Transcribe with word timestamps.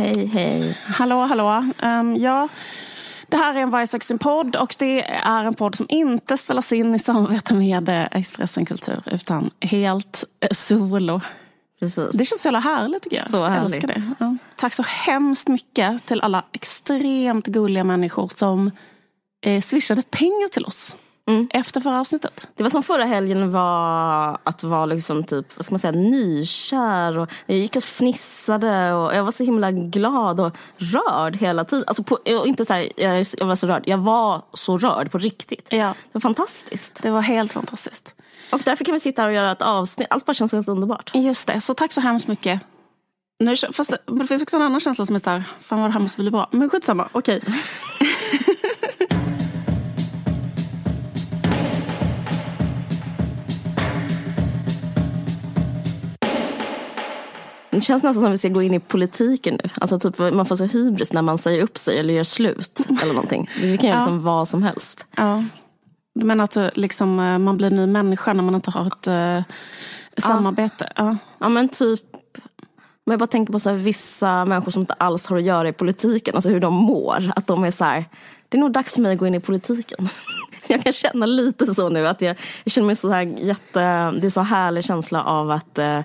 Hej, 0.00 0.26
hej. 0.26 0.78
Hallå, 0.84 1.20
hallå. 1.20 1.64
Um, 1.82 2.16
ja, 2.16 2.48
det 3.28 3.36
här 3.36 3.54
är 3.54 3.58
en 3.58 3.70
Varje 3.70 3.86
sin 3.86 4.18
podd 4.18 4.56
och 4.56 4.76
det 4.78 5.02
är 5.10 5.44
en 5.44 5.54
podd 5.54 5.74
som 5.74 5.86
inte 5.88 6.36
spelas 6.36 6.72
in 6.72 6.94
i 6.94 6.98
samarbete 6.98 7.54
med 7.54 7.88
eh, 7.88 8.06
Expressen 8.10 8.66
Kultur 8.66 9.02
utan 9.06 9.50
helt 9.60 10.24
eh, 10.40 10.48
solo. 10.50 11.20
Precis. 11.80 12.18
Det 12.18 12.24
känns 12.24 12.42
så 12.42 12.46
jävla 12.46 12.60
härligt 12.60 13.02
tycker 13.02 13.16
jag. 13.16 13.26
Så 13.26 13.44
härligt. 13.44 13.82
Jag 13.82 13.88
det. 13.88 14.02
Ja. 14.18 14.36
Tack 14.56 14.74
så 14.74 14.82
hemskt 14.82 15.48
mycket 15.48 16.06
till 16.06 16.20
alla 16.20 16.44
extremt 16.52 17.46
gulliga 17.46 17.84
människor 17.84 18.32
som 18.34 18.70
eh, 19.46 19.60
swishade 19.60 20.02
pengar 20.02 20.48
till 20.48 20.64
oss. 20.64 20.96
Mm. 21.30 21.48
Efter 21.50 21.80
förra 21.80 22.00
avsnittet. 22.00 22.48
Det 22.54 22.62
var 22.62 22.70
som 22.70 22.82
förra 22.82 23.04
helgen 23.04 23.52
var 23.52 24.38
att 24.44 24.62
vara 24.62 24.86
liksom 24.86 25.24
typ, 25.24 25.46
vad 25.56 25.64
ska 25.64 25.72
man 25.72 25.78
säga, 25.78 25.92
nykär. 25.92 27.18
Och 27.18 27.30
jag 27.46 27.58
gick 27.58 27.76
och 27.76 27.84
fnissade 27.84 28.92
och 28.92 29.14
jag 29.14 29.24
var 29.24 29.30
så 29.30 29.44
himla 29.44 29.72
glad 29.72 30.40
och 30.40 30.56
rörd 30.76 31.36
hela 31.36 31.64
tiden. 31.64 31.84
Alltså 31.86 32.02
på, 32.02 32.18
inte 32.46 32.64
så 32.64 32.74
här, 32.74 32.92
jag, 32.96 33.26
jag 33.38 33.46
var 33.46 33.56
så 33.56 33.66
rörd, 33.66 33.82
jag 33.86 33.98
var 33.98 34.42
så 34.52 34.78
rörd 34.78 35.10
på 35.10 35.18
riktigt. 35.18 35.68
Ja. 35.70 35.86
Det 35.86 35.94
var 36.12 36.20
fantastiskt. 36.20 37.02
Det 37.02 37.10
var 37.10 37.20
helt 37.20 37.52
fantastiskt. 37.52 38.14
Och 38.52 38.60
därför 38.64 38.84
kan 38.84 38.94
vi 38.94 39.00
sitta 39.00 39.22
här 39.22 39.28
och 39.28 39.34
göra 39.34 39.52
ett 39.52 39.62
avsnitt. 39.62 40.08
Allt 40.10 40.24
bara 40.24 40.34
känns 40.34 40.52
helt 40.52 40.68
underbart. 40.68 41.10
Just 41.14 41.46
det, 41.46 41.60
så 41.60 41.74
tack 41.74 41.92
så 41.92 42.00
hemskt 42.00 42.28
mycket. 42.28 42.60
Nu, 43.38 43.56
fast 43.56 43.90
det, 43.90 43.98
det 44.06 44.26
finns 44.26 44.42
också 44.42 44.56
en 44.56 44.62
annan 44.62 44.80
känsla 44.80 45.06
som 45.06 45.16
är 45.16 45.20
såhär, 45.20 45.44
fan 45.60 45.80
vad 45.80 45.88
det 45.90 45.92
här 45.92 46.00
måste 46.00 46.20
bli 46.20 46.30
bra. 46.30 46.48
Men 46.52 46.70
skitsamma, 46.70 47.08
okej. 47.12 47.42
Det 57.70 57.80
känns 57.80 58.02
nästan 58.02 58.14
som 58.14 58.24
att 58.24 58.32
vi 58.32 58.38
ska 58.38 58.48
gå 58.48 58.62
in 58.62 58.74
i 58.74 58.80
politiken 58.80 59.60
nu. 59.64 59.70
Alltså 59.80 59.98
typ 59.98 60.18
man 60.18 60.46
får 60.46 60.56
så 60.56 60.64
hybris 60.64 61.12
när 61.12 61.22
man 61.22 61.38
säger 61.38 61.62
upp 61.62 61.78
sig 61.78 61.98
eller 61.98 62.14
gör 62.14 62.24
slut 62.24 62.86
eller 63.02 63.14
någonting. 63.14 63.50
Vi 63.60 63.78
kan 63.78 63.90
göra 63.90 63.98
Ja. 64.00 64.04
liksom 64.04 64.22
vad 64.22 64.48
som 64.48 64.62
helst. 64.62 65.06
Ja. 65.16 65.44
Du 66.14 66.26
menar 66.26 66.44
att 66.44 66.56
eh, 66.56 66.68
liksom, 66.74 67.20
eh, 67.20 67.38
man 67.38 67.56
blir 67.56 67.70
ny 67.70 67.86
människa 67.86 68.32
när 68.32 68.42
man 68.42 68.54
inte 68.54 68.70
har 68.70 68.86
ett 68.86 69.08
uh, 69.08 69.44
samarbete? 70.18 70.92
Ja. 70.96 71.16
Ja 71.38 71.48
men 71.48 71.68
typ, 71.68 72.00
men 73.06 73.12
jag 73.12 73.18
bara 73.18 73.26
tänker 73.26 73.52
på 73.52 73.60
så 73.60 73.70
här, 73.70 73.76
vissa 73.76 74.44
människor 74.44 74.70
som 74.72 74.80
inte 74.82 74.94
alls 74.94 75.26
har 75.26 75.36
att 75.36 75.42
göra 75.42 75.68
i 75.68 75.72
politiken, 75.72 76.34
alltså 76.34 76.50
hur 76.50 76.60
de 76.60 76.74
mår. 76.74 77.32
Att 77.36 77.46
de 77.46 77.64
är 77.64 77.70
så 77.70 77.84
här, 77.84 78.04
det 78.48 78.58
är 78.58 78.60
nog 78.60 78.72
dags 78.72 78.94
för 78.94 79.00
mig 79.00 79.12
att 79.12 79.18
gå 79.18 79.26
in 79.26 79.34
i 79.34 79.40
politiken. 79.40 80.08
Så 80.62 80.72
jag 80.72 80.82
kan 80.84 80.92
känna 80.92 81.26
lite 81.26 81.74
så 81.74 81.88
nu, 81.88 82.06
att 82.06 82.22
jag, 82.22 82.36
jag 82.64 82.72
känner 82.72 82.86
mig 82.86 82.96
så 82.96 83.10
här 83.10 83.22
jätte, 83.22 84.10
det 84.10 84.26
är 84.26 84.30
så 84.30 84.40
härlig 84.40 84.84
känsla 84.84 85.24
av 85.24 85.50
att 85.50 85.78
eh, 85.78 86.00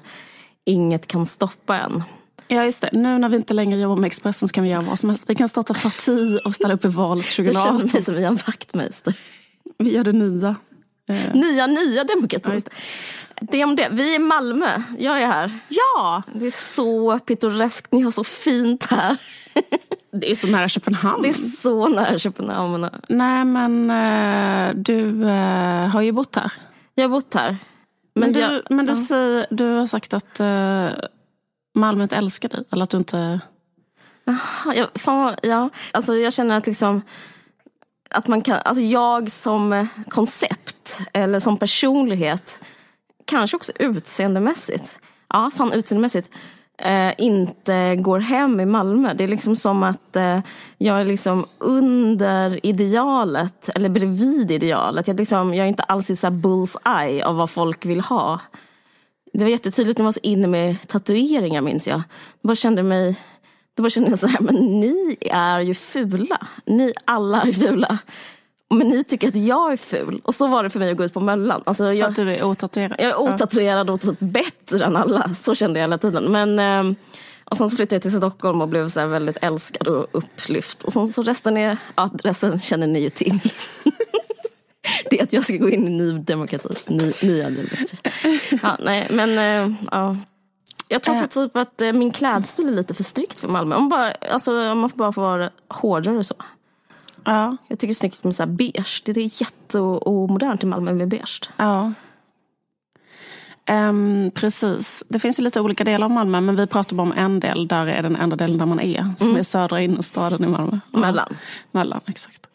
inget 0.66 1.08
kan 1.08 1.26
stoppa 1.26 1.78
en. 1.78 2.04
ja, 2.48 2.66
just 2.66 2.82
det. 2.82 2.90
Nu 2.94 3.18
när 3.18 3.30
vi 3.30 3.36
inte 3.36 3.54
längre 3.54 3.80
jobbar 3.80 3.96
med 3.96 4.08
Expressen 4.08 4.48
så 4.48 4.54
kan 4.54 4.64
vi 4.64 4.70
göra 4.70 4.82
vad 4.82 5.00
som 5.00 5.10
helst. 5.10 5.30
Vi 5.30 5.36
kan 5.36 5.50
starta 5.50 5.74
parti 5.74 6.40
och 6.46 6.56
ställa 6.56 6.74
upp 6.74 6.86
i 6.86 6.88
valet 6.88 7.38
Jag 7.38 7.46
känner 7.46 7.54
2018. 7.54 7.90
mig 7.94 8.02
som 8.04 8.16
Ian 8.16 8.36
Wachtmeister. 8.48 9.14
Vi 9.78 9.94
gör 9.94 10.04
det 10.04 10.12
nya. 10.12 10.56
Nya, 11.34 11.68
nya 11.68 12.04
demokratin. 12.04 12.62
Det 13.42 13.62
är 13.62 13.64
om 13.66 13.76
det. 13.76 13.88
Vi 13.92 14.12
är 14.12 14.16
i 14.16 14.20
Malmö. 14.20 14.82
Jag 15.00 15.22
är 15.22 15.28
här. 15.28 15.52
Ja! 15.70 16.24
Det 16.34 16.46
är 16.46 16.52
så 16.52 17.20
pittoreskt. 17.20 17.92
Ni 17.92 18.02
har 18.02 18.12
så 18.12 18.24
fint 18.24 18.86
här. 18.86 19.18
Det 20.12 20.32
är 20.32 20.36
så 20.36 20.48
nära 20.48 20.70
Köpenhamn. 20.70 21.22
Det 21.24 21.30
är 21.30 21.34
så 21.34 21.88
nära 21.88 22.18
Köpenhamn. 22.20 22.90
Nej, 23.10 23.46
men 23.46 23.90
eh, 23.90 24.76
du 24.76 25.30
eh, 25.30 25.88
har 25.88 26.02
ju 26.02 26.12
bott 26.12 26.36
här. 26.36 26.52
Jag 26.96 27.04
har 27.04 27.10
bott 27.10 27.34
här. 27.34 27.58
Men, 28.16 28.34
du, 28.34 28.40
jag, 28.40 28.62
men 28.70 28.86
du, 28.86 28.92
ja. 28.92 29.06
säger, 29.08 29.48
du 29.50 29.66
har 29.66 29.88
sagt 29.88 30.14
att 30.14 30.42
uh, 30.42 30.90
Malmö 31.76 32.04
inte 32.04 32.16
älskar 32.16 32.50
dig. 32.50 32.64
Eller 32.72 32.84
att 32.84 32.90
du 32.90 32.98
inte... 32.98 33.40
Ja, 34.26 34.74
jag, 34.74 34.88
fan, 34.96 35.36
ja. 35.44 35.70
Alltså, 35.92 36.16
jag 36.16 36.34
känner 36.34 36.58
att 36.58 36.68
liksom 36.68 37.02
att 38.10 38.28
man 38.28 38.42
kan, 38.42 38.60
alltså 38.66 38.84
jag 38.84 39.32
som 39.32 39.88
koncept 40.10 41.00
eller 41.14 41.40
som 41.40 41.58
personlighet, 41.58 42.60
kanske 43.26 43.58
också 43.58 43.72
utseendemässigt, 43.80 45.00
ja 45.30 45.52
fan 45.58 45.74
utseendemässigt, 45.74 46.30
eh, 46.78 47.14
inte 47.18 47.96
går 47.96 48.20
hem 48.20 48.60
i 48.60 48.66
Malmö. 48.66 49.14
Det 49.14 49.24
är 49.24 49.28
liksom 49.28 49.56
som 49.56 49.84
att 49.84 50.16
eh, 50.16 50.40
jag 50.78 51.02
är 51.02 51.06
liksom 51.06 51.46
under 51.58 52.66
idealet, 52.66 53.70
eller 53.76 53.90
bredvid 53.90 54.52
idealet. 54.52 55.08
Jag, 55.08 55.18
liksom, 55.18 55.54
jag 55.54 55.64
är 55.64 55.70
inte 55.70 55.84
alls 55.84 56.10
i 56.10 56.16
så 56.16 56.28
här 56.28 56.34
bull's-eye 56.34 57.24
av 57.24 57.36
vad 57.36 57.50
folk 57.50 57.86
vill 57.86 58.02
ha. 58.02 58.40
Det 59.34 59.44
var 59.44 59.52
jättetydligt 59.52 59.98
när 59.98 60.04
jag 60.04 60.08
var 60.08 60.12
så 60.12 60.20
inne 60.24 60.48
med 60.48 60.88
tatueringar 60.88 61.62
minns 61.62 61.88
jag. 61.88 62.02
Då 62.42 62.48
bara 62.48 62.56
kände 62.56 62.84
mig 62.84 63.16
då 63.76 63.84
bara 63.84 63.90
kände 63.90 64.10
jag 64.10 64.20
så 64.20 64.28
här, 64.28 64.40
men 64.40 64.56
ni 64.56 65.18
är 65.32 65.60
ju 65.60 65.74
fula. 65.74 66.48
Ni 66.66 66.94
alla 67.06 67.42
är 67.42 67.52
fula. 67.52 68.00
Men 68.74 68.90
ni 68.90 69.04
tycker 69.04 69.28
att 69.28 69.36
jag 69.36 69.74
är 69.74 69.78
ful. 69.78 70.22
Och 70.24 70.36
så 70.36 70.48
var 70.48 70.64
det 70.64 70.70
för 70.70 70.80
mig 70.80 70.92
att 70.92 70.98
gå 70.98 71.04
ut 71.04 71.14
på 71.14 71.20
Möllan. 71.20 71.64
Alltså 71.66 71.84
För 71.84 71.92
jag, 71.92 72.10
att 72.10 72.16
du 72.16 72.34
är 72.34 72.44
otatuerad. 72.44 72.96
jag 73.00 73.10
är 73.10 73.20
otatuerad 73.20 73.90
och 73.90 74.02
typ 74.02 74.20
bättre 74.20 74.86
än 74.86 74.96
alla. 74.96 75.34
Så 75.34 75.56
kände 75.56 75.80
jag 75.80 75.84
hela 75.84 75.98
tiden. 75.98 76.32
Men, 76.32 76.60
eh, 76.60 76.98
och 77.46 77.58
sen 77.58 77.70
så 77.70 77.76
flyttade 77.78 77.96
jag 77.96 78.02
till 78.02 78.18
Stockholm 78.18 78.62
och 78.62 78.68
blev 78.68 78.90
så 78.90 79.08
väldigt 79.08 79.38
älskad 79.42 79.88
och 79.88 80.08
upplyft. 80.12 80.84
Och 80.84 80.94
sen 80.94 81.14
så 81.14 81.24
resten, 81.24 81.58
är, 81.58 81.78
ja, 81.96 82.10
resten 82.24 82.60
känner 82.60 82.88
ni 82.88 83.00
ju 83.00 83.10
till. 83.10 83.40
Det 85.10 85.20
är 85.20 85.24
att 85.24 85.34
jag 85.34 85.44
ska 85.44 85.58
gå 85.58 85.70
in 85.70 85.88
i 85.88 85.90
ny 85.90 86.20
demokrati. 86.20 86.70
Ny, 86.88 87.12
nya 87.24 87.50
demokrati. 87.50 87.98
Ja, 88.64 88.78
nej, 88.80 89.08
men 89.10 89.38
eh, 89.38 89.76
ja. 89.92 90.18
Jag 90.88 91.04
tror 91.04 91.24
också 91.24 91.28
typ 91.48 91.58
att 91.58 91.82
eh, 91.82 91.94
min 91.94 92.12
klädstil 92.12 92.68
är 92.68 92.72
lite 92.72 92.94
för 92.94 93.04
strikt 93.04 93.40
för 93.40 93.48
Malmö. 93.48 93.76
Om, 93.76 93.90
bara, 93.90 94.12
alltså, 94.12 94.72
om 94.72 94.80
man 94.80 94.92
bara 94.96 95.12
får 95.12 95.22
vara 95.22 95.50
hårdare 95.70 96.24
så. 96.24 96.36
Ja. 97.26 97.58
Jag 97.68 97.80
tycker 97.80 97.88
det 97.88 97.92
är 97.92 97.96
snyggt 97.96 98.24
med 98.24 98.36
så 98.36 98.44
här 98.44 98.48
beige. 98.48 99.02
Det 99.06 99.12
är 99.12 99.42
jätteomodernt 99.42 100.64
i 100.64 100.66
Malmö 100.66 100.94
med 100.94 101.08
beige. 101.08 101.50
ja. 101.58 101.94
Ehm, 103.68 104.32
precis. 104.36 105.04
Det 105.10 105.20
finns 105.20 105.40
ju 105.40 105.44
lite 105.44 105.62
olika 105.62 105.84
delar 105.84 106.06
av 106.06 106.12
Malmö, 106.12 106.42
men 106.42 106.56
vi 106.56 106.68
pratar 106.68 106.96
bara 106.96 107.04
om 107.04 107.12
en 107.12 107.40
del. 107.40 107.68
Där 107.68 107.88
är 107.88 108.04
den 108.04 108.16
enda 108.16 108.36
delen 108.36 108.58
där 108.58 108.66
man 108.66 108.80
är, 108.80 109.14
som 109.18 109.36
är 109.36 109.44
södra 109.44 109.82
innerstaden 109.82 110.44
i 110.44 110.48
Malmö. 110.48 110.80
Ja. 110.92 111.00
Mellan. 111.00 111.36
Mellan, 111.72 112.02
exakt. 112.06 112.48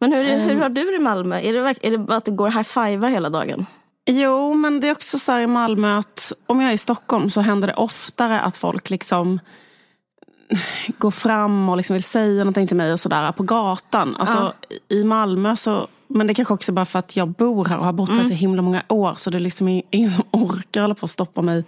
Men 0.00 0.12
hur, 0.12 0.38
hur 0.38 0.56
har 0.60 0.68
du 0.68 0.84
det 0.84 0.96
i 0.96 0.98
Malmö? 0.98 1.40
Är 1.40 1.52
det, 1.52 1.86
är 1.86 1.90
det 1.90 1.98
bara 1.98 2.16
att 2.16 2.24
du 2.24 2.32
går 2.32 2.48
high-fivar 2.48 3.08
hela 3.08 3.30
dagen? 3.30 3.66
Jo, 4.06 4.54
men 4.54 4.80
det 4.80 4.88
är 4.88 4.92
också 4.92 5.18
så 5.18 5.32
här 5.32 5.40
i 5.40 5.46
Malmö 5.46 5.98
att 5.98 6.32
om 6.46 6.60
jag 6.60 6.70
är 6.70 6.74
i 6.74 6.78
Stockholm 6.78 7.30
så 7.30 7.40
händer 7.40 7.68
det 7.68 7.74
oftare 7.74 8.40
att 8.40 8.56
folk 8.56 8.90
liksom 8.90 9.40
går 10.98 11.10
fram 11.10 11.68
och 11.68 11.76
liksom 11.76 11.94
vill 11.94 12.04
säga 12.04 12.38
någonting 12.38 12.66
till 12.66 12.76
mig 12.76 12.92
och 12.92 13.00
sådär 13.00 13.32
på 13.32 13.42
gatan. 13.42 14.16
Alltså 14.16 14.52
i 14.88 15.04
Malmö 15.04 15.56
så, 15.56 15.88
men 16.08 16.26
det 16.26 16.34
kanske 16.34 16.54
också 16.54 16.72
bara 16.72 16.84
för 16.84 16.98
att 16.98 17.16
jag 17.16 17.28
bor 17.28 17.64
här 17.64 17.78
och 17.78 17.84
har 17.84 17.92
bott 17.92 18.16
här 18.16 18.24
så 18.24 18.34
himla 18.34 18.62
många 18.62 18.82
år 18.88 19.14
så 19.16 19.30
det 19.30 19.38
är 19.38 19.40
liksom 19.40 19.82
ingen 19.90 20.10
som 20.10 20.24
orkar 20.30 20.80
hålla 20.80 20.94
på 20.94 21.04
att 21.04 21.10
stoppa 21.10 21.42
mig 21.42 21.64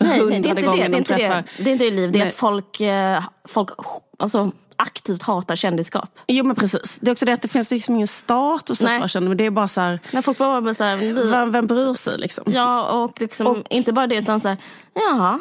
Nej, 0.00 0.08
nej, 0.08 0.18
det 0.26 0.34
är 0.34 0.36
inte 0.36 0.48
det. 0.48 0.76
Det 0.76 0.82
är 0.82 0.88
de 0.88 0.98
inte 0.98 1.14
det. 1.14 1.18
träffar. 1.18 1.44
Det 1.58 1.70
är 1.70 1.72
inte 1.72 1.84
det 1.84 1.90
liv. 1.90 2.12
Det 2.12 2.18
är 2.18 2.20
Nej. 2.20 2.28
att 2.28 2.34
folk, 2.34 2.80
eh, 2.80 3.22
folk 3.44 3.68
alltså, 4.18 4.50
aktivt 4.76 5.22
hatar 5.22 5.56
kändisskap. 5.56 6.18
Jo 6.26 6.44
men 6.44 6.56
precis. 6.56 6.98
Det 6.98 7.10
är 7.10 7.12
också 7.12 7.26
det 7.26 7.32
att 7.32 7.42
det 7.42 7.48
finns 7.48 7.70
liksom 7.70 7.94
ingen 7.94 8.08
status 8.08 8.80
upp, 8.82 8.90
jag 8.90 9.10
känner, 9.10 9.28
men 9.28 9.36
det 9.36 9.46
är 9.46 9.50
bara 9.50 9.68
så 9.68 9.80
här, 9.80 10.00
När 10.10 10.22
folk 10.22 10.38
bara 10.38 10.60
blir 10.60 10.74
så 10.74 10.84
här, 10.84 11.30
vem, 11.30 11.50
vem 11.50 11.66
bryr 11.66 11.92
sig 11.92 12.18
liksom? 12.18 12.52
Ja, 12.52 13.02
och 13.02 13.20
liksom 13.20 13.64
inte 13.70 13.92
bara 13.92 14.06
det 14.06 14.16
utan 14.16 14.40
så 14.40 14.48
här, 14.48 14.56
jaha. 14.94 15.38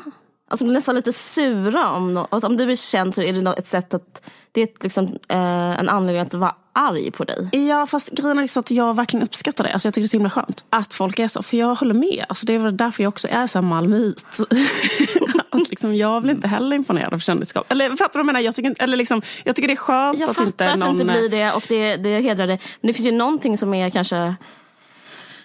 Alltså 0.49 0.65
blir 0.65 0.73
nästan 0.73 0.95
lite 0.95 1.13
sura 1.13 1.91
om 1.91 2.13
något. 2.13 2.27
Alltså, 2.31 2.47
om 2.47 2.57
du 2.57 2.71
är 2.71 2.75
känd 2.75 3.15
så 3.15 3.21
är 3.21 3.33
det 3.33 3.53
ett 3.57 3.67
sätt 3.67 3.93
att, 3.93 4.29
det 4.51 4.61
är 4.61 4.69
liksom, 4.81 5.05
eh, 5.05 5.79
en 5.79 5.89
anledning 5.89 6.21
att 6.21 6.33
vara 6.33 6.55
arg 6.73 7.11
på 7.11 7.23
dig. 7.23 7.49
Ja, 7.51 7.85
fast 7.85 8.09
grejen 8.09 8.37
är 8.37 8.41
liksom 8.41 8.59
att 8.59 8.71
jag 8.71 8.95
verkligen 8.95 9.23
uppskattar 9.23 9.63
det. 9.63 9.73
Alltså 9.73 9.87
jag 9.87 9.93
tycker 9.93 10.03
det 10.03 10.05
är 10.05 10.09
så 10.09 10.17
himla 10.17 10.29
skönt 10.29 10.63
att 10.69 10.93
folk 10.93 11.19
är 11.19 11.27
så. 11.27 11.43
För 11.43 11.57
jag 11.57 11.75
håller 11.75 11.93
med. 11.93 12.25
Alltså 12.29 12.45
det 12.45 12.53
är 12.53 12.59
väl 12.59 12.77
därför 12.77 13.03
jag 13.03 13.09
också 13.09 13.27
är 13.31 13.47
så 13.47 13.59
här 13.59 13.63
malmöit. 13.63 14.25
att 15.49 15.69
liksom, 15.69 15.95
jag 15.95 16.21
blir 16.21 16.33
inte 16.33 16.47
heller 16.47 16.75
imponerad 16.75 17.13
av 17.13 17.19
kändisskap. 17.19 17.71
Eller 17.71 17.89
fattar 17.89 18.03
du 18.03 18.07
vad 18.13 18.19
jag 18.19 18.25
menar? 18.25 18.39
Jag 18.39 18.55
tycker, 18.55 18.75
eller 18.79 18.97
liksom, 18.97 19.21
jag 19.43 19.55
tycker 19.55 19.67
det 19.67 19.73
är 19.73 19.75
skönt 19.75 20.19
Jag 20.19 20.29
att 20.29 20.35
fattar 20.35 20.47
inte 20.49 20.71
att 20.71 20.79
någon... 20.79 20.97
du 20.97 21.01
inte 21.01 21.13
blir 21.13 21.29
det 21.29 21.51
och 21.51 21.63
det, 21.67 21.95
det 21.95 22.19
hedrar 22.19 22.47
dig. 22.47 22.61
Men 22.81 22.87
det 22.87 22.93
finns 22.93 23.07
ju 23.07 23.11
någonting 23.11 23.57
som 23.57 23.73
är 23.73 23.89
kanske 23.89 24.35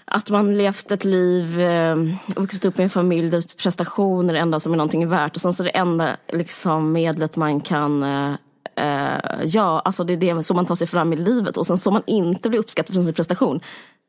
att 0.05 0.31
man 0.31 0.59
levt 0.59 0.91
ett 0.91 1.05
liv, 1.05 1.61
eh, 1.61 1.97
vuxit 2.37 2.65
upp 2.65 2.79
i 2.79 2.83
en 2.83 2.91
familj 2.91 3.31
där 3.31 3.45
prestation 3.63 4.31
är 4.31 4.35
det 4.35 4.39
enda 4.39 4.61
som 4.61 4.73
är 4.73 4.77
någonting 4.77 5.09
värt. 5.09 5.37
Och 5.37 5.43
sen 5.43 5.53
så 5.53 5.63
är 5.63 5.65
det 5.65 5.71
enda 5.71 6.09
liksom, 6.33 6.93
medlet 6.93 7.37
man 7.37 7.61
kan 7.61 8.03
eh, 8.03 8.35
eh, 8.77 9.45
ja, 9.45 9.83
alltså 9.85 10.05
det 10.05 10.13
är 10.13 10.35
det 10.35 10.43
så 10.43 10.55
man 10.55 10.67
tar 10.67 10.75
sig 10.75 10.87
fram 10.87 11.13
i 11.13 11.17
livet. 11.17 11.57
Och 11.57 11.67
sen 11.67 11.79
så 11.79 11.91
man 11.91 12.03
inte 12.07 12.49
blir 12.49 12.61
uppskattad 12.61 12.95
för 12.95 13.03
sin 13.03 13.15
prestation, 13.15 13.61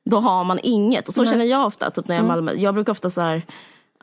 då 0.10 0.20
har 0.20 0.44
man 0.44 0.60
inget. 0.64 1.08
Och 1.08 1.14
så 1.14 1.26
känner 1.26 1.46
jag 1.46 1.66
ofta, 1.66 1.92
typ 1.92 2.08
när 2.08 2.16
jag 2.16 2.22
är 2.22 2.26
i 2.26 2.28
Malmö. 2.28 2.54
Jag 2.54 2.74
brukar 2.74 2.92
ofta 2.92 3.10
så 3.10 3.22
här, 3.22 3.46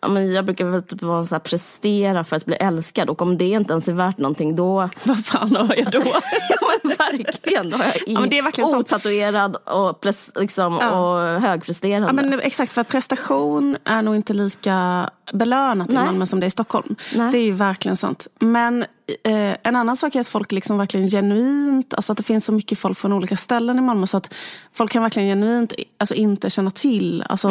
men 0.08 0.32
jag 0.32 0.44
brukar 0.44 0.64
väl 0.64 0.82
typ 0.82 1.02
vara 1.02 1.26
så 1.26 1.34
här, 1.34 1.40
prestera 1.40 2.24
för 2.24 2.36
att 2.36 2.44
bli 2.44 2.56
älskad. 2.56 3.10
Och 3.10 3.22
om 3.22 3.38
det 3.38 3.48
inte 3.48 3.72
ens 3.72 3.88
är 3.88 3.92
värt 3.92 4.18
någonting, 4.18 4.56
då 4.56 4.88
Vad 5.04 5.24
fan 5.24 5.56
har 5.56 5.74
jag 5.76 5.90
då? 5.92 6.02
Ja, 6.82 6.90
verkligen. 6.98 7.70
Då 7.70 7.76
har 7.76 7.84
jag 7.84 8.08
ing... 8.08 8.20
men 8.20 8.30
det 8.30 8.38
är 8.38 8.42
verkligen 8.42 8.70
sant. 8.70 8.80
otatuerad 8.92 9.56
och, 9.56 10.00
pres, 10.00 10.32
liksom, 10.36 10.78
och 10.78 11.40
högpresterande. 11.40 12.06
Ja, 12.08 12.12
men 12.12 12.40
exakt, 12.40 12.72
för 12.72 12.82
prestation 12.84 13.76
är 13.84 14.02
nog 14.02 14.16
inte 14.16 14.34
lika 14.34 15.10
belönat 15.32 15.90
i 15.92 15.94
Nej. 15.94 16.04
Malmö 16.04 16.26
som 16.26 16.40
det 16.40 16.44
är 16.44 16.48
i 16.48 16.50
Stockholm. 16.50 16.96
Nej. 17.14 17.32
Det 17.32 17.38
är 17.38 17.42
ju 17.44 17.52
verkligen 17.52 17.96
sant. 17.96 18.26
Men 18.40 18.82
eh, 19.24 19.56
en 19.62 19.76
annan 19.76 19.96
sak 19.96 20.14
är 20.14 20.20
att 20.20 20.28
folk 20.28 20.52
liksom 20.52 20.78
verkligen 20.78 21.08
genuint, 21.08 21.94
alltså 21.94 22.12
att 22.12 22.16
det 22.18 22.22
finns 22.24 22.44
så 22.44 22.52
mycket 22.52 22.78
folk 22.78 22.98
från 22.98 23.12
olika 23.12 23.36
ställen 23.36 23.78
i 23.78 23.80
Malmö 23.80 24.06
så 24.06 24.16
att 24.16 24.34
folk 24.74 24.92
kan 24.92 25.02
verkligen 25.02 25.28
genuint 25.28 25.72
alltså, 25.98 26.14
inte 26.14 26.50
känna 26.50 26.70
till 26.70 27.24
alltså, 27.28 27.48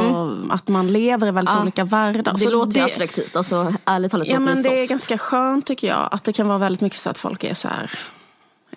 att 0.52 0.68
man 0.68 0.94
lever 0.94 1.28
i 1.28 1.32
väldigt 1.32 1.52
Mm. 1.52 1.58
Ja. 1.60 1.64
olika 1.64 1.84
världar. 1.84 2.34
det 2.34 2.40
Så 2.40 2.50
låter 2.50 2.80
ju 2.80 2.86
attraktivt. 2.86 3.36
Alltså, 3.36 3.74
ärligt 3.86 4.12
talat 4.12 4.28
Ja 4.28 4.40
men 4.40 4.62
det 4.62 4.70
är 4.70 4.82
soft. 4.82 4.90
ganska 4.90 5.18
skönt 5.18 5.66
tycker 5.66 5.88
jag. 5.88 6.10
Att 6.12 6.24
det 6.24 6.34
kan 6.34 6.48
vara 6.48 6.58
väldigt 6.58 6.82
mycket 6.82 7.00
så 7.00 7.10
att 7.10 7.18
folk 7.18 7.44
är 7.44 7.54
så 7.54 7.68
här. 7.68 7.92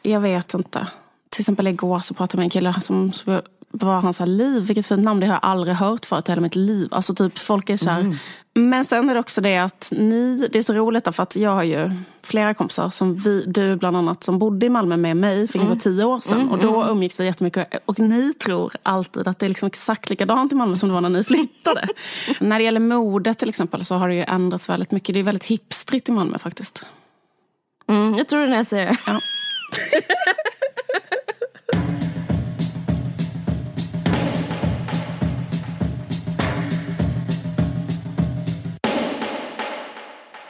Jag 0.07 0.21
vet 0.21 0.55
inte. 0.55 0.87
Till 1.31 1.41
exempel 1.43 1.67
igår 1.67 1.99
så 1.99 2.15
pratade 2.15 2.37
jag 2.37 2.39
med 2.39 2.45
en 2.47 2.51
kille 2.51 2.81
som 2.81 3.13
som 3.13 3.41
var 3.71 4.01
hans 4.01 4.21
liv. 4.21 4.63
Vilket 4.63 4.87
fint 4.87 5.05
namn. 5.05 5.21
Det 5.21 5.27
har 5.27 5.35
jag 5.35 5.41
aldrig 5.43 5.75
hört 5.77 6.07
förut 6.07 6.29
i 6.29 6.33
hela 6.33 6.43
mitt 6.43 6.55
liv. 6.57 6.89
Alltså 6.91 7.15
typ 7.15 7.39
folk 7.39 7.71
är 7.71 7.77
så 7.77 7.91
här. 7.91 8.01
Mm. 8.01 8.17
Men 8.55 8.85
sen 8.85 9.11
är 9.11 9.15
det 9.15 9.21
också 9.21 9.41
det 9.41 9.59
att 9.59 9.93
ni, 9.97 10.49
det 10.53 10.59
är 10.59 10.63
så 10.63 10.73
roligt 10.73 11.05
därför 11.05 11.23
att 11.23 11.37
jag 11.37 11.51
har 11.51 11.63
ju 11.63 11.91
flera 12.23 12.55
kompisar 12.55 12.89
som 12.91 13.15
vi, 13.17 13.45
du 13.47 13.77
bland 13.77 13.97
annat, 13.97 14.25
som 14.25 14.39
bodde 14.39 14.67
i 14.67 14.69
Malmö 14.69 14.97
med 14.97 15.17
mig, 15.17 15.39
vilket 15.39 15.55
Mm. 15.57 15.69
var 15.69 15.77
tio 15.77 16.05
år 16.05 16.21
sedan. 16.21 16.49
Och 16.49 16.59
då 16.59 16.87
umgicks 16.87 17.21
vi 17.21 17.25
jättemycket. 17.25 17.69
Och 17.85 17.99
ni 17.99 18.33
tror 18.35 18.73
alltid 18.83 19.29
att 19.29 19.39
det 19.39 19.47
är 19.47 19.49
liksom 19.49 19.67
exakt 19.67 20.11
likadant 20.11 20.53
i 20.53 20.55
Malmö 20.55 20.77
som 20.77 20.89
det 20.89 20.93
var 20.95 21.01
när 21.01 21.09
ni 21.09 21.25
flyttade. 21.25 21.89
när 22.41 22.59
det 22.59 22.65
gäller 22.65 22.81
mode 22.81 23.35
till 23.35 23.49
exempel 23.49 23.85
så 23.85 23.95
har 23.95 24.09
det 24.09 24.15
ju 24.15 24.23
ändrats 24.23 24.69
väldigt 24.69 24.91
mycket. 24.91 25.15
Det 25.15 25.19
är 25.21 25.25
väldigt 25.25 25.45
hipstrigt 25.45 26.09
i 26.09 26.13
Malmö 26.13 26.39
faktiskt. 26.39 26.87
Mm, 27.89 28.15
jag 28.15 28.29
tror 28.29 28.41
det 28.41 28.47
när 28.47 28.57
jag 28.57 28.67
säger 28.67 28.87
det. 28.87 28.97
Ja. 29.07 29.19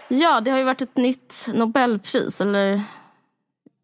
Ja, 0.09 0.41
det 0.41 0.50
har 0.50 0.59
ju 0.59 0.65
varit 0.65 0.82
ett 0.82 0.97
nytt 0.97 1.49
Nobelpris. 1.55 2.41
Eller 2.41 2.82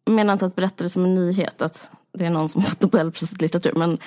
jag 0.05 0.13
menar 0.13 0.33
inte 0.33 0.45
att 0.45 0.55
berätta 0.55 0.83
det 0.83 0.89
som 0.89 1.05
en 1.05 1.15
nyhet 1.15 1.61
att 1.61 1.91
det 2.13 2.25
är 2.25 2.29
någon 2.29 2.49
som 2.49 2.61
fått 2.63 2.81
Nobelpriset 2.81 3.37
i 3.39 3.41
litteratur. 3.41 3.73
Men 3.75 3.97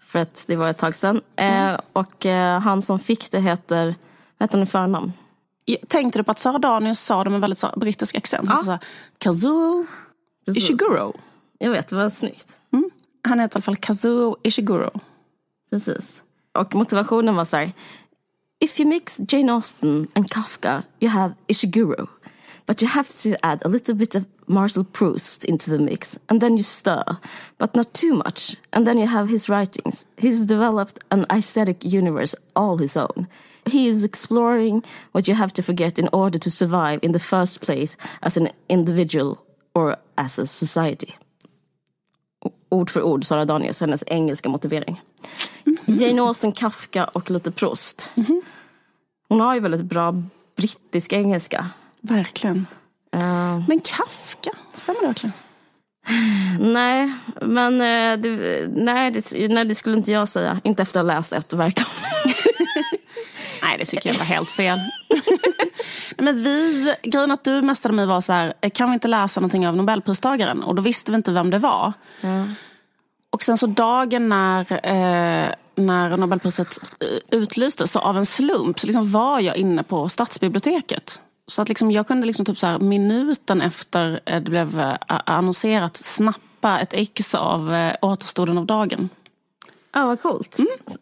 för 0.00 0.18
att 0.18 0.44
det 0.46 0.56
var 0.56 0.70
ett 0.70 0.78
tag 0.78 0.96
sedan. 0.96 1.20
Eh, 1.36 1.80
och 1.92 2.26
eh, 2.26 2.60
han 2.60 2.82
som 2.82 2.98
fick 2.98 3.30
det 3.30 3.40
heter, 3.40 3.84
vad 4.38 4.46
heter 4.46 4.58
han 4.58 4.62
i 4.62 4.66
förnamn? 4.66 5.12
Tänkte 5.88 6.18
du 6.18 6.22
på 6.22 6.30
att 6.30 6.38
Sara 6.38 6.58
Danius 6.58 7.00
sa 7.00 7.24
det 7.24 7.30
med 7.30 7.40
väldigt 7.40 7.58
så 7.58 7.66
här 7.66 7.76
brittisk 7.76 8.14
accent? 8.14 8.50
Ja. 8.66 8.78
Kazuo 9.18 9.86
Precis. 10.44 10.64
Ishiguro. 10.64 11.12
Jag 11.58 11.70
vet, 11.70 11.88
det 11.88 11.96
var 11.96 12.10
snyggt. 12.10 12.56
Han 13.24 13.40
heter 13.40 13.56
i 13.56 13.56
alla 13.56 13.62
fall 13.62 13.76
Kazuo 13.76 14.36
Ishiguro. 14.42 14.90
Precis. 15.70 16.22
Och 16.52 16.74
motivationen 16.74 17.34
var 17.34 17.44
så 17.44 17.56
här. 17.56 17.72
If 18.60 18.80
you 18.80 18.88
mix 18.88 19.20
Jane 19.28 19.52
Austen 19.52 20.06
and 20.14 20.30
Kafka, 20.30 20.82
you 21.00 21.10
have 21.10 21.34
Ishiguro. 21.46 22.06
But 22.66 22.82
you 22.82 22.88
have 22.88 23.08
to 23.22 23.36
add 23.42 23.62
a 23.64 23.68
little 23.68 23.94
bit 23.94 24.14
of 24.14 24.24
Marcel 24.46 24.84
Proust 24.84 25.44
into 25.44 25.70
the 25.70 25.78
mix, 25.78 26.18
and 26.28 26.40
then 26.40 26.56
you 26.56 26.62
stir, 26.62 27.16
but 27.58 27.74
not 27.74 27.92
too 27.92 28.14
much. 28.14 28.56
And 28.72 28.86
then 28.86 28.98
you 28.98 29.06
have 29.06 29.28
his 29.28 29.48
writings. 29.48 30.06
He's 30.16 30.46
developed 30.46 30.98
an 31.10 31.26
aesthetic 31.30 31.84
universe 31.84 32.34
all 32.56 32.78
his 32.78 32.96
own. 32.96 33.26
He 33.66 33.88
is 33.88 34.04
exploring 34.04 34.82
what 35.12 35.28
you 35.28 35.34
have 35.34 35.52
to 35.52 35.62
forget 35.62 35.98
in 35.98 36.08
order 36.12 36.38
to 36.38 36.50
survive 36.50 36.98
in 37.02 37.12
the 37.12 37.18
first 37.18 37.60
place 37.60 37.96
as 38.22 38.36
an 38.36 38.48
individual 38.68 39.44
or 39.74 39.96
as 40.14 40.38
a 40.38 40.46
society. 40.46 41.12
Ord 42.68 42.90
för 42.90 43.02
ord, 43.02 43.24
Sara 43.24 43.44
Danius, 43.44 43.80
hennes 43.80 44.04
engelska 44.06 44.48
motivering. 44.48 45.00
Jane 45.86 46.22
Austen, 46.22 46.52
Kafka 46.52 47.04
och 47.04 47.30
lite 47.30 47.50
Proust. 47.50 48.10
Hon 49.28 49.40
har 49.40 49.54
ju 49.54 49.60
väldigt 49.60 49.82
bra 49.82 50.22
brittisk 50.56 51.12
engelska. 51.12 51.66
Verkligen. 52.00 52.66
Eh, 53.12 53.62
Men 53.68 53.80
Kafka, 53.80 54.50
stämmer 54.74 55.00
det 55.00 55.06
verkligen? 55.06 55.32
nej, 56.60 57.12
men 57.42 57.74
eh, 57.80 58.20
det, 58.22 58.68
nej, 58.74 59.10
det, 59.10 59.48
nej, 59.48 59.64
det 59.64 59.74
skulle 59.74 59.96
inte 59.96 60.12
jag 60.12 60.28
säga. 60.28 60.60
Inte 60.64 60.82
efter 60.82 61.00
att 61.00 61.06
ha 61.06 61.14
läst 61.14 61.32
ett 61.32 61.52
verk. 61.52 61.80
Nej, 63.62 63.78
det 63.78 63.84
tycker 63.84 64.08
jag 64.10 64.16
var 64.16 64.24
helt 64.24 64.48
fel. 64.48 64.78
Nej, 66.16 66.24
men 66.34 66.42
vi, 66.42 66.94
grejen 67.02 67.30
att 67.30 67.44
du 67.44 67.62
mästade 67.62 67.94
mig 67.94 68.06
var 68.06 68.20
så 68.20 68.32
här, 68.32 68.54
kan 68.74 68.90
vi 68.90 68.94
inte 68.94 69.08
läsa 69.08 69.40
någonting 69.40 69.68
av 69.68 69.76
Nobelpristagaren? 69.76 70.62
Och 70.62 70.74
då 70.74 70.82
visste 70.82 71.10
vi 71.10 71.16
inte 71.16 71.32
vem 71.32 71.50
det 71.50 71.58
var. 71.58 71.92
Och 73.30 73.42
sen 73.42 73.58
så 73.58 73.66
dagen 73.66 74.28
när, 74.28 74.72
eh, 74.72 75.50
när 75.74 76.16
Nobelpriset 76.16 76.80
eh, 77.00 77.38
utlystes, 77.38 77.92
så 77.92 77.98
av 77.98 78.18
en 78.18 78.26
slump, 78.26 78.78
så 78.78 78.86
liksom 78.86 79.10
var 79.10 79.40
jag 79.40 79.56
inne 79.56 79.82
på 79.82 80.08
stadsbiblioteket. 80.08 81.20
Så 81.46 81.62
att 81.62 81.68
liksom 81.68 81.90
jag 81.90 82.06
kunde 82.06 82.26
liksom 82.26 82.44
typ 82.44 82.58
så 82.58 82.66
här, 82.66 82.78
minuten 82.78 83.60
efter 83.60 84.20
eh, 84.24 84.42
det 84.42 84.50
blev 84.50 84.80
eh, 84.80 84.96
annonserat 85.08 85.96
snappa 85.96 86.80
ett 86.80 86.92
ex 86.92 87.34
av 87.34 87.74
eh, 87.74 87.94
återstoden 88.02 88.58
av 88.58 88.66
dagen. 88.66 89.08
Ja, 89.92 90.06
vad 90.06 90.22
coolt. 90.22 90.56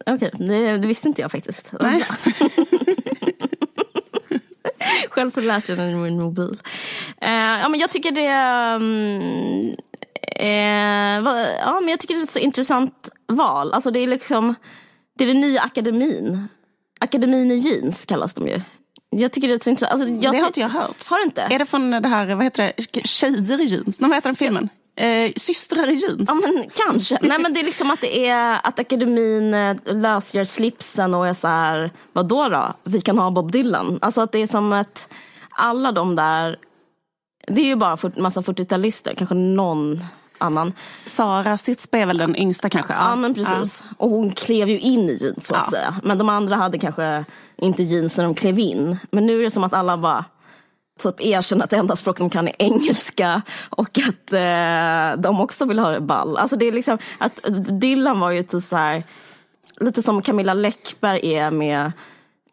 Okej, 0.05 0.31
det, 0.33 0.77
det 0.77 0.87
visste 0.87 1.07
inte 1.07 1.21
jag 1.21 1.31
faktiskt. 1.31 1.73
Nej. 1.79 2.05
Själv 5.09 5.29
så 5.29 5.41
läser 5.41 5.75
jag 5.75 5.85
den 5.87 5.91
i 5.91 5.95
min 5.95 6.19
mobil. 6.19 6.57
Eh, 7.21 7.31
ja, 7.31 7.69
men 7.69 7.79
jag 7.79 7.91
tycker 7.91 8.11
det... 8.11 8.27
mm, 8.27 9.75
eh, 10.37 11.31
ja, 11.59 11.79
men 11.79 11.89
jag 11.89 11.99
tycker 11.99 12.13
det 12.13 12.19
är 12.21 12.23
ett 12.23 12.31
så 12.31 12.39
intressant 12.39 13.09
val. 13.27 13.73
Alltså 13.73 13.91
det 13.91 13.99
är 13.99 14.07
liksom... 14.07 14.55
Det 15.17 15.23
är 15.23 15.27
den 15.27 15.39
nya 15.39 15.61
akademin. 15.61 16.47
Akademin 16.99 17.51
i 17.51 17.55
jeans 17.55 18.05
kallas 18.05 18.33
de 18.33 18.47
ju. 18.47 18.61
Jag 19.09 19.31
tycker 19.31 19.47
det 19.47 19.53
är 19.53 19.59
så 19.59 19.69
intressant. 19.69 20.01
Alltså, 20.01 20.07
jag 20.07 20.33
det 20.33 20.39
har 20.39 20.47
inte 20.47 20.59
jag 20.59 20.69
hört. 20.69 21.09
Har 21.09 21.17
du 21.17 21.23
inte? 21.23 21.41
Är 21.41 21.59
det 21.59 21.65
från 21.65 21.91
det 21.91 22.07
här, 22.07 22.35
vad 22.35 22.43
heter 22.43 22.73
det, 22.91 23.07
Tjejer 23.07 23.61
i 23.61 23.65
jeans? 23.65 24.01
Nej, 24.01 24.09
vad 24.09 24.17
heter 24.17 24.29
den 24.29 24.35
filmen? 24.35 24.69
Eh, 24.95 25.31
systrar 25.35 25.89
i 25.89 25.93
jeans? 25.95 26.23
Ja 26.27 26.33
men 26.33 26.65
kanske. 26.75 27.17
Nej 27.21 27.39
men 27.39 27.53
det 27.53 27.59
är 27.59 27.63
liksom 27.63 27.91
att 27.91 28.01
det 28.01 28.27
är 28.27 28.59
att 28.63 28.79
akademin 28.79 29.53
eh, 29.53 29.75
lösgör 29.85 30.43
slipsen 30.43 31.13
och 31.13 31.27
är 31.27 31.33
så 31.33 31.47
här, 31.47 31.91
vad 32.13 32.27
då 32.27 32.49
då? 32.49 32.73
Vi 32.83 33.01
kan 33.01 33.17
ha 33.19 33.31
Bob 33.31 33.51
Dylan. 33.51 33.99
Alltså 34.01 34.21
att 34.21 34.31
det 34.31 34.39
är 34.39 34.47
som 34.47 34.73
att 34.73 35.09
alla 35.49 35.91
de 35.91 36.15
där, 36.15 36.57
det 37.47 37.61
är 37.61 37.65
ju 37.65 37.75
bara 37.75 37.97
en 38.15 38.23
massa 38.23 38.41
40-talister, 38.41 39.15
kanske 39.15 39.35
någon 39.35 39.99
annan. 40.37 40.73
Sara 41.05 41.57
Sitzberg 41.57 42.01
är 42.01 42.05
väl 42.05 42.17
den 42.17 42.35
yngsta 42.35 42.69
kanske? 42.69 42.93
Ja, 42.93 43.15
men 43.15 43.33
precis. 43.33 43.83
Och 43.97 44.09
hon 44.09 44.31
klev 44.31 44.69
ju 44.69 44.79
in 44.79 45.09
i 45.09 45.13
jeans 45.21 45.47
så 45.47 45.55
att 45.55 45.61
Ja. 45.65 45.71
säga. 45.71 45.95
Men 46.03 46.17
de 46.17 46.29
andra 46.29 46.55
hade 46.55 46.79
kanske 46.79 47.25
inte 47.57 47.83
jeans 47.83 48.17
när 48.17 48.23
de 48.23 48.35
klev 48.35 48.59
in. 48.59 48.97
Men 49.11 49.25
nu 49.25 49.39
är 49.39 49.43
det 49.43 49.51
som 49.51 49.63
att 49.63 49.73
alla 49.73 49.97
bara 49.97 50.25
typ 50.99 51.21
erkänner 51.21 51.63
att 51.63 51.69
det 51.69 51.77
enda 51.77 51.95
språk 51.95 52.17
de 52.17 52.29
kan 52.29 52.47
är 52.47 52.55
engelska 52.59 53.41
och 53.69 53.97
att 53.97 54.33
eh, 54.33 55.21
de 55.21 55.39
också 55.41 55.65
vill 55.65 55.79
ha 55.79 55.89
det 55.89 56.01
ball. 56.01 56.37
Alltså 56.37 56.55
det 56.55 56.65
är 56.65 56.71
liksom 56.71 56.97
att 57.17 57.39
Dylan 57.81 58.19
var 58.19 58.31
ju 58.31 58.43
typ 58.43 58.63
så 58.63 58.75
här 58.77 59.03
lite 59.79 60.03
som 60.03 60.21
Camilla 60.21 60.53
Läckberg 60.53 61.33
är 61.35 61.51
med 61.51 61.91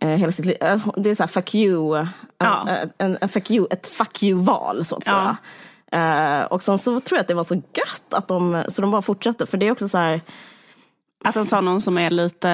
eh, 0.01 0.09
hela 0.09 0.33
sitt 0.33 0.47
liv. 0.47 0.57
Eh, 0.61 0.87
Det 0.97 1.11
är 1.11 1.15
så 1.15 1.23
här 1.23 1.29
fuck 1.29 1.55
you, 1.55 1.99
eh, 1.99 2.07
Ja. 2.39 2.69
eh, 2.71 2.89
en, 2.99 3.19
en 3.21 3.29
fuck 3.29 3.51
you 3.51 3.67
ett 3.71 3.87
fuck 3.87 4.23
you-val 4.23 4.85
så 4.85 4.97
att 4.97 5.07
Ja. 5.07 5.13
säga. 5.13 5.37
Eh, 6.41 6.45
och 6.45 6.63
sen 6.63 6.79
så 6.79 7.01
tror 7.01 7.17
jag 7.17 7.21
att 7.23 7.29
det 7.29 7.35
var 7.35 7.45
så 7.45 7.55
gött 7.55 8.15
att 8.15 8.29
de, 8.29 8.65
så 8.69 8.83
de 8.83 8.91
bara 8.91 9.03
fortsatte. 9.03 9.47
För 9.47 9.59
det 9.59 9.67
är 9.67 9.73
också 9.73 9.89
så 9.89 9.99
här, 9.99 10.21
Att 11.25 11.35
de 11.35 11.47
tar 11.47 11.63
någon 11.63 11.81
som 11.81 11.99
är 11.99 12.11
lite 12.11 12.51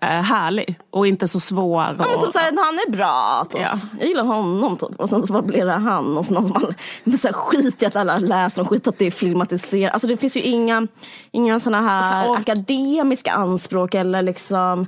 eh, 0.00 0.08
härlig 0.08 0.78
och 0.90 1.06
inte 1.06 1.28
så 1.28 1.40
svår. 1.40 1.84
Och, 1.94 2.00
Ja, 2.06 2.08
men 2.10 2.20
typ 2.24 2.32
såhär, 2.32 2.52
han 2.64 2.74
är 2.86 2.90
bra, 2.90 3.46
typ. 3.50 3.60
Ja. 3.60 3.74
jag 4.00 4.08
gillar 4.08 4.24
honom. 4.24 4.76
Typ. 4.76 5.00
Och 5.00 5.08
sen 5.10 5.22
så 5.22 5.32
bara 5.32 5.42
blir 5.42 5.66
det 5.66 5.72
han. 5.72 6.18
Och 6.18 6.26
så 6.26 6.34
någon 6.34 6.44
som 6.44 6.52
man, 6.62 6.74
men 7.04 7.18
så 7.18 7.28
här, 7.28 7.32
skit 7.32 7.82
i 7.82 7.86
att 7.86 7.96
alla 7.96 8.18
läser 8.18 8.62
och 8.62 8.68
skit 8.68 8.86
att 8.86 8.98
det 8.98 9.06
är 9.06 9.10
filmatiserat. 9.10 9.92
Alltså 9.92 10.08
det 10.08 10.16
finns 10.16 10.36
ju 10.36 10.40
inga, 10.40 10.86
inga 11.30 11.60
såna 11.60 11.80
här 11.80 12.02
Alltså, 12.02 12.30
och- 12.30 12.38
akademiska 12.38 13.32
anspråk 13.32 13.94
eller 13.94 14.22
liksom 14.22 14.86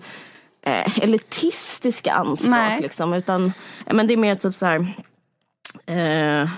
eh, 0.66 0.98
elitistiska 1.04 2.12
anspråk. 2.12 2.50
Nej. 2.50 2.80
Liksom, 2.82 3.12
utan 3.14 3.52
men 3.86 4.06
det 4.06 4.14
är 4.14 4.18
mer 4.18 4.34
typ 4.34 4.54
så 4.54 4.66
här. 4.66 4.86
Eh, 5.86 6.48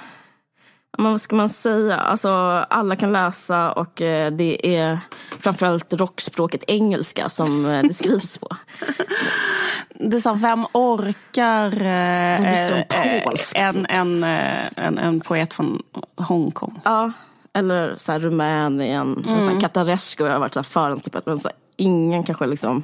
men 1.00 1.10
vad 1.10 1.20
ska 1.20 1.36
man 1.36 1.48
säga? 1.48 1.96
Alltså, 1.96 2.30
alla 2.70 2.96
kan 2.96 3.12
läsa 3.12 3.72
och 3.72 4.02
eh, 4.02 4.32
det 4.32 4.76
är 4.76 4.98
framförallt 5.40 5.92
rockspråket 5.92 6.64
engelska 6.66 7.28
som 7.28 7.66
eh, 7.66 7.82
det 7.82 7.94
skrivs 7.94 8.38
på. 8.38 8.56
Det 9.94 10.16
är 10.16 10.20
så 10.20 10.28
här, 10.28 10.36
vem 10.36 10.66
orkar 10.72 11.82
eh, 11.82 12.80
en, 13.54 13.86
en, 13.86 14.24
en, 14.76 14.98
en 14.98 15.20
poet 15.20 15.54
från 15.54 15.82
Hongkong? 16.16 16.80
Ja, 16.84 17.12
eller 17.52 17.94
så 17.96 18.12
här 18.12 18.18
Rumänien. 18.18 19.24
Mm. 19.28 19.60
Katarescu 19.60 20.24
har 20.24 20.38
varit 20.38 20.54
så 20.54 20.60
här. 20.60 21.20
Men 21.24 21.38
så 21.38 21.48
här, 21.48 21.56
ingen 21.76 22.22
kanske 22.22 22.46
liksom... 22.46 22.82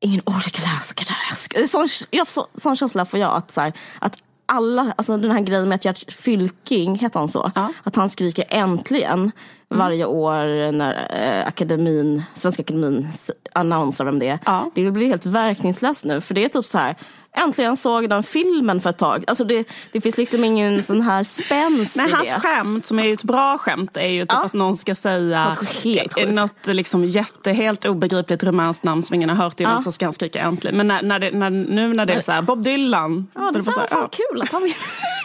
Ingen 0.00 0.20
orkar 0.20 0.62
läsa 0.62 0.94
Katarescu. 0.94 1.66
Sån, 1.66 1.88
jag, 2.10 2.30
så, 2.30 2.46
sån 2.54 2.76
känsla 2.76 3.04
får 3.04 3.20
jag 3.20 3.36
att, 3.36 3.52
så 3.52 3.60
här, 3.60 3.72
att 3.98 4.18
alla, 4.46 4.92
alltså 4.96 5.16
den 5.16 5.30
här 5.30 5.40
grejen 5.40 5.68
med 5.68 5.74
att 5.74 5.84
Gert 5.84 6.12
Fylking, 6.12 6.94
heter 6.94 7.18
han 7.18 7.28
så? 7.28 7.50
Ja. 7.54 7.72
Att 7.82 7.96
han 7.96 8.08
skriker 8.08 8.44
äntligen 8.48 9.32
varje 9.68 10.04
år 10.04 10.72
när 10.72 11.08
eh, 11.10 11.46
akademin, 11.46 12.22
Svenska 12.34 12.62
akademin 12.62 13.08
annonserar 13.52 14.06
vem 14.06 14.18
det 14.18 14.28
är. 14.28 14.38
Ja. 14.44 14.70
Det 14.74 14.90
blir 14.90 15.06
helt 15.06 15.26
verkningslöst 15.26 16.04
nu 16.04 16.20
för 16.20 16.34
det 16.34 16.44
är 16.44 16.48
typ 16.48 16.64
så 16.64 16.78
här 16.78 16.96
Äntligen 17.36 17.76
såg 17.76 18.08
den 18.10 18.22
filmen 18.22 18.80
för 18.80 18.90
ett 18.90 18.98
tag. 18.98 19.24
Alltså 19.26 19.44
det, 19.44 19.68
det 19.92 20.00
finns 20.00 20.18
liksom 20.18 20.44
ingen 20.44 20.82
sån 20.82 21.00
här 21.00 21.22
spänst 21.22 21.96
Nej, 21.96 22.08
i 22.08 22.12
hans 22.12 22.28
det. 22.28 22.40
skämt, 22.40 22.86
som 22.86 22.98
är 22.98 23.04
ju 23.04 23.12
ett 23.12 23.22
bra 23.22 23.58
skämt, 23.58 23.96
är 23.96 24.06
ju 24.08 24.22
typ 24.22 24.32
Ja. 24.32 24.44
att 24.44 24.52
någon 24.52 24.76
ska 24.76 24.94
säga 24.94 25.48
Något 25.48 25.68
helt 25.84 26.14
sjukt. 26.14 26.30
något 26.30 26.66
liksom 26.66 27.04
jätte, 27.04 27.52
helt 27.52 27.84
obegripligt 27.84 28.42
rumänskt 28.42 28.84
namn 28.84 29.02
som 29.02 29.14
ingen 29.14 29.28
har 29.28 29.36
hört 29.36 29.60
innan 29.60 29.72
Ja. 29.72 29.82
så 29.82 29.92
ska 29.92 30.06
han 30.06 30.12
skrika 30.12 30.40
äntligen. 30.40 30.76
Men 30.76 30.88
när, 30.88 31.02
när 31.02 31.18
det, 31.18 31.30
när, 31.30 31.50
nu 31.50 31.94
när 31.94 32.06
det 32.06 32.12
är 32.12 32.20
så 32.20 32.32
här, 32.32 32.42
Bob 32.42 32.62
Dylan. 32.62 33.26
Ja, 33.34 33.50
det 33.52 33.58
är 33.58 33.88
fan 33.88 34.08
kul 34.12 34.42
att 34.42 34.52
han 34.52 34.62
vill. 34.62 34.74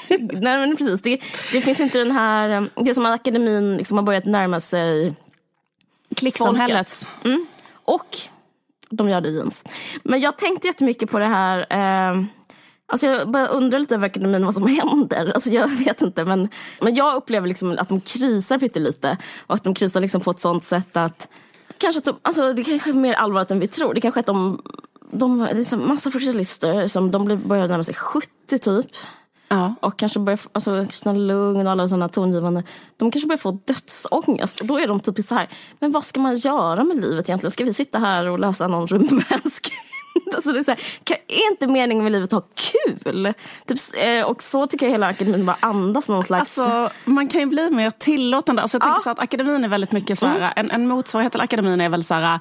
Nej 0.41 0.57
men 0.57 0.75
precis, 0.77 1.01
det, 1.01 1.19
det 1.51 1.61
finns 1.61 1.79
inte 1.79 1.97
den 1.97 2.11
här, 2.11 2.49
eh, 2.49 2.61
det 2.83 2.89
är 2.89 2.93
som 2.93 3.05
att 3.05 3.13
akademin 3.19 3.77
liksom 3.77 3.97
har 3.97 4.03
börjat 4.03 4.25
närma 4.25 4.59
sig 4.59 5.13
Klicksamhället. 6.15 7.09
Mm. 7.25 7.45
Och 7.85 8.17
de 8.89 9.10
gör 9.10 9.22
det 9.22 9.29
i 9.29 9.36
jeans. 9.36 9.63
Men 10.03 10.19
jag 10.19 10.38
tänkte 10.38 10.67
jättemycket 10.67 11.12
på 11.12 11.19
det 11.19 11.25
här. 11.25 11.65
Eh, 11.69 12.24
alltså 12.86 13.08
jag 13.08 13.31
bara 13.31 13.48
undrar 13.48 13.79
lite 13.79 13.96
över 13.96 14.05
akademin 14.05 14.46
vad 14.46 14.53
som 14.53 14.67
händer. 14.77 15.31
Alltså 15.34 15.50
jag 15.50 15.67
vet 15.67 16.01
inte. 16.01 16.25
Men, 16.25 16.50
men 16.81 16.96
jag 16.96 17.15
upplever 17.15 17.48
liksom 17.48 17.77
att 17.79 17.89
de 17.89 18.01
krisar 18.01 18.58
pyttelite. 18.58 19.17
Och 19.48 19.55
att 19.55 19.63
de 19.63 19.74
krisar 19.74 20.01
liksom 20.01 20.22
på 20.22 20.31
ett 20.31 20.39
sånt 20.39 20.63
sätt 20.63 20.98
att 20.98 21.29
kanske 21.77 22.00
att 22.00 22.05
de, 22.05 22.17
alltså 22.22 22.53
det 22.53 22.63
kanske 22.63 22.89
är 22.89 22.93
mer 22.93 23.13
allvarligt 23.13 23.51
än 23.51 23.60
vi 23.60 23.67
tror. 23.67 23.93
Det 23.93 24.01
kanske 24.01 24.19
är 24.19 24.22
att 24.22 24.25
de, 24.25 24.62
de 25.12 25.39
det 25.39 25.60
är 25.60 25.63
så 25.63 25.77
massa 25.77 26.10
40-talister 26.10 26.88
som 26.88 27.12
de 27.12 27.41
börjar 27.48 27.67
närma 27.67 27.84
sig 27.84 27.96
70 27.96 28.29
typ. 28.48 28.86
Ja. 29.49 29.75
Och 29.81 29.99
kanske 29.99 30.19
börjar, 30.19 30.39
alltså 30.51 30.85
Kristina 30.85 31.13
Lugn 31.13 31.65
och 31.67 31.71
alla 31.71 31.87
sådana 31.87 32.09
tongivande, 32.09 32.63
de 32.97 33.11
kanske 33.11 33.27
börjar 33.27 33.37
få 33.37 33.59
dödsångest. 33.65 34.59
Och 34.61 34.67
då 34.67 34.79
är 34.79 34.87
de 34.87 34.99
typ 34.99 35.25
så 35.25 35.35
här, 35.35 35.49
men 35.79 35.91
vad 35.91 36.05
ska 36.05 36.19
man 36.19 36.35
göra 36.35 36.83
med 36.83 37.01
livet 37.01 37.29
egentligen? 37.29 37.51
Ska 37.51 37.63
vi 37.63 37.73
sitta 37.73 37.99
här 37.99 38.25
och 38.25 38.39
läsa 38.39 38.67
någon 38.67 38.87
rumänsk? 38.87 39.71
alltså 40.35 40.51
det 40.51 40.59
är, 40.59 40.63
så 40.63 40.71
här, 40.71 40.79
är 41.27 41.51
inte 41.51 41.67
meningen 41.67 42.03
med 42.03 42.11
livet 42.11 42.33
att 42.33 42.43
ha 42.43 42.49
kul? 42.55 43.33
Typ, 43.65 43.77
eh, 44.03 44.25
och 44.25 44.43
så 44.43 44.67
tycker 44.67 44.85
jag 44.85 44.91
hela 44.91 45.07
akademin 45.07 45.45
bara 45.45 45.57
andas 45.59 46.09
någon 46.09 46.23
slags... 46.23 46.57
Alltså, 46.57 46.89
man 47.05 47.27
kan 47.27 47.41
ju 47.41 47.47
bli 47.47 47.69
mer 47.71 47.91
tillåtande. 47.91 48.61
Alltså, 48.61 48.75
jag 48.75 48.81
tänker 48.81 48.99
Ja. 48.99 49.03
så 49.03 49.09
att 49.09 49.19
akademin 49.19 49.63
är 49.63 49.67
väldigt 49.67 49.91
mycket 49.91 50.19
så 50.19 50.25
här, 50.25 50.53
en, 50.55 50.71
en 50.71 50.87
motsvarighet 50.87 51.31
till 51.31 51.41
akademin 51.41 51.81
är 51.81 51.89
väl 51.89 52.03
så 52.03 52.13
här 52.13 52.39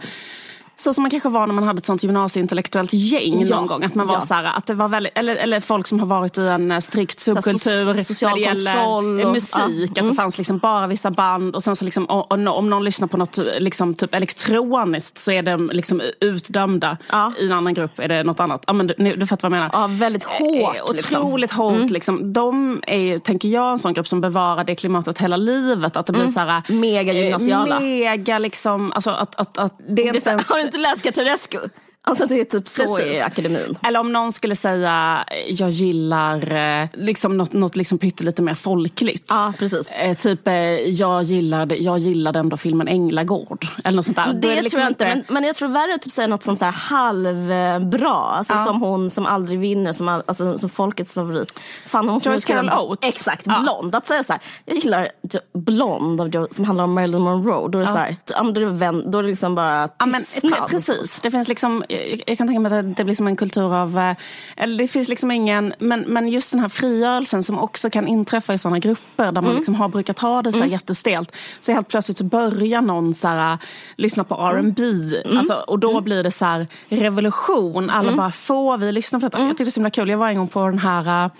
så 0.78 0.92
som 0.92 1.02
man 1.02 1.10
kanske 1.10 1.28
var 1.28 1.46
när 1.46 1.54
man 1.54 1.64
hade 1.64 1.78
ett 1.78 1.84
sånt 1.84 2.02
gymnasieintellektuellt 2.02 2.92
gäng 2.92 3.40
Ja. 3.46 3.56
någon 3.56 3.66
gång. 3.66 3.84
Att 3.84 3.94
man 3.94 4.06
var 4.06 4.14
Ja. 4.14 4.20
så 4.20 4.34
här, 4.34 4.44
att 4.44 4.66
det 4.66 4.74
var 4.74 4.88
väldigt, 4.88 5.18
eller, 5.18 5.36
eller 5.36 5.60
folk 5.60 5.86
som 5.86 6.00
har 6.00 6.06
varit 6.06 6.38
i 6.38 6.40
en 6.46 6.72
eh, 6.72 6.78
strikt 6.80 7.20
subkultur 7.20 7.94
so- 7.94 8.26
när 8.28 8.34
det 8.34 8.40
gäller 8.40 8.74
kontroll 8.74 9.20
och- 9.20 9.32
musik. 9.32 9.52
ja. 9.58 9.64
Mm. 9.66 10.04
Att 10.04 10.08
det 10.10 10.14
fanns 10.14 10.38
liksom 10.38 10.58
bara 10.58 10.86
vissa 10.86 11.10
band 11.10 11.54
och 11.56 11.62
sen 11.62 11.76
så 11.76 11.84
liksom, 11.84 12.04
och, 12.04 12.32
och, 12.32 12.58
om 12.58 12.70
någon 12.70 12.84
lyssnar 12.84 13.08
på 13.08 13.16
något 13.16 13.38
liksom, 13.58 13.94
typ 13.94 14.14
elektroniskt 14.14 15.18
så 15.18 15.30
är 15.32 15.42
de 15.42 15.70
liksom 15.72 16.00
utdömda. 16.20 16.96
Ja. 17.12 17.32
I 17.38 17.46
en 17.46 17.52
annan 17.52 17.74
grupp 17.74 17.98
är 17.98 18.08
det 18.08 18.22
något 18.24 18.40
annat. 18.40 18.64
Ja, 18.66 18.72
men 18.72 18.86
du, 18.86 18.94
nu- 18.98 19.16
du 19.16 19.26
fattar 19.26 19.48
vad 19.50 19.58
jag 19.58 19.62
menar. 19.70 19.80
Ja, 19.82 19.86
väldigt 19.98 20.24
hårt. 20.24 20.76
Eh, 20.76 20.92
liksom. 20.94 21.22
Otroligt 21.22 21.52
hårt. 21.52 21.90
Liksom. 21.90 22.32
De 22.32 22.80
är, 22.86 23.18
tänker 23.18 23.48
jag, 23.48 23.72
en 23.72 23.78
sån 23.78 23.94
grupp 23.94 24.08
som 24.08 24.20
bevarar 24.20 24.64
det 24.64 24.74
klimatet 24.74 25.18
hela 25.18 25.36
livet. 25.36 25.96
Att 25.96 26.06
det 26.06 26.12
blir 26.12 26.26
så 26.26 26.40
här, 26.40 26.62
Mega 26.72 27.12
eh, 27.12 27.22
gymnasiala. 27.22 27.80
Mega 27.80 28.38
liksom, 28.38 28.92
alltså 28.92 29.10
att, 29.10 29.34
att, 29.40 29.58
att 29.58 29.72
det 29.88 30.08
är 30.08 30.14
inte 30.14 30.30
ens 30.30 30.46
har 30.68 30.72
du 30.72 30.78
inte 30.78 30.90
läst 30.90 31.02
Catarescu? 31.02 31.68
Alltså 32.08 32.26
det 32.26 32.40
är 32.40 32.44
typ 32.44 32.68
så 32.68 32.96
Precis. 32.96 33.16
i 33.16 33.20
akademin. 33.22 33.78
Eller 33.82 34.00
om 34.00 34.12
någon 34.12 34.32
skulle 34.32 34.56
säga, 34.56 35.24
jag 35.48 35.70
gillar 35.70 36.52
eh, 36.82 36.88
liksom 36.94 37.36
något, 37.36 37.52
något 37.52 37.76
liksom 37.76 37.98
pyttelite 37.98 38.42
mer 38.42 38.54
folkligt. 38.54 39.24
Ja, 39.28 39.52
precis. 39.58 40.00
Eh, 40.02 40.14
typ, 40.14 40.48
eh, 40.48 40.54
jag 40.54 41.22
gillade, 41.22 41.76
jag 41.76 41.98
gillade 41.98 42.38
ändå 42.38 42.56
filmen 42.56 42.88
Änglagård. 42.88 43.66
Eller 43.84 43.96
något 43.96 44.04
sånt 44.04 44.16
där. 44.16 44.32
Det, 44.32 44.52
tror 44.52 44.62
liksom 44.62 44.80
jag 44.80 44.90
inte, 44.90 45.04
men, 45.04 45.24
men 45.28 45.44
jag 45.44 45.56
tror 45.56 45.68
värre 45.68 45.94
att 45.94 46.02
typ 46.02 46.12
säga 46.12 46.26
något 46.26 46.42
sånt 46.42 46.60
där 46.60 46.70
halvbra. 46.70 48.10
Alltså 48.14 48.54
Ja. 48.54 48.64
som 48.64 48.82
hon 48.82 49.10
som 49.10 49.26
aldrig 49.26 49.58
vinner, 49.58 49.92
som, 49.92 50.08
all, 50.08 50.22
alltså, 50.26 50.58
som 50.58 50.68
folkets 50.68 51.14
favorit. 51.14 51.58
Fan, 51.86 52.08
hon 52.08 52.20
Joyce 52.24 52.44
Carol 52.46 52.70
Oates. 52.70 53.08
Exakt, 53.08 53.46
Ja. 53.46 53.60
Blond. 53.62 53.94
Att 53.94 54.06
säga 54.06 54.22
så 54.24 54.32
här, 54.32 54.42
jag 54.64 54.76
gillar 54.76 55.08
Blond 55.54 56.20
av 56.20 56.28
Jo- 56.32 56.46
som 56.50 56.64
handlar 56.64 56.84
om 56.84 56.92
Marilyn 56.92 57.20
Monroe. 57.22 57.68
Då 57.68 57.78
är 57.78 57.82
det, 57.82 57.92
så 57.92 57.98
här, 57.98 58.16
ja, 58.26 58.42
då 58.42 58.60
är 58.60 58.64
det, 58.64 58.70
vän, 58.70 59.10
då 59.10 59.18
är 59.18 59.22
det 59.22 59.28
liksom 59.28 59.54
bara 59.54 59.80
Ja, 59.98 60.06
men, 60.06 60.14
tystnad. 60.14 60.68
precis. 60.70 61.20
Det 61.20 61.30
finns 61.30 61.48
liksom, 61.48 61.84
jag, 62.26 62.38
kan 62.38 62.46
tänka 62.46 62.60
mig 62.60 62.78
att 62.78 62.96
det 62.96 63.04
blir 63.04 63.14
som 63.14 63.26
en 63.26 63.36
kultur 63.36 63.74
av... 63.74 63.98
eh, 63.98 64.16
Eller 64.56 64.78
det 64.78 64.88
finns 64.88 65.08
liksom 65.08 65.30
ingen... 65.30 65.74
Men, 65.78 66.00
men 66.00 66.28
just 66.28 66.50
den 66.50 66.60
här 66.60 66.68
frigörelsen 66.68 67.42
som 67.42 67.58
också 67.58 67.90
kan 67.90 68.08
inträffa 68.08 68.54
i 68.54 68.58
sådana 68.58 68.78
grupper 68.78 69.24
där 69.24 69.32
man 69.32 69.44
Mm. 69.44 69.56
liksom 69.56 69.74
har 69.74 69.88
brukat 69.88 70.18
ha 70.18 70.42
det 70.42 70.52
så 70.52 70.58
här 70.58 70.66
jättestelt. 70.66 71.36
Så 71.60 71.72
helt 71.72 71.88
plötsligt 71.88 72.18
så 72.18 72.24
börjar 72.24 72.80
någon 72.80 73.14
så 73.14 73.28
här, 73.28 73.52
eh, 73.52 73.58
lyssna 73.96 74.24
på 74.24 74.34
R&B 74.34 74.82
Mm. 75.24 75.38
Alltså, 75.38 75.54
och 75.54 75.78
då 75.78 76.00
blir 76.00 76.22
det 76.22 76.30
så 76.30 76.44
här 76.44 76.66
revolution. 76.88 77.90
Alla 77.90 78.16
bara, 78.16 78.30
får 78.30 78.78
vi 78.78 78.92
lyssna 78.92 79.20
på 79.20 79.26
detta? 79.26 79.36
Mm. 79.38 79.48
Jag 79.48 79.56
tyckte 79.56 79.64
det 79.64 79.66
var 79.66 79.70
så 79.70 79.80
himla 79.80 79.90
kul. 79.90 80.08
Jag 80.08 80.18
var 80.18 80.28
en 80.28 80.36
gång 80.36 80.48
på 80.48 80.66
den 80.66 80.78
här... 80.78 81.30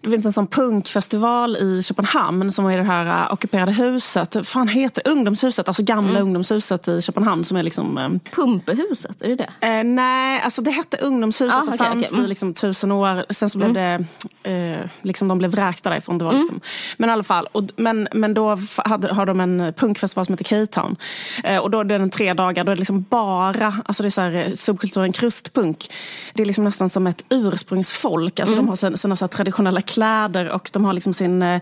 det 0.00 0.10
finns 0.10 0.26
en 0.26 0.32
sån 0.32 0.46
punkfestival 0.46 1.56
i 1.56 1.82
Köpenhamn 1.82 2.52
som 2.52 2.66
är 2.66 2.76
det 2.76 2.82
här 2.84 3.06
uh, 3.26 3.32
ockuperade 3.32 3.72
huset. 3.72 4.36
Fan 4.48 4.68
heter 4.68 5.02
det? 5.04 5.10
Ungdomshuset, 5.10 5.68
alltså 5.68 5.82
gamla 5.82 6.10
Mm. 6.10 6.22
ungdomshuset 6.22 6.88
i 6.88 7.02
Köpenhamn 7.02 7.44
som 7.44 7.56
är 7.56 7.62
liksom... 7.62 7.98
Um, 7.98 8.20
Pumpehuset, 8.32 9.22
är 9.22 9.28
det 9.28 9.34
det? 9.60 9.66
eh, 9.66 9.84
nej, 9.84 10.40
alltså 10.42 10.62
det 10.62 10.70
hette 10.70 10.96
Ungdomshuset. 10.96 11.58
Ah, 11.58 11.60
det 11.60 11.66
okej, 11.66 11.78
fanns 11.78 12.04
okej. 12.06 12.08
Mm. 12.12 12.24
i 12.24 12.28
liksom 12.28 12.54
tusen 12.54 12.92
år. 12.92 13.26
Sen 13.32 13.50
så 13.50 13.58
blev 13.58 13.72
det... 13.72 14.04
Eh, 14.50 14.90
liksom 15.02 15.28
de 15.28 15.38
blev 15.38 15.50
vräkta 15.50 15.90
därifrån. 15.90 16.18
Det 16.18 16.24
var 16.24 16.32
liksom, 16.32 16.60
Men 16.96 17.08
i 17.10 17.12
alla 17.12 17.22
fall. 17.22 17.48
Och, 17.52 17.62
men, 17.76 18.08
men 18.12 18.34
då 18.34 18.58
hade, 18.76 19.14
har 19.14 19.26
de 19.26 19.40
en 19.40 19.72
punkfestival 19.76 20.26
som 20.26 20.32
heter 20.32 20.44
K-Town. 20.66 20.96
Eh, 21.44 21.58
och 21.58 21.70
då 21.70 21.80
är 21.80 21.84
den 21.84 22.10
tre 22.10 22.34
dagar. 22.34 22.64
Då 22.64 22.72
är 22.72 22.76
det 22.76 22.80
liksom 22.80 23.04
bara 23.08 23.74
alltså 23.86 24.02
det 24.02 24.08
är 24.08 24.10
så 24.10 24.20
här, 24.20 24.52
subkulturen 24.54 25.12
krustpunk. 25.12 25.90
Det 26.34 26.42
är 26.42 26.46
liksom 26.46 26.64
nästan 26.64 26.90
som 26.90 27.06
ett 27.06 27.24
ursprungsfolk. 27.28 28.40
Alltså 28.40 28.54
Mm. 28.54 28.66
De 28.66 28.68
har 28.68 28.76
sina, 28.76 28.96
sina 28.96 29.16
så 29.16 29.28
traditionella 29.28 29.80
kläder 29.86 30.48
och 30.48 30.70
de 30.72 30.84
har 30.84 30.92
liksom 30.92 31.14
sin 31.14 31.42
eh, 31.42 31.60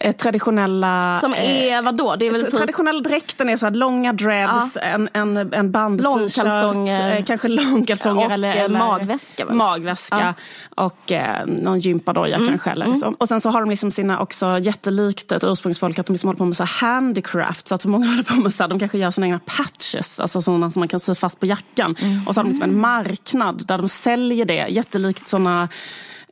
eh, 0.00 0.16
traditionella... 0.16 1.18
Som 1.20 1.34
är 1.34 1.82
vadå? 1.82 2.16
Det 2.16 2.26
är 2.26 2.30
väl 2.30 2.42
typ... 2.42 2.50
Traditionella 2.50 3.00
dräkten 3.00 3.48
är 3.48 3.56
så 3.56 3.66
här 3.66 3.72
långa 3.72 4.12
dreads, 4.12 4.78
en, 4.82 5.08
en, 5.12 5.54
en 5.54 5.70
band 5.70 6.02
Långkalsonger. 6.02 7.16
eh, 7.16 7.24
kanske 7.24 7.48
långkalsonger 7.48 8.26
Och, 8.26 8.32
eller, 8.32 8.48
eh, 8.48 8.60
eller 8.60 8.78
magväska, 8.78 9.44
väl? 9.44 9.54
magväska 9.54 10.34
och 10.74 11.12
eh, 11.12 11.46
någon 11.46 11.78
gympadojor 11.78 12.36
Mm, 12.36 12.48
kanske. 12.48 12.70
Eller 12.70 12.94
så. 12.94 13.14
Och 13.18 13.28
sen 13.28 13.40
så 13.40 13.50
har 13.50 13.60
de 13.60 13.70
liksom 13.70 13.90
sina 13.90 14.20
också 14.20 14.58
jättelikt 14.58 15.32
ett 15.32 15.44
ursprungsfolk 15.44 15.98
att 15.98 16.06
de 16.06 16.12
liksom 16.12 16.28
håller 16.28 16.38
på 16.38 16.44
med 16.44 16.56
så 16.56 16.64
här 16.64 16.88
handicraft. 16.88 17.68
Så 17.68 17.74
att 17.74 17.84
många 17.84 18.06
håller 18.10 18.22
på 18.22 18.34
med 18.34 18.54
så 18.54 18.62
här, 18.62 18.68
de 18.68 18.78
kanske 18.78 18.98
gör 18.98 19.10
sina 19.10 19.26
egna 19.26 19.40
patches, 19.46 20.20
alltså 20.20 20.42
sådana 20.42 20.70
som 20.70 20.80
man 20.80 20.88
kan 20.88 21.00
sy 21.00 21.14
fast 21.14 21.40
på 21.40 21.46
jackan. 21.46 21.96
Mm. 21.98 22.28
Och 22.28 22.34
så 22.34 22.40
har 22.40 22.44
de 22.44 22.50
liksom 22.50 22.70
en 22.70 22.80
marknad 22.80 23.66
där 23.66 23.78
de 23.78 23.88
säljer 23.88 24.44
det, 24.44 24.66
jättelikt 24.68 25.28
sådana 25.28 25.68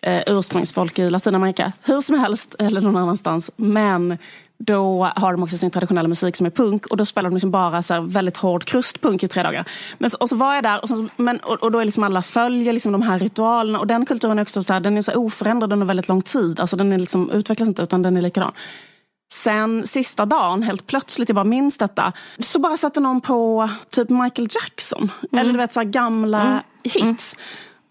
eh, 0.05 0.23
ursprungsfolk 0.27 0.99
i 0.99 1.11
Latinamerika. 1.11 1.73
Hur 1.83 2.01
som 2.01 2.19
helst, 2.19 2.55
eller 2.59 2.81
någon 2.81 2.97
annanstans. 2.97 3.51
Men 3.57 4.19
då 4.59 5.05
har 5.17 5.33
de 5.33 5.43
också 5.43 5.57
sin 5.59 5.71
traditionella 5.71 6.09
musik 6.09 6.37
som 6.37 6.47
är 6.47 6.51
punk 6.51 6.87
och 6.87 6.97
då 6.97 7.07
spelar 7.07 7.31
de 7.31 7.35
liksom 7.35 7.51
bara 7.51 7.83
så 7.83 8.01
väldigt 8.01 8.37
hård 8.37 8.65
krustpunk 8.65 9.23
i 9.23 9.29
tre 9.29 9.43
dagar. 9.43 9.65
Men, 9.99 10.11
och 10.21 10.29
så 10.29 10.37
var 10.37 10.55
jag 10.55 10.65
där 10.65 10.83
och, 10.83 10.89
så- 10.89 11.09
men, 11.17 11.39
och, 11.39 11.63
och 11.63 11.73
då 11.73 11.79
är 11.79 11.85
liksom 11.85 12.05
alla 12.05 12.23
följer 12.23 12.73
liksom 12.73 12.93
de 12.93 13.03
här 13.03 13.19
ritualerna 13.19 13.79
och 13.79 13.87
den 13.87 14.07
kulturen 14.07 14.39
är 14.39 14.43
också 14.43 14.63
så 14.63 14.73
här, 14.73 14.81
den 14.81 14.97
är 14.97 15.03
så 15.03 15.13
oförändrad 15.15 15.73
under 15.73 15.87
väldigt 15.87 16.09
lång 16.09 16.23
tid. 16.23 16.61
Alltså 16.61 16.77
den 16.77 16.93
är 16.93 16.99
liksom, 16.99 17.31
utvecklas 17.31 17.69
inte 17.69 17.83
utan 17.83 18.03
den 18.03 18.17
är 18.17 18.23
likadan. 18.23 18.53
Sen 19.33 19.87
sista 19.87 20.27
dagen, 20.27 20.63
helt 20.63 20.87
plötsligt, 20.87 21.29
jag 21.29 21.35
bara 21.37 21.45
minns 21.45 21.79
detta, 21.79 22.13
så 22.39 22.59
bara 22.59 22.77
satte 22.77 23.01
någon 23.01 23.21
på 23.21 23.71
typ 23.91 24.09
Michael 24.11 24.49
Jackson. 24.51 25.11
Eller 25.33 25.53
du 25.53 25.59
vet 25.59 25.73
så 25.73 25.81
här 25.81 25.85
gamla 25.85 26.63
hits. 26.85 27.37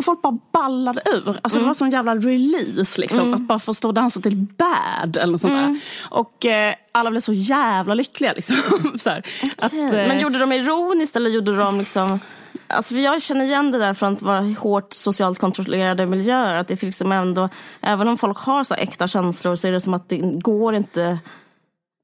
Och 0.03 0.05
folk 0.05 0.21
bara 0.21 0.37
ballade 0.51 1.01
ur. 1.05 1.39
Alltså 1.41 1.59
Det 1.59 1.65
var 1.65 1.73
som 1.73 1.85
en 1.85 1.91
jävla 1.91 2.15
release. 2.15 3.01
Liksom, 3.01 3.33
Att 3.33 3.39
bara 3.41 3.59
få 3.59 3.73
stå 3.73 3.87
och 3.87 3.93
dansa 3.93 4.21
till 4.21 4.35
Bad 4.35 5.17
eller 5.17 5.31
något 5.31 5.41
sånt 5.41 5.53
där. 5.53 5.79
Och 6.09 6.45
eh, 6.45 6.73
alla 6.91 7.09
blev 7.11 7.19
så 7.19 7.33
jävla 7.33 7.93
lyckliga. 7.93 8.33
Liksom. 8.33 8.55
så 8.99 9.09
här, 9.09 9.23
att, 9.57 9.73
eh, 9.73 9.79
Men 9.79 10.19
gjorde 10.19 10.39
de 10.39 10.51
ironiskt 10.51 11.15
eller 11.15 11.29
gjorde 11.29 11.55
de 11.55 11.79
liksom... 11.79 12.19
Alltså 12.67 12.93
för 12.93 13.01
jag 13.01 13.21
känner 13.21 13.45
igen 13.45 13.71
det 13.71 13.77
där 13.77 13.93
från 13.93 14.13
att 14.13 14.21
vara 14.21 14.41
hårt 14.41 14.93
socialt 14.93 15.39
kontrollerade 15.39 16.05
miljöer. 16.05 16.55
Att 16.55 16.67
det 16.67 16.75
finns 16.75 16.89
liksom 16.89 17.11
ändå, 17.11 17.49
även 17.81 18.07
om 18.07 18.17
folk 18.17 18.37
har 18.37 18.63
så 18.63 18.73
äkta 18.73 19.07
känslor 19.07 19.55
så 19.55 19.67
är 19.67 19.71
det 19.71 19.81
som 19.81 19.93
att 19.93 20.09
det 20.09 20.17
går 20.17 20.75
inte 20.75 21.19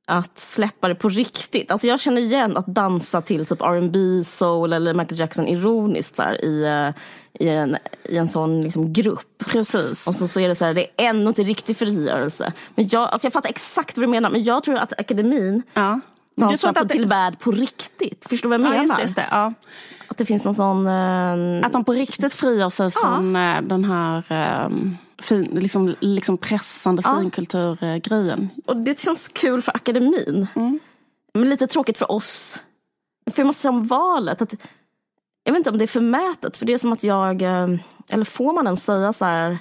att 0.09 0.39
släppa 0.39 0.87
det 0.87 0.95
på 0.95 1.09
riktigt. 1.09 1.71
Alltså 1.71 1.87
jag 1.87 1.99
känner 1.99 2.21
igen 2.21 2.57
att 2.57 2.67
dansa 2.67 3.21
till 3.21 3.45
typ 3.45 3.61
R&B, 3.61 4.23
soul 4.23 4.73
eller 4.73 4.93
Michael 4.93 5.19
Jackson 5.19 5.47
ironiskt 5.47 6.15
så 6.15 6.23
här, 6.23 6.45
i, 6.45 6.63
eh, 6.63 7.01
i, 7.33 7.47
en, 7.49 7.77
i 8.09 8.17
en 8.17 8.27
sån 8.27 8.61
liksom 8.61 8.93
grupp. 8.93 9.37
Precis. 9.45 10.07
Och 10.07 10.15
så, 10.15 10.27
så 10.27 10.39
är 10.39 10.47
det 10.47 10.55
så 10.55 10.65
här, 10.65 10.73
det 10.73 10.81
är 10.97 11.09
ändå 11.09 11.27
inte 11.27 11.43
riktig 11.43 11.77
frigörelse. 11.77 12.53
Men 12.75 12.87
jag, 12.91 13.09
alltså 13.09 13.25
jag 13.25 13.33
fattar 13.33 13.49
exakt 13.49 13.97
vad 13.97 14.03
du 14.03 14.07
menar, 14.11 14.29
men 14.29 14.43
jag 14.43 14.63
tror 14.63 14.75
att 14.75 14.99
akademin 14.99 15.63
ja. 15.73 15.99
Dansar 16.35 16.67
inte 16.69 16.79
på 16.81 16.87
det- 16.87 16.93
till 16.93 17.05
värld 17.05 17.39
på 17.39 17.51
riktigt. 17.51 18.25
Förstår 18.29 18.49
du 18.49 18.57
vad 18.57 18.67
jag 18.67 18.75
Ja, 18.75 18.81
menar? 18.81 18.99
just 19.01 19.15
det, 19.15 19.21
just 19.21 19.31
ja. 19.31 19.53
Att 20.07 20.17
det 20.17 20.25
finns 20.25 20.43
någon 20.43 20.55
sån... 20.55 20.87
eh, 20.87 21.65
Att 21.65 21.73
de 21.73 21.83
på 21.83 21.93
riktigt 21.93 22.33
frigör 22.33 22.69
sig 22.69 22.91
från 22.91 23.35
eh, 23.35 23.61
den 23.61 23.85
här... 23.85 24.23
ehm, 24.29 24.97
fin, 25.21 25.43
liksom, 25.43 25.95
liksom 25.99 26.37
pressande 26.37 27.01
ja. 27.05 27.19
finkulturgrejen. 27.19 28.49
Och 28.65 28.77
det 28.77 28.99
känns 28.99 29.27
kul 29.27 29.61
för 29.61 29.75
akademin. 29.75 30.47
Mm. 30.55 30.79
Men 31.33 31.49
lite 31.49 31.67
tråkigt 31.67 31.97
för 31.97 32.11
oss. 32.11 32.61
För 33.31 33.39
jag 33.41 33.47
måste 33.47 33.61
säga 33.61 33.69
om 33.71 33.87
valet. 33.87 34.41
Att, 34.41 34.55
jag 35.43 35.53
vet 35.53 35.57
inte 35.57 35.69
om 35.69 35.77
det 35.77 35.85
är 35.85 35.87
förmätet. 35.87 36.57
För 36.57 36.65
det 36.65 36.73
är 36.73 36.77
som 36.77 36.93
att 36.93 37.03
jag, 37.03 37.41
eh, 37.41 37.67
eller 38.09 38.25
får 38.25 38.53
man 38.53 38.65
ens 38.65 38.85
säga 38.85 39.13
så 39.13 39.25
här. 39.25 39.59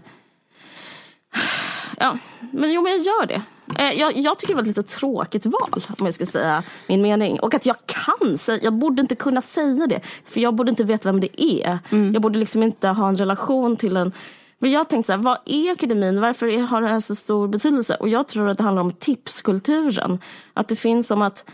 Ja, 2.01 2.19
men 2.53 2.73
jo 2.73 2.83
men 2.83 2.93
jag 2.93 3.01
gör 3.01 3.27
det. 3.27 3.43
Eh, 3.79 3.93
jag, 3.93 4.17
jag, 4.17 4.39
tycker 4.39 4.53
det 4.53 4.57
var 4.57 4.63
ett 4.63 4.77
lite 4.77 4.83
tråkigt 4.83 5.47
val 5.47 5.85
om 5.99 6.07
jag 6.07 6.15
ska 6.15 6.27
säga 6.27 6.63
min 6.87 7.03
mening. 7.03 7.41
Och 7.41 7.55
att 7.55 7.67
jag 7.67 7.77
kan 7.87 8.39
säga, 8.39 8.59
jag 8.63 8.73
borde 8.73 9.03
inte 9.03 9.15
kunna 9.15 9.43
säga 9.43 9.87
det. 9.87 10.01
För 10.25 10.41
jag 10.41 10.55
borde 10.55 10.71
inte 10.71 10.85
veta 10.85 11.13
vem 11.13 11.21
det 11.21 11.43
är. 11.43 11.79
Mm. 11.91 12.13
Jag 12.13 12.23
borde 12.23 12.39
liksom 12.39 12.63
inte 12.63 12.89
ha 12.89 13.09
en 13.09 13.17
relation 13.17 13.77
till 13.77 13.97
en 13.97 14.13
men 14.59 14.71
jag 14.71 14.89
tänkte 14.89 15.07
så 15.07 15.13
här, 15.13 15.23
vad 15.23 15.39
är 15.45 15.73
akademin? 15.73 16.21
Varför 16.21 16.67
har 16.67 16.81
det 16.81 16.89
här 16.89 17.01
så 17.01 17.15
stor 17.15 17.49
betydelse? 17.49 17.95
Och 17.95 18.09
jag 18.09 18.29
tror 18.29 18.49
att 18.49 18.59
det 18.59 18.65
handlar 18.65 18.83
om 18.83 18.93
tipskulturen. 18.93 20.19
Att 20.55 20.69
det 20.69 20.77
finns 20.77 21.07
som 21.07 21.23
att 21.23 21.51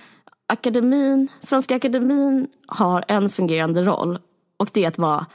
akademin, 0.47 1.29
Svenska 1.41 1.77
akademin 1.77 2.49
har 2.67 3.05
en 3.09 3.31
fungerande 3.31 3.83
roll. 3.83 4.19
Och 4.57 4.71
det 4.73 4.85
är 4.85 4.89
att 4.89 4.99
vara 4.99 5.27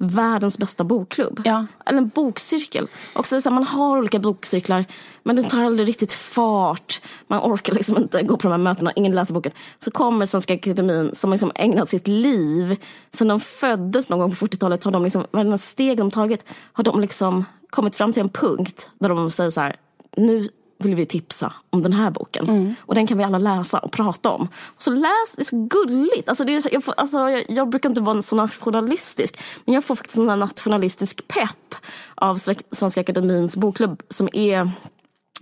världens 0.00 0.58
bästa 0.58 0.84
bokklubb. 0.84 1.40
Ja. 1.44 1.66
Eller 1.86 1.98
en 1.98 2.08
bokcirkel. 2.08 2.88
Och 3.14 3.26
så, 3.26 3.40
så 3.40 3.48
här, 3.48 3.54
man 3.54 3.64
har 3.64 3.98
olika 3.98 4.18
bokcirklar 4.18 4.84
men 5.22 5.36
det 5.36 5.42
tar 5.42 5.64
aldrig 5.64 5.88
riktigt 5.88 6.12
fart. 6.12 7.00
Man 7.26 7.40
orkar 7.40 7.74
liksom 7.74 7.96
inte 7.96 8.22
gå 8.22 8.36
på 8.36 8.42
de 8.42 8.50
här 8.50 8.58
mötena, 8.58 8.92
ingen 8.96 9.14
läser 9.14 9.34
boken. 9.34 9.52
Så 9.84 9.90
kommer 9.90 10.26
Svenska 10.26 10.54
Akademin 10.54 11.10
som 11.14 11.30
liksom 11.30 11.52
ägnat 11.54 11.88
sitt 11.88 12.08
liv, 12.08 12.76
sen 13.12 13.28
de 13.28 13.40
föddes 13.40 14.08
någon 14.08 14.18
gång 14.18 14.30
på 14.30 14.46
40-talet, 14.46 14.84
har 14.84 14.92
de 14.92 15.04
liksom, 15.04 15.26
varenda 15.30 15.58
steg 15.58 15.98
de 15.98 16.10
tagit, 16.10 16.44
har 16.72 16.84
de 16.84 17.00
liksom 17.00 17.44
kommit 17.70 17.96
fram 17.96 18.12
till 18.12 18.22
en 18.22 18.28
punkt 18.28 18.90
där 18.98 19.08
de 19.08 19.30
säger 19.30 19.50
så 19.50 19.60
här, 19.60 19.76
nu 20.16 20.48
vill 20.86 20.94
vi 20.94 21.06
tipsa 21.06 21.52
om 21.70 21.82
den 21.82 21.92
här 21.92 22.10
boken. 22.10 22.48
Mm. 22.48 22.74
Och 22.80 22.94
den 22.94 23.06
kan 23.06 23.18
vi 23.18 23.24
alla 23.24 23.38
läsa 23.38 23.78
och 23.78 23.92
prata 23.92 24.30
om. 24.30 24.48
Och 24.76 24.82
så 24.82 24.90
läs, 24.90 25.36
det 25.36 25.42
är 25.42 25.44
så 25.44 25.66
gulligt. 25.66 26.28
Alltså 26.28 26.44
det 26.44 26.56
är 26.56 26.60
så, 26.60 26.68
jag, 26.72 26.84
får, 26.84 26.94
alltså 26.96 27.18
jag, 27.18 27.44
jag, 27.48 27.68
brukar 27.68 27.88
inte 27.88 28.00
vara 28.00 28.22
så 28.22 28.36
nationalistisk. 28.36 29.38
Men 29.64 29.74
jag 29.74 29.84
får 29.84 29.94
faktiskt 29.94 30.18
en 30.18 30.26
nationalistisk 30.38 31.28
pepp 31.28 31.74
av 32.14 32.40
Svenska 32.72 33.00
Akademins 33.00 33.56
bokklubb 33.56 34.02
som 34.08 34.28
är 34.32 34.70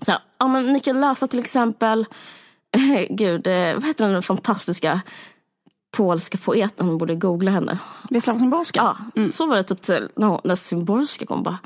så 0.03 0.11
här, 0.11 0.21
ja, 0.39 0.49
men 0.49 0.73
ni 0.73 0.81
kan 0.81 1.01
läsa 1.01 1.27
till 1.27 1.39
exempel, 1.39 2.07
gud, 3.11 3.47
eh, 3.47 3.75
vad 3.75 3.85
heter 3.85 4.09
den 4.09 4.23
fantastiska 4.23 5.01
polska 5.97 6.39
poeten, 6.39 6.99
borde 6.99 7.15
googla 7.15 7.51
henne. 7.51 7.79
Wisława 8.11 8.39
Szymborska? 8.39 8.81
Ja, 8.81 8.97
mm. 9.17 9.33
så 9.33 9.47
var 9.47 9.57
det 9.57 9.63
typ 9.63 9.83
till, 9.83 10.09
när 10.17 10.55
Szymborska 10.55 11.27
kom 11.27 11.43
bara, 11.43 11.59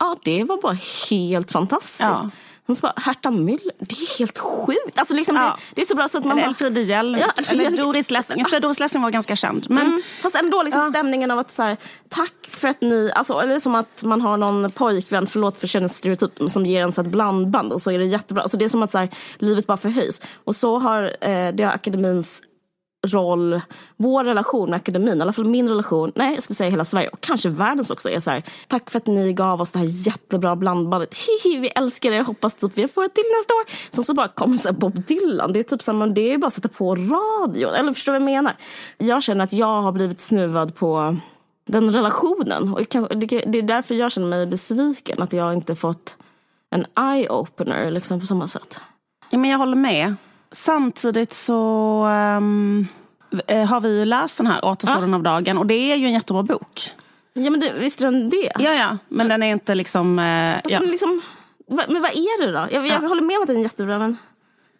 ja 0.00 0.16
det 0.24 0.44
var 0.44 0.62
bara 0.62 0.76
helt 1.10 1.52
fantastiskt. 1.52 2.00
Ja. 2.00 2.30
Hon 2.66 2.76
bara, 2.82 2.92
Herta 2.96 3.30
Müller, 3.30 3.72
det 3.78 3.94
är 3.94 4.18
helt 4.18 4.38
sjukt. 4.38 4.98
Alltså 4.98 5.14
liksom 5.14 5.36
ja. 5.36 5.42
det, 5.42 5.74
det, 5.74 5.80
är 5.80 5.86
så 5.86 5.94
bra 5.94 6.08
så 6.08 6.18
att 6.18 6.24
man... 6.24 6.38
Eller 6.38 6.48
Elfriede 6.48 6.80
Hjelm. 6.80 7.18
Ja, 7.18 7.26
eller 7.48 7.70
Doris 7.76 8.10
Lessing. 8.10 8.44
Jag 8.50 8.62
Doris 8.62 8.80
Lessing 8.80 9.02
var 9.02 9.10
ganska 9.10 9.36
känd. 9.36 9.66
Men... 9.70 9.86
Mm. 9.86 10.02
Fast 10.22 10.36
ändå 10.36 10.62
liksom 10.62 10.80
ja. 10.80 10.90
stämningen 10.90 11.30
av 11.30 11.38
att 11.38 11.50
så 11.50 11.62
här, 11.62 11.76
tack 12.08 12.34
för 12.48 12.68
att 12.68 12.80
ni, 12.80 13.12
alltså, 13.14 13.40
eller 13.40 13.58
som 13.58 13.74
att 13.74 14.02
man 14.02 14.20
har 14.20 14.36
någon 14.36 14.70
pojkvän, 14.70 15.26
förlåt 15.26 15.58
för 15.58 15.66
könsstereotyp, 15.66 16.50
som 16.50 16.66
ger 16.66 16.82
en 16.82 16.92
så 16.92 17.00
ett 17.00 17.06
blandband 17.06 17.72
och 17.72 17.82
så 17.82 17.90
är 17.90 17.98
det 17.98 18.04
jättebra. 18.04 18.42
Alltså 18.42 18.56
det 18.56 18.64
är 18.64 18.68
som 18.68 18.82
att 18.82 18.92
så 18.92 18.98
här, 18.98 19.08
livet 19.38 19.66
bara 19.66 19.76
förhöjs. 19.76 20.20
Och 20.44 20.56
så 20.56 20.78
har 20.78 21.02
eh, 21.20 21.54
det 21.54 21.64
har 21.64 21.72
akademins 21.72 22.42
roll, 23.06 23.60
vår 23.96 24.24
relation 24.24 24.70
med 24.70 24.76
akademin, 24.76 25.18
i 25.18 25.22
alla 25.22 25.32
fall 25.32 25.44
min 25.44 25.68
relation, 25.68 26.12
nej 26.14 26.34
jag 26.34 26.42
ska 26.42 26.54
säga 26.54 26.70
hela 26.70 26.84
Sverige 26.84 27.08
och 27.08 27.20
kanske 27.20 27.48
världens 27.48 27.90
också 27.90 28.10
är 28.10 28.20
så 28.20 28.30
här, 28.30 28.42
tack 28.68 28.90
för 28.90 28.98
att 28.98 29.06
ni 29.06 29.32
gav 29.32 29.60
oss 29.60 29.72
det 29.72 29.78
här 29.78 30.06
jättebra 30.06 30.56
blandbandet, 30.56 31.14
hihi 31.44 31.58
vi 31.58 31.68
älskar 31.68 32.10
det, 32.10 32.22
hoppas 32.22 32.54
typ 32.54 32.78
vi 32.78 32.88
får 32.88 33.04
ett 33.04 33.14
till 33.14 33.24
nästa 33.38 33.54
år. 33.54 33.94
Så 33.94 34.02
så 34.02 34.14
bara 34.14 34.28
kommer 34.28 34.56
så 34.56 34.72
Bob 34.72 35.06
Dylan, 35.06 35.52
det 35.52 35.58
är 35.58 35.62
typ 35.62 35.82
som 35.82 36.14
det 36.14 36.32
är 36.32 36.38
bara 36.38 36.46
att 36.46 36.54
sätta 36.54 36.68
på 36.68 36.94
radion, 36.94 37.74
eller 37.74 37.92
förstår 37.92 38.12
du 38.12 38.18
vad 38.18 38.28
jag 38.28 38.36
menar? 38.36 38.56
Jag 38.98 39.22
känner 39.22 39.44
att 39.44 39.52
jag 39.52 39.82
har 39.82 39.92
blivit 39.92 40.20
snuvad 40.20 40.74
på 40.74 41.16
den 41.66 41.92
relationen 41.92 42.72
och 42.72 42.80
det 43.20 43.58
är 43.58 43.62
därför 43.62 43.94
jag 43.94 44.12
känner 44.12 44.28
mig 44.28 44.46
besviken 44.46 45.22
att 45.22 45.32
jag 45.32 45.54
inte 45.54 45.74
fått 45.74 46.16
en 46.70 46.86
eye-opener 46.94 47.90
liksom 47.90 48.20
på 48.20 48.26
samma 48.26 48.48
sätt. 48.48 48.80
Ja, 49.30 49.38
men 49.38 49.50
jag 49.50 49.58
håller 49.58 49.76
med. 49.76 50.14
Samtidigt 50.54 51.32
så 51.32 51.54
um, 52.06 52.88
har 53.68 53.80
vi 53.80 53.98
ju 53.98 54.04
läst 54.04 54.38
den 54.38 54.46
här 54.46 54.64
Återstoden 54.64 55.10
ja. 55.10 55.16
av 55.16 55.22
dagen 55.22 55.58
och 55.58 55.66
det 55.66 55.74
är 55.74 55.96
ju 55.96 56.06
en 56.06 56.12
jättebra 56.12 56.42
bok. 56.42 56.90
Ja 57.32 57.50
men 57.50 57.60
det, 57.60 57.72
visst 57.78 58.00
är 58.00 58.04
den 58.04 58.30
det? 58.30 58.52
Ja 58.58 58.72
ja, 58.72 58.98
men 59.08 59.28
den 59.28 59.42
är 59.42 59.52
inte 59.52 59.74
liksom... 59.74 60.18
Uh, 60.18 60.56
ja. 60.64 60.80
liksom 60.80 61.22
men 61.66 62.02
vad 62.02 62.10
är 62.10 62.46
det 62.46 62.52
då? 62.52 62.58
Jag, 62.58 62.86
jag 62.86 63.02
ja. 63.02 63.08
håller 63.08 63.22
med 63.22 63.36
om 63.36 63.42
att 63.42 63.48
den 63.48 63.56
är 63.56 63.62
jättebra 63.62 63.98
men 63.98 64.16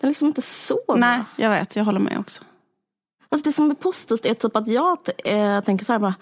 den 0.00 0.08
är 0.08 0.08
liksom 0.08 0.28
inte 0.28 0.42
så 0.42 0.78
bra. 0.87 0.96
Nej, 0.96 1.20
jag 1.37 1.50
vet. 1.50 1.76
Jag 1.76 1.84
håller 1.84 2.00
med 2.00 2.18
också. 2.18 2.42
Alltså 3.28 3.48
det 3.48 3.52
som 3.52 3.70
är 3.70 3.74
positivt 3.74 4.26
är 4.26 4.34
typ 4.34 4.56
att 4.56 4.68
jag 4.68 4.98
äh, 5.24 5.60
tänker 5.60 5.84
så 5.84 5.92
här 5.92 6.00
bara, 6.00 6.14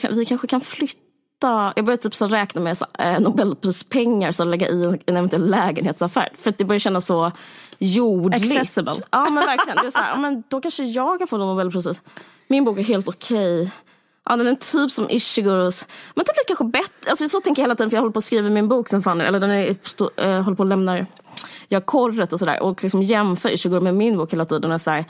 kan, 0.00 0.14
vi 0.14 0.24
kanske 0.24 0.46
kan 0.46 0.60
flytta 0.60 1.72
jag 1.76 1.84
börjar 1.84 1.96
typ 1.96 2.14
så 2.14 2.26
räkna 2.26 2.60
med 2.60 2.78
så, 2.78 2.86
äh, 2.98 3.20
Nobelprispengar 3.20 4.32
så 4.32 4.44
lägga 4.44 4.68
i 4.68 4.84
en, 4.84 4.98
en 5.06 5.16
eventuell 5.16 5.50
lägenhetsaffär. 5.50 6.28
För 6.38 6.50
att 6.50 6.58
det 6.58 6.64
börjar 6.64 6.78
kännas 6.78 7.06
så 7.06 7.32
jordligt. 7.78 8.50
Accessible. 8.50 8.94
Ja 9.10 9.24
men 9.30 9.46
verkligen. 9.46 9.76
Det 9.82 9.86
är 9.86 9.90
så 9.90 9.98
här, 9.98 10.10
ja, 10.10 10.16
men 10.16 10.42
då 10.48 10.60
kanske 10.60 10.84
jag 10.84 11.18
kan 11.18 11.28
få 11.28 11.36
Nobelpriset. 11.36 12.02
Min 12.48 12.64
bok 12.64 12.78
är 12.78 12.82
helt 12.82 13.08
okej. 13.08 13.62
Okay. 13.62 13.70
Ja, 14.28 14.36
den 14.36 14.46
är 14.46 14.54
typ 14.54 14.90
som 14.90 15.10
Ishiguros. 15.10 15.86
Men 16.14 16.24
typ 16.24 16.36
lite 16.36 16.46
kanske 16.46 16.64
bättre. 16.64 17.10
Alltså, 17.10 17.28
så 17.28 17.40
tänker 17.40 17.62
jag 17.62 17.64
hela 17.64 17.74
tiden 17.74 17.90
för 17.90 17.96
jag 17.96 18.02
håller 18.02 18.12
på 18.12 18.18
att 18.18 18.24
skriva 18.24 18.48
min 18.48 18.68
bok 18.68 18.88
sen 18.88 19.02
fan. 19.02 19.20
Eller 19.20 19.40
den 19.40 19.50
är, 19.50 19.76
stå, 19.82 20.10
äh, 20.16 20.42
håller 20.42 20.56
på 20.56 20.62
att 20.62 20.68
lämna 20.68 21.06
jag 21.68 21.86
korret 21.86 22.32
och 22.32 22.38
sådär. 22.38 22.62
Och 22.62 22.82
liksom 22.82 23.02
jämför 23.02 23.48
Ishiguro 23.48 23.80
med 23.80 23.94
min 23.94 24.16
bok 24.16 24.32
hela 24.32 24.44
tiden. 24.44 24.72
Och 24.72 24.80
så 24.80 24.90
här, 24.90 25.04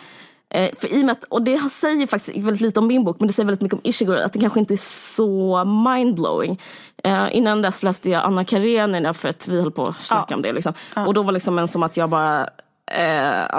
Eh, 0.51 0.71
för 0.79 0.93
i 0.93 1.05
och, 1.05 1.17
och 1.29 1.43
det 1.43 1.59
säger 1.59 2.07
faktiskt 2.07 2.37
väldigt 2.37 2.61
lite 2.61 2.81
om 2.81 2.87
min 2.87 3.05
bok 3.05 3.17
men 3.21 3.27
det 3.27 3.35
säger 3.35 3.47
väldigt 3.47 3.63
mycket 3.63 3.79
om 3.79 3.81
Ishiguro 3.85 4.25
att 4.25 4.33
det 4.33 4.39
kanske 4.39 4.61
inte 4.61 4.75
är 4.75 5.15
så 5.17 5.65
mindblowing. 5.65 6.61
Eh, 7.05 7.27
innan 7.33 7.63
dess 7.63 7.83
läste 7.83 8.11
jag 8.11 8.25
Anna 8.25 8.45
Karenina 8.45 9.15
för 9.15 9.29
att 9.29 9.49
vi 9.49 9.61
höll 9.61 9.73
på 9.73 9.87
att 9.87 9.97
snacka 9.97 10.27
ja. 10.29 10.37
om 10.37 10.43
det. 10.43 10.53
Liksom. 10.53 10.73
Ja. 10.97 11.07
Och 11.07 11.15
då 11.15 11.23
var 11.23 11.33
det 11.33 11.35
liksom 11.35 11.59
en 11.59 11.69
som 11.69 11.83
att 11.83 11.97
jag 11.97 12.11
bara 12.11 12.41
eh, 12.93 13.55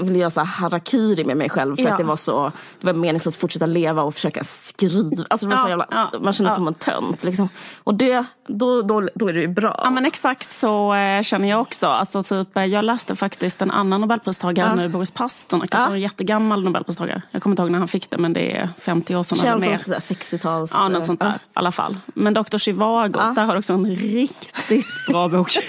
ville 0.00 0.18
göra 0.18 0.30
så 0.30 0.40
harakiri 0.40 1.24
med 1.24 1.36
mig 1.36 1.50
själv 1.50 1.76
för 1.76 1.82
ja. 1.82 1.90
att 1.92 1.98
det 1.98 2.04
var 2.04 2.16
så 2.16 2.52
det 2.80 2.86
var 2.86 2.94
meningslöst 2.94 3.36
att 3.36 3.40
fortsätta 3.40 3.66
leva 3.66 4.02
och 4.02 4.14
försöka 4.14 4.44
skriva. 4.44 5.24
Alltså 5.30 5.46
det 5.46 5.54
var 5.54 5.62
så 5.62 5.68
jävla, 5.68 5.86
ja. 5.90 6.12
Man 6.20 6.32
kände 6.32 6.50
ja. 6.50 6.56
som 6.56 6.68
en 6.68 6.74
tönt. 6.74 7.24
Liksom. 7.24 7.48
Och 7.84 7.94
det, 7.94 8.24
då, 8.48 8.82
då, 8.82 9.08
då 9.14 9.28
är 9.28 9.32
det 9.32 9.40
ju 9.40 9.48
bra. 9.48 9.80
Ja 9.84 9.90
men 9.90 10.06
exakt 10.06 10.52
så 10.52 10.94
eh, 10.94 11.22
känner 11.22 11.48
jag 11.48 11.60
också. 11.60 11.86
Alltså, 11.86 12.22
typ, 12.22 12.56
eh, 12.56 12.64
jag 12.64 12.84
läste 12.84 13.16
faktiskt 13.16 13.62
en 13.62 13.70
annan 13.70 14.00
nobelpristagare 14.00 14.68
ja. 14.68 14.74
nu, 14.74 14.88
Boris 14.88 15.10
Pasternak. 15.10 15.68
Ja. 15.72 15.78
Alltså, 15.78 15.94
en 15.94 16.00
jättegammal 16.00 16.64
nobelpristagare. 16.64 17.22
Jag 17.30 17.42
kommer 17.42 17.52
inte 17.52 17.62
ihåg 17.62 17.70
när 17.70 17.78
han 17.78 17.88
fick 17.88 18.10
det 18.10 18.18
men 18.18 18.32
det 18.32 18.56
är 18.56 18.68
50 18.78 19.16
år 19.16 19.22
sedan. 19.22 19.38
Känns 19.38 19.84
som 19.84 19.94
60-tals... 19.94 20.70
Ja 20.74 20.88
något 20.88 21.06
sånt 21.06 21.20
där 21.20 21.34
i 21.34 21.38
alla 21.54 21.72
fall. 21.72 21.96
Men 22.06 22.34
Dr. 22.34 22.58
Zhivago, 22.58 23.20
där 23.34 23.44
har 23.44 23.52
du 23.52 23.58
också 23.58 23.72
en 23.72 23.86
riktigt 23.86 24.86
bra 25.08 25.28
bok. 25.28 25.48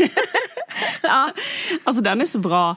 ja. 1.01 1.31
Alltså 1.83 2.01
den 2.01 2.21
är 2.21 2.25
så 2.25 2.39
bra. 2.39 2.75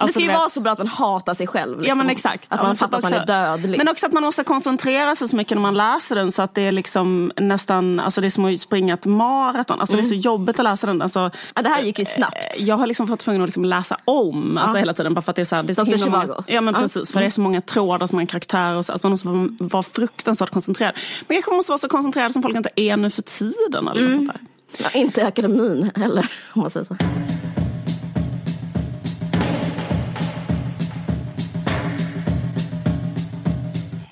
Alltså, 0.00 0.18
det 0.18 0.24
ska 0.24 0.32
ju 0.32 0.38
vara 0.38 0.48
så 0.48 0.60
bra 0.60 0.72
att 0.72 0.78
man 0.78 0.86
hatar 0.86 1.34
sig 1.34 1.46
själv. 1.46 1.78
Liksom. 1.78 1.88
Ja 1.88 1.94
men 1.94 2.10
exakt. 2.10 2.46
Att 2.48 2.62
man 2.62 2.76
fattar 2.76 2.98
att 2.98 3.02
man 3.02 3.12
är 3.12 3.26
dödlig. 3.26 3.78
Men 3.78 3.88
också 3.88 4.06
att 4.06 4.12
man 4.12 4.22
måste 4.22 4.44
koncentrera 4.44 5.16
sig 5.16 5.28
så 5.28 5.36
mycket 5.36 5.56
när 5.56 5.62
man 5.62 5.74
läser 5.74 6.14
den 6.14 6.32
så 6.32 6.42
att 6.42 6.54
det 6.54 6.62
är 6.62 6.72
liksom 6.72 7.32
nästan, 7.36 8.00
alltså 8.00 8.20
det 8.20 8.26
är 8.26 8.30
som 8.30 8.44
att 8.44 8.60
springa 8.60 8.94
ett 8.94 9.04
maraton. 9.04 9.80
Alltså 9.80 9.94
mm. 9.94 10.02
det 10.02 10.06
är 10.06 10.08
så 10.08 10.14
mm. 10.14 10.20
jobbigt 10.20 10.58
att 10.58 10.64
läsa 10.64 10.86
den. 10.86 11.02
Alltså, 11.02 11.30
ja, 11.54 11.62
det 11.62 11.68
här 11.68 11.82
gick 11.82 11.98
ju 11.98 12.04
snabbt. 12.04 12.36
Eh, 12.36 12.64
jag 12.64 12.76
har 12.76 12.86
liksom 12.86 13.08
fått 13.08 13.20
tvungen 13.20 13.42
att 13.42 13.48
liksom 13.48 13.64
läsa 13.64 13.96
om 14.04 14.58
alltså 14.58 14.78
hela 14.78 14.92
tiden 14.92 15.14
bara 15.14 15.22
för 15.22 15.32
att 15.32 15.36
det 15.36 15.42
är 15.42 15.44
så 15.44 15.56
här, 15.56 15.62
det 15.62 15.72
är 15.72 15.74
så 15.74 15.84
Dr. 15.84 16.10
Många, 16.10 16.44
ja 16.46 16.60
men 16.60 16.74
precis, 16.74 17.12
för 17.12 17.20
det 17.20 17.26
är 17.26 17.30
så 17.30 17.40
många 17.40 17.60
trådar, 17.60 18.06
så 18.06 18.14
många 18.14 18.26
karaktärer 18.26 18.76
och 18.76 18.84
så, 18.84 18.92
alltså 18.92 19.06
man 19.06 19.10
måste 19.10 19.28
vara, 19.28 19.48
vara 19.58 19.82
fruktansvärt 19.82 20.50
koncentrerad. 20.50 20.94
Men 21.28 21.42
jag 21.46 21.56
måste 21.56 21.72
vara 21.72 21.78
så 21.78 21.88
koncentrerad 21.88 22.32
som 22.32 22.42
folk 22.42 22.56
inte 22.56 22.70
är 22.76 22.96
nu 22.96 23.10
för 23.10 23.22
tiden. 23.22 23.88
Eller 23.88 24.00
mm. 24.00 24.14
sånt 24.14 24.32
där. 24.32 24.40
Ja, 24.78 24.90
inte 25.00 25.26
akademin 25.26 25.90
heller 25.96 26.30
om 26.54 26.60
man 26.60 26.70
säger 26.70 26.84
så. 26.84 26.96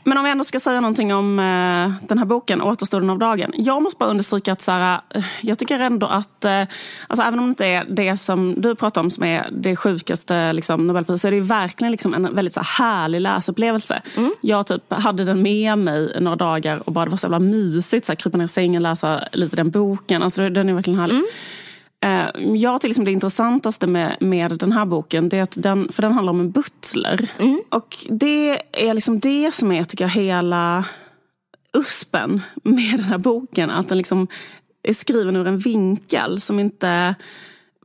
Men 0.09 0.18
om 0.18 0.25
vi 0.25 0.31
ändå 0.31 0.44
ska 0.44 0.61
säga 0.61 0.81
någonting 0.81 1.14
om 1.14 1.38
eh, 1.38 2.07
den 2.09 2.18
här 2.18 2.25
boken, 2.25 2.62
Återstoden 2.62 3.11
av 3.11 3.18
dagen. 3.18 3.53
Jag 3.55 3.83
måste 3.83 3.99
bara 3.99 4.11
understryka 4.11 4.53
att 4.53 4.61
så 4.61 4.73
här, 4.73 5.01
eh, 5.14 5.25
jag 5.40 5.59
tycker 5.59 5.81
ändå 5.81 6.07
att, 6.07 6.44
eh, 6.44 6.62
alltså, 7.07 7.27
även 7.27 7.38
om 7.38 7.44
det 7.44 7.49
inte 7.49 7.66
är 7.66 7.85
det 7.85 8.16
som 8.16 8.55
du 8.61 8.75
pratar 8.75 9.01
om 9.01 9.11
som 9.11 9.25
är 9.25 9.49
det 9.53 9.77
sjukaste 9.77 10.53
liksom, 10.53 10.87
Nobelpriset, 10.87 11.21
så 11.21 11.29
är 11.29 11.33
det 11.33 11.40
verkligen 11.40 11.92
liksom 11.92 12.14
en 12.14 12.35
väldigt 12.35 12.55
så 12.55 12.61
här, 12.61 12.85
härlig 12.85 13.21
läsupplevelse. 13.21 14.03
Mm. 14.16 14.33
Jag 14.40 14.66
typ 14.66 14.92
hade 14.92 15.25
den 15.25 15.42
med 15.42 15.79
mig 15.79 16.16
några 16.21 16.37
dagar 16.37 16.83
och 16.88 16.92
bara 16.92 17.05
det 17.05 17.11
var 17.11 17.18
så 17.18 17.25
jävla 17.25 17.38
mysigt, 17.38 18.07
så 18.07 18.12
här, 18.12 18.16
krypa 18.16 18.38
ner 18.38 18.44
i 18.44 18.49
sängen, 18.49 18.83
läsa 18.83 19.29
lite 19.33 19.57
den 19.57 19.71
boken. 19.71 20.23
Alltså, 20.23 20.49
den 20.49 20.68
är 20.68 20.73
verkligen 20.73 20.99
härlig. 20.99 21.14
Mm. 21.14 21.27
Eh, 22.00 22.28
jag 22.54 22.80
tycker 22.80 22.88
liksom 22.88 23.04
det 23.04 23.12
intressantaste 23.12 23.87
med, 23.87 24.16
med 24.20 24.58
den 24.58 24.72
här 24.72 24.84
boken, 24.84 25.28
det 25.28 25.38
är 25.38 25.42
att 25.42 25.62
den, 25.62 25.92
för 25.92 26.02
den 26.02 26.12
handlar 26.12 26.32
om 26.32 26.40
en 26.40 26.50
butler. 26.50 27.30
Mm. 27.38 27.62
Och 27.68 28.06
det 28.11 28.62
är 28.72 28.94
liksom 28.94 29.20
det 29.20 29.54
som 29.54 29.72
är, 29.72 29.84
tycker 29.84 30.04
jag, 30.04 30.11
hela 30.11 30.84
uspen 31.78 32.42
med 32.62 32.98
den 32.98 33.04
här 33.04 33.18
boken. 33.18 33.70
Att 33.70 33.88
den 33.88 33.98
liksom 33.98 34.28
är 34.82 34.92
skriven 34.92 35.37
ur 35.37 35.46
en 35.46 35.58
vinkel 35.58 36.40
som 36.40 36.61
inte 36.61 37.14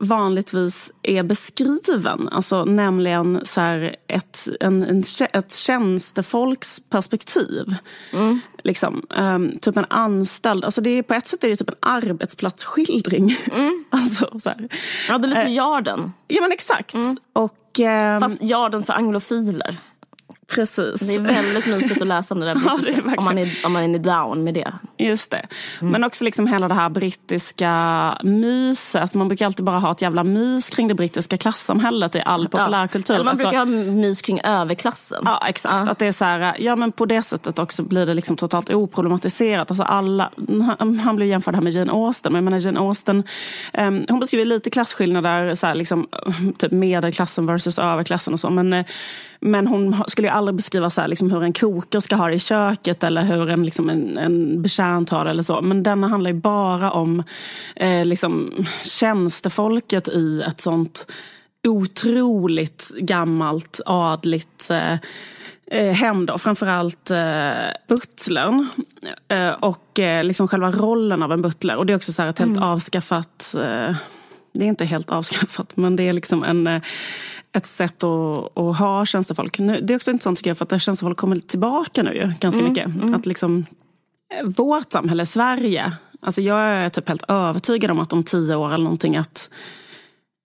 vanligtvis 0.04 0.92
är 1.02 1.22
beskriven. 1.22 2.28
Alltså, 2.28 2.64
nämligen 2.64 3.40
så 3.44 3.60
här, 3.60 3.96
ett, 4.08 4.48
en, 4.60 4.82
en, 4.82 5.02
ett 5.32 5.54
tjänstefolks 5.54 6.80
perspektiv. 6.90 7.74
Mm. 8.12 8.40
Liksom, 8.64 9.06
um, 9.16 9.58
typ 9.58 9.76
en 9.76 9.86
anställd. 9.90 10.64
Alltså 10.64 10.80
det 10.80 10.90
är, 10.90 11.02
på 11.02 11.14
ett 11.14 11.26
sätt 11.26 11.44
är 11.44 11.48
det 11.48 11.56
typ 11.56 11.70
en 11.70 11.76
arbetsplatsskildring. 11.80 13.36
Mm. 13.52 13.84
alltså, 13.90 14.38
så 14.38 14.48
här. 14.48 14.68
Ja, 15.08 15.18
det 15.18 15.26
är 15.26 15.28
lite 15.28 15.46
uh, 15.46 15.54
Jarden. 15.54 16.12
Ja 16.28 16.42
men 16.42 16.52
exakt. 16.52 16.94
Mm. 16.94 17.16
Och, 17.32 17.80
um, 17.80 18.20
Fast 18.20 18.42
Jarden 18.42 18.82
för 18.82 18.92
anglofiler. 18.92 19.76
Precis. 20.48 21.00
Det 21.00 21.14
är 21.14 21.20
väldigt 21.20 21.66
mysigt 21.66 22.02
att 22.02 22.08
läsa 22.08 22.34
om 22.34 22.40
det 22.40 22.46
där 22.46 22.54
brittiska, 22.54 23.02
ja, 23.04 23.10
det 23.10 23.16
om, 23.16 23.24
man 23.24 23.38
är, 23.38 23.52
om 23.64 23.72
man 23.72 23.94
är 23.94 23.98
down 23.98 24.44
med 24.44 24.54
det. 24.54 24.72
Just 24.98 25.30
det. 25.30 25.46
Mm. 25.80 25.92
Men 25.92 26.04
också 26.04 26.24
liksom 26.24 26.46
hela 26.46 26.68
det 26.68 26.74
här 26.74 26.88
brittiska 26.88 27.72
myset. 28.22 29.14
Man 29.14 29.28
brukar 29.28 29.46
alltid 29.46 29.64
bara 29.64 29.78
ha 29.78 29.90
ett 29.90 30.02
jävla 30.02 30.24
mys 30.24 30.70
kring 30.70 30.88
det 30.88 30.94
brittiska 30.94 31.36
klassamhället 31.36 32.16
i 32.16 32.22
all 32.24 32.48
populärkultur. 32.48 33.14
Ja. 33.14 33.20
Eller 33.20 33.24
man 33.24 33.36
brukar 33.36 33.58
alltså, 33.58 33.76
ha 33.76 33.92
mys 33.92 34.22
kring 34.22 34.40
överklassen. 34.44 35.22
Ja, 35.24 35.44
exakt. 35.48 35.86
Ja. 35.86 35.92
Att 35.92 35.98
det 35.98 36.06
är 36.06 36.12
så 36.12 36.24
här, 36.24 36.56
ja 36.58 36.76
men 36.76 36.92
på 36.92 37.06
det 37.06 37.22
sättet 37.22 37.58
också 37.58 37.82
blir 37.82 38.06
det 38.06 38.14
liksom 38.14 38.36
totalt 38.36 38.70
oproblematiserat. 38.70 39.70
Alltså 39.70 39.84
alla, 39.84 40.30
han 40.78 41.16
blir 41.16 41.26
jämförd 41.26 41.54
här 41.54 41.62
med 41.62 41.72
Jane 41.72 41.92
Austen, 41.92 42.32
men 42.32 42.36
jag 42.36 42.44
menar 42.44 42.58
Jane 42.58 42.80
Austen, 42.80 43.22
um, 43.72 44.04
hon 44.08 44.20
beskriver 44.20 44.44
lite 44.44 44.70
klasskillnader, 44.70 45.54
så 45.54 45.66
här, 45.66 45.74
liksom, 45.74 46.06
typ 46.58 46.72
medelklassen 46.72 47.46
versus 47.46 47.78
överklassen 47.78 48.34
och 48.34 48.40
så. 48.40 48.50
Men, 48.50 48.72
uh, 48.72 48.84
men 49.46 49.66
hon 49.66 50.04
skulle 50.06 50.28
ju 50.28 50.34
aldrig 50.34 50.54
beskriva 50.54 50.90
så 50.90 51.00
här, 51.00 51.08
liksom, 51.08 51.30
hur 51.30 51.42
en 51.42 51.52
koker 51.52 52.00
ska 52.00 52.16
ha 52.16 52.28
det 52.28 52.34
i 52.34 52.38
köket 52.38 53.04
eller 53.04 53.22
hur 53.22 53.50
en, 53.50 53.64
liksom, 53.64 53.90
en, 53.90 54.18
en 54.18 54.62
betjänt 54.62 55.10
har 55.10 55.24
det 55.24 55.30
eller 55.30 55.42
så. 55.42 55.60
Men 55.60 55.82
denna 55.82 56.08
handlar 56.08 56.30
ju 56.30 56.36
bara 56.36 56.90
om 56.90 57.22
eh, 57.76 58.04
liksom, 58.04 58.52
tjänstefolket 58.84 60.08
i 60.08 60.42
ett 60.42 60.60
sånt 60.60 61.06
otroligt 61.68 62.92
gammalt 62.98 63.80
adligt 63.86 64.70
eh, 64.70 64.92
eh 65.70 65.92
hem 65.92 66.26
då, 66.26 66.38
framförallt 66.38 67.10
eh, 67.10 67.52
butlern 67.88 68.68
eh, 69.28 69.50
och 69.50 69.98
eh, 69.98 70.24
liksom 70.24 70.48
själva 70.48 70.70
rollen 70.70 71.22
av 71.22 71.32
en 71.32 71.42
butler. 71.42 71.76
Och 71.76 71.86
det 71.86 71.92
är 71.92 71.96
också 71.96 72.12
så 72.12 72.22
ett 72.22 72.38
helt 72.38 72.56
mm. 72.56 72.62
avskaffat, 72.62 73.54
eh, 73.58 73.96
det 74.54 74.64
är 74.64 74.68
inte 74.68 74.84
helt 74.84 75.10
avskaffat 75.10 75.76
men 75.76 75.96
det 75.96 76.02
är 76.02 76.12
liksom 76.12 76.44
en 76.44 76.66
eh, 76.66 76.82
ett 77.52 77.66
sätt 77.66 78.04
att, 78.04 78.58
att 78.58 78.78
ha 78.78 79.06
tjänstefolk. 79.06 79.58
Nu, 79.58 79.80
det 79.80 79.94
är 79.94 79.96
också 79.96 80.10
intressant 80.10 80.38
tycker 80.38 80.50
jag 80.50 80.58
för 80.58 80.74
att 80.74 80.82
tjänstefolk 80.82 81.18
kommer 81.18 81.38
tillbaka 81.38 82.02
nu 82.02 82.14
ju, 82.14 82.32
ganska 82.40 82.60
mm, 82.60 82.72
mycket. 82.72 82.86
Mm. 82.86 83.14
Att 83.14 83.26
liksom, 83.26 83.66
eh, 84.34 84.46
vårt 84.46 84.92
samhälle, 84.92 85.26
Sverige, 85.26 85.92
alltså 86.20 86.40
jag 86.40 86.60
är 86.60 86.88
typ 86.88 87.08
helt 87.08 87.24
övertygad 87.28 87.90
om 87.90 87.98
att 87.98 88.12
om 88.12 88.24
tio 88.24 88.56
år 88.56 88.74
eller 88.74 88.84
någonting 88.84 89.16
att 89.16 89.50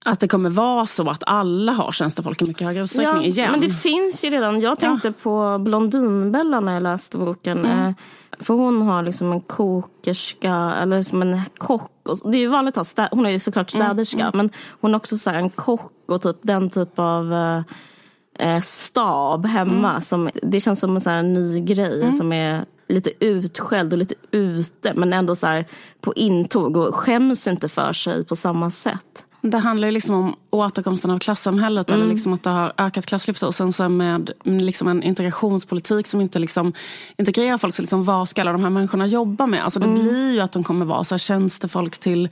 att 0.06 0.20
det 0.20 0.28
kommer 0.28 0.50
vara 0.50 0.86
så 0.86 1.10
att 1.10 1.24
alla 1.26 1.72
har 1.72 1.92
tjänstefolk 1.92 2.42
i 2.42 2.46
mycket 2.46 2.68
högre 2.68 2.84
utsträckning 2.84 3.24
ja, 3.24 3.30
igen. 3.30 3.52
Men 3.52 3.62
det 3.62 3.70
finns 3.70 4.24
ju 4.24 4.30
redan. 4.30 4.62
Jag 4.62 4.80
tänkte 4.80 5.08
ja. 5.08 5.14
på 5.22 5.58
Blondinbella 5.58 6.60
när 6.60 6.74
jag 6.74 6.84
läste 6.84 7.18
boken. 7.18 7.66
Mm. 7.66 7.94
För 8.40 8.54
hon 8.54 8.82
har 8.82 9.04
liksom 9.04 9.32
en 9.32 9.42
kokerska, 9.42 10.54
eller 10.54 11.02
som 11.02 11.22
en 11.22 11.42
kock. 11.58 11.92
Det 12.24 12.38
är 12.38 12.42
ju 12.42 12.48
vanligt 12.48 12.78
att 12.78 12.98
ha 12.98 13.08
hon 13.12 13.26
är 13.26 13.30
ju 13.30 13.40
såklart 13.40 13.76
mm, 13.76 13.88
städerska. 13.88 14.22
Mm. 14.22 14.38
Men 14.38 14.50
hon 14.82 14.94
har 14.94 15.00
också 15.00 15.18
så 15.18 15.30
en 15.30 15.50
kock 15.50 15.92
och 16.08 16.22
typ 16.22 16.38
den 16.42 16.70
typ 16.70 17.00
av 17.00 17.34
eh, 17.34 17.62
eh, 18.40 18.62
stab 18.62 19.46
hemma. 19.46 19.90
Mm. 19.90 20.02
Som, 20.02 20.30
det 20.44 20.60
känns 20.60 20.80
som 20.80 20.96
en 20.96 21.02
så 21.02 21.22
ny 21.22 21.60
grej 21.60 22.02
mm. 22.02 22.12
som 22.12 22.34
är 22.34 22.66
lite 22.88 23.12
utskälld 23.20 23.94
och 23.94 24.00
lite 24.00 24.16
ute. 24.32 24.94
Men 24.96 25.14
ändå 25.14 25.36
så 25.36 25.64
på 26.02 26.14
intåg 26.14 26.78
och 26.78 26.96
skäms 26.96 27.48
inte 27.48 27.70
för 27.70 27.94
sig 27.94 28.26
på 28.26 28.36
samma 28.36 28.70
sätt. 28.70 29.26
Det 29.42 29.58
handlar 29.58 29.88
ju 29.88 29.92
liksom 29.92 30.16
om 30.16 30.36
återkomsten 30.50 31.12
av 31.12 31.20
klassamhället 31.20 31.90
mm. 31.90 32.02
eller 32.02 32.14
liksom 32.14 32.34
att 32.34 32.44
det 32.44 32.50
har 32.50 32.74
ökat 32.78 33.06
klassklyftor. 33.06 33.48
Och 33.48 33.56
sen 33.56 33.74
så 33.74 33.90
med 33.90 34.32
liksom 34.44 34.88
en 34.88 35.04
integrationspolitik 35.04 36.08
som 36.08 36.22
inte 36.22 36.40
liksom 36.40 36.74
integrerar 37.18 37.58
folk. 37.58 37.76
Så 37.76 37.82
liksom 37.82 38.04
vad 38.04 38.30
ska 38.30 38.42
alla 38.42 38.52
de 38.52 38.64
här 38.64 38.70
människorna 38.70 39.08
jobba 39.08 39.48
med? 39.48 39.64
Alltså 39.64 39.80
det 39.80 39.86
mm. 39.86 40.04
blir 40.04 40.32
ju 40.32 40.40
att 40.40 40.52
de 40.52 40.64
kommer 40.64 40.86
vara 40.86 41.04
så 41.04 41.16
här 41.16 41.20
tjänstefolk 41.20 42.00
till 42.00 42.30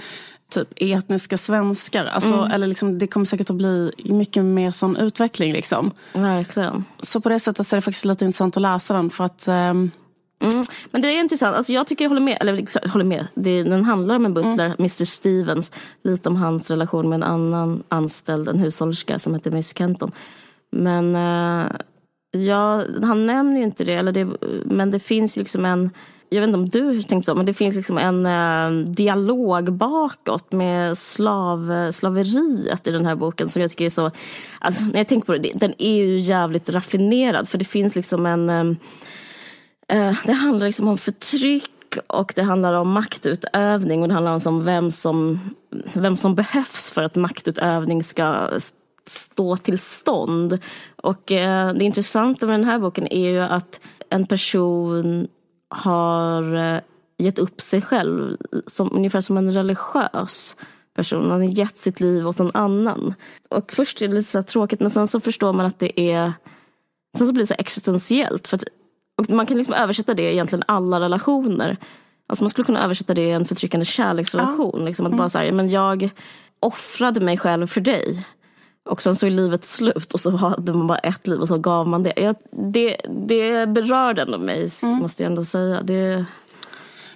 typ 0.50 0.68
etniska 0.76 1.38
svenskar. 1.38 2.06
Alltså, 2.06 2.34
mm. 2.34 2.52
eller 2.52 2.68
liksom, 2.68 3.00
det 3.00 3.08
kommer 3.08 3.26
säkert 3.26 3.50
att 3.50 3.56
bli 3.56 3.92
mycket 3.98 4.46
mer 4.46 4.72
sån 4.72 4.98
utveckling. 4.98 5.54
Liksom. 5.54 5.92
Verkligen. 6.14 6.84
Så 7.04 7.22
på 7.22 7.30
det 7.30 7.40
sättet 7.40 7.68
så 7.68 7.76
är 7.76 7.78
det 7.78 7.82
faktiskt 7.82 8.06
lite 8.06 8.26
intressant 8.26 8.58
att 8.58 8.62
läsa 8.62 8.94
den. 8.94 9.10
För 9.10 9.24
att... 9.24 9.48
Um, 9.48 9.92
Mm. 10.40 10.64
Men 10.92 11.02
det 11.02 11.08
är 11.08 11.20
intressant. 11.20 11.56
Alltså 11.56 11.74
jag 11.74 11.88
tycker 11.88 12.06
jag 12.06 12.10
håller 12.10 12.22
med. 12.22 12.38
Eller 12.42 12.90
håller 12.90 13.06
med. 13.06 13.28
Det, 13.34 13.64
den 13.64 13.86
handlar 13.86 14.16
om 14.16 14.26
en 14.26 14.34
butler, 14.34 14.66
mm. 14.66 14.76
Mr 14.80 15.06
Stevens. 15.06 15.72
Lite 16.04 16.30
om 16.30 16.36
hans 16.36 16.72
relation 16.72 17.10
med 17.10 17.16
en 17.16 17.24
annan 17.24 17.84
anställd, 17.90 18.48
en 18.48 18.60
hushållerska 18.60 19.20
som 19.20 19.34
heter 19.34 19.52
Miss 19.52 19.78
Kenton. 19.78 20.12
Men 20.72 21.16
uh, 21.16 21.72
ja, 22.32 22.84
han 23.04 23.28
nämner 23.28 23.58
ju 23.58 23.64
inte 23.64 23.84
det, 23.84 23.94
eller 23.94 24.12
det. 24.12 24.28
Men 24.66 24.92
det 24.92 25.00
finns 25.00 25.38
liksom 25.38 25.66
en 25.66 25.90
jag 26.30 26.42
vet 26.42 26.48
inte 26.48 26.60
om 26.60 26.70
du 26.70 27.04
tänkte 27.04 27.26
så, 27.26 27.36
men 27.36 27.46
det 27.46 27.54
finns 27.54 27.76
liksom 27.76 27.98
en 27.98 28.26
eh, 28.26 28.86
dialog 28.86 29.74
bakåt 29.74 30.52
med 30.52 30.98
slav, 30.98 31.92
slaveriet 31.92 32.88
i 32.88 32.92
den 32.92 33.06
här 33.06 33.16
boken 33.16 33.50
som 33.50 33.62
jag 33.62 33.72
tycker 33.72 33.86
är 33.86 33.90
så... 33.90 34.12
Alltså, 34.60 34.84
när 34.84 34.98
jag 34.98 35.08
tänker 35.08 35.26
på 35.26 35.38
det, 35.38 35.52
den 35.56 35.74
är 35.78 35.96
ju 35.96 36.20
jävligt 36.20 36.70
raffinerad 36.70 37.50
för 37.50 37.58
det 37.58 37.66
finns 37.66 37.96
liksom 37.96 38.26
en... 38.26 38.50
Eh, 38.50 38.76
Eh, 39.88 40.16
det 40.26 40.34
handlar 40.34 40.66
liksom 40.66 40.88
om 40.88 40.98
förtryck 40.98 41.98
och 42.08 42.34
det 42.36 42.42
handlar 42.42 42.74
om 42.74 42.92
maktutövning 42.92 44.02
och 44.02 44.08
det 44.08 44.14
handlar 44.14 44.34
alltså 44.34 44.50
om 44.50 44.64
vem 44.64 44.92
som, 44.92 45.40
vem 45.94 46.16
som 46.16 46.36
behövs 46.36 46.92
för 46.92 47.04
att 47.04 47.16
maktutövning 47.16 48.04
ska 48.04 48.50
stå 49.06 49.58
till 49.58 49.80
stånd. 49.80 50.60
Och 50.96 51.32
eh, 51.32 51.74
det 51.74 51.86
intressanta 51.86 52.46
med 52.46 52.60
den 52.60 52.68
här 52.68 52.80
boken 52.80 53.08
är 53.14 53.30
ju 53.30 53.40
att 53.40 53.80
en 54.10 54.26
person 54.26 55.28
har 55.70 56.56
eh, 56.56 56.82
gett 57.18 57.40
upp 57.40 57.62
sig 57.62 57.82
själv 57.82 58.38
som, 58.68 58.92
ungefär 58.92 59.22
som 59.22 59.38
en 59.38 59.52
religiös 59.52 60.56
person. 60.96 61.32
Han 61.32 61.42
har 61.42 61.48
gett 61.48 61.78
sitt 61.78 62.00
liv 62.00 62.28
åt 62.28 62.38
någon 62.38 62.56
annan. 62.56 63.14
Och 63.50 63.74
först 63.74 64.02
är 64.02 64.08
det 64.08 64.14
lite 64.14 64.30
så 64.30 64.44
tråkigt 64.44 64.80
men 64.80 64.90
sen 64.90 65.08
så 65.08 65.20
förstår 65.20 65.54
man 65.54 65.66
att 65.66 65.80
det 65.80 66.02
är 66.02 66.34
Sen 67.18 67.28
så 67.28 67.34
blir 67.34 67.44
det 67.44 67.48
så 67.48 67.56
existentiellt. 67.58 68.48
För 68.48 68.58
att 68.58 68.64
och 69.18 69.30
man 69.30 69.46
kan 69.46 69.58
liksom 69.58 69.74
översätta 69.74 70.14
det 70.14 70.24
i 70.24 70.32
egentligen 70.32 70.64
alla 70.68 71.00
relationer. 71.00 71.78
Alltså 72.28 72.44
man 72.44 72.50
skulle 72.50 72.66
kunna 72.66 72.84
översätta 72.84 73.14
det 73.14 73.22
i 73.22 73.32
en 73.32 73.46
förtryckande 73.46 73.86
kärleksrelation. 73.86 74.80
Ja. 74.80 74.86
Liksom 74.86 75.06
att 75.06 75.10
mm. 75.10 75.18
bara 75.18 75.30
så 75.30 75.40
men 75.52 75.70
jag 75.70 76.10
offrade 76.60 77.20
mig 77.20 77.38
själv 77.38 77.68
för 77.68 77.82
dig. 77.82 78.26
Och 78.90 79.02
sen 79.02 79.16
så 79.16 79.26
är 79.26 79.32
livet 79.32 79.66
slut 79.66 80.14
och 80.14 80.20
så 80.20 80.32
hade 80.32 80.74
man 80.74 80.88
bara 80.88 80.98
ett 80.98 81.28
liv 81.28 81.40
och 81.40 81.48
så 81.48 81.58
gav 81.58 81.88
man 81.88 82.04
det. 82.04 82.14
Jag, 82.16 82.36
det, 82.52 82.98
det 83.28 83.70
berörde 83.70 84.22
ändå 84.22 84.38
mig, 84.38 84.70
mm. 84.84 84.96
måste 84.96 85.24
jag 85.24 85.30
ändå 85.30 85.46
säga. 85.46 85.82
Det, 85.82 86.26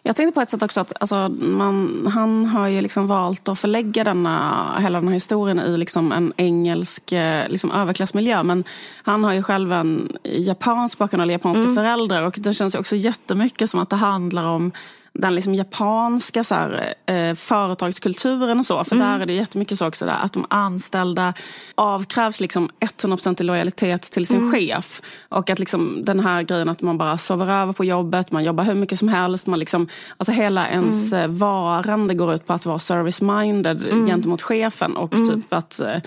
jag 0.03 0.15
tänkte 0.15 0.33
på 0.33 0.41
ett 0.41 0.49
sätt 0.49 0.63
också 0.63 0.81
att 0.81 0.93
alltså, 0.99 1.29
man, 1.29 2.07
han 2.13 2.45
har 2.45 2.67
ju 2.67 2.81
liksom 2.81 3.07
valt 3.07 3.49
att 3.49 3.59
förlägga 3.59 4.03
denna, 4.03 4.77
hela 4.79 4.99
den 4.99 5.07
här 5.07 5.13
historien 5.13 5.59
i 5.59 5.77
liksom 5.77 6.11
en 6.11 6.33
engelsk 6.37 7.11
eh, 7.11 7.49
liksom 7.49 7.71
överklassmiljö. 7.71 8.43
Men 8.43 8.63
han 9.03 9.23
har 9.23 9.33
ju 9.33 9.43
själv 9.43 9.73
en 9.73 10.17
japansk 10.23 10.97
bakgrund, 10.97 11.23
eller 11.23 11.33
japanska 11.33 11.63
mm. 11.63 11.75
föräldrar. 11.75 12.23
Och 12.23 12.35
det 12.37 12.53
känns 12.53 12.75
ju 12.75 12.79
också 12.79 12.95
jättemycket 12.95 13.69
som 13.69 13.79
att 13.79 13.89
det 13.89 13.95
handlar 13.95 14.45
om 14.45 14.71
den 15.13 15.35
liksom 15.35 15.55
japanska 15.55 16.43
så 16.43 16.55
här, 16.55 16.93
eh, 17.05 17.35
företagskulturen 17.35 18.59
och 18.59 18.65
så. 18.65 18.83
För 18.83 18.95
mm. 18.95 19.07
där 19.07 19.19
är 19.19 19.25
det 19.25 19.33
jättemycket 19.33 19.77
så 19.77 19.87
också 19.87 20.05
där, 20.05 20.17
att 20.23 20.33
de 20.33 20.45
anställda 20.49 21.33
avkrävs 21.75 22.39
liksom 22.39 22.69
100% 22.79 23.43
lojalitet 23.43 24.01
till 24.01 24.25
sin 24.25 24.37
mm. 24.37 24.51
chef. 24.51 25.01
Och 25.29 25.49
att 25.49 25.59
liksom 25.59 26.05
den 26.05 26.19
här 26.19 26.43
grejen 26.43 26.69
att 26.69 26.81
man 26.81 26.97
bara 26.97 27.17
sover 27.17 27.49
över 27.49 27.73
på 27.73 27.85
jobbet, 27.85 28.31
man 28.31 28.43
jobbar 28.43 28.63
hur 28.63 28.75
mycket 28.75 28.99
som 28.99 29.07
helst. 29.07 29.47
Man 29.47 29.59
liksom, 29.59 29.87
alltså 30.17 30.31
hela 30.31 30.69
ens 30.69 31.13
mm. 31.13 31.31
Eh, 31.31 31.37
varande 31.37 32.13
går 32.13 32.33
ut 32.33 32.47
på 32.47 32.53
att 32.53 32.65
vara 32.65 32.77
service-minded 32.77 33.89
mm. 33.89 34.05
gentemot 34.05 34.41
chefen. 34.41 34.97
Och 34.97 35.13
mm. 35.13 35.29
typ 35.29 35.53
att 35.53 35.79
eh, 35.79 35.97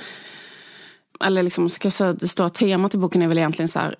eller 1.25 1.43
liksom, 1.43 1.69
ska 1.69 1.87
jag 1.87 1.93
säga, 1.93 2.13
det 2.13 2.29
stora 2.29 2.49
temat 2.49 2.95
i 2.95 2.99
boken 2.99 3.23
är 3.23 3.29
väl 3.29 3.39
egentligen 3.39 3.69
så 3.69 3.79
här, 3.79 3.97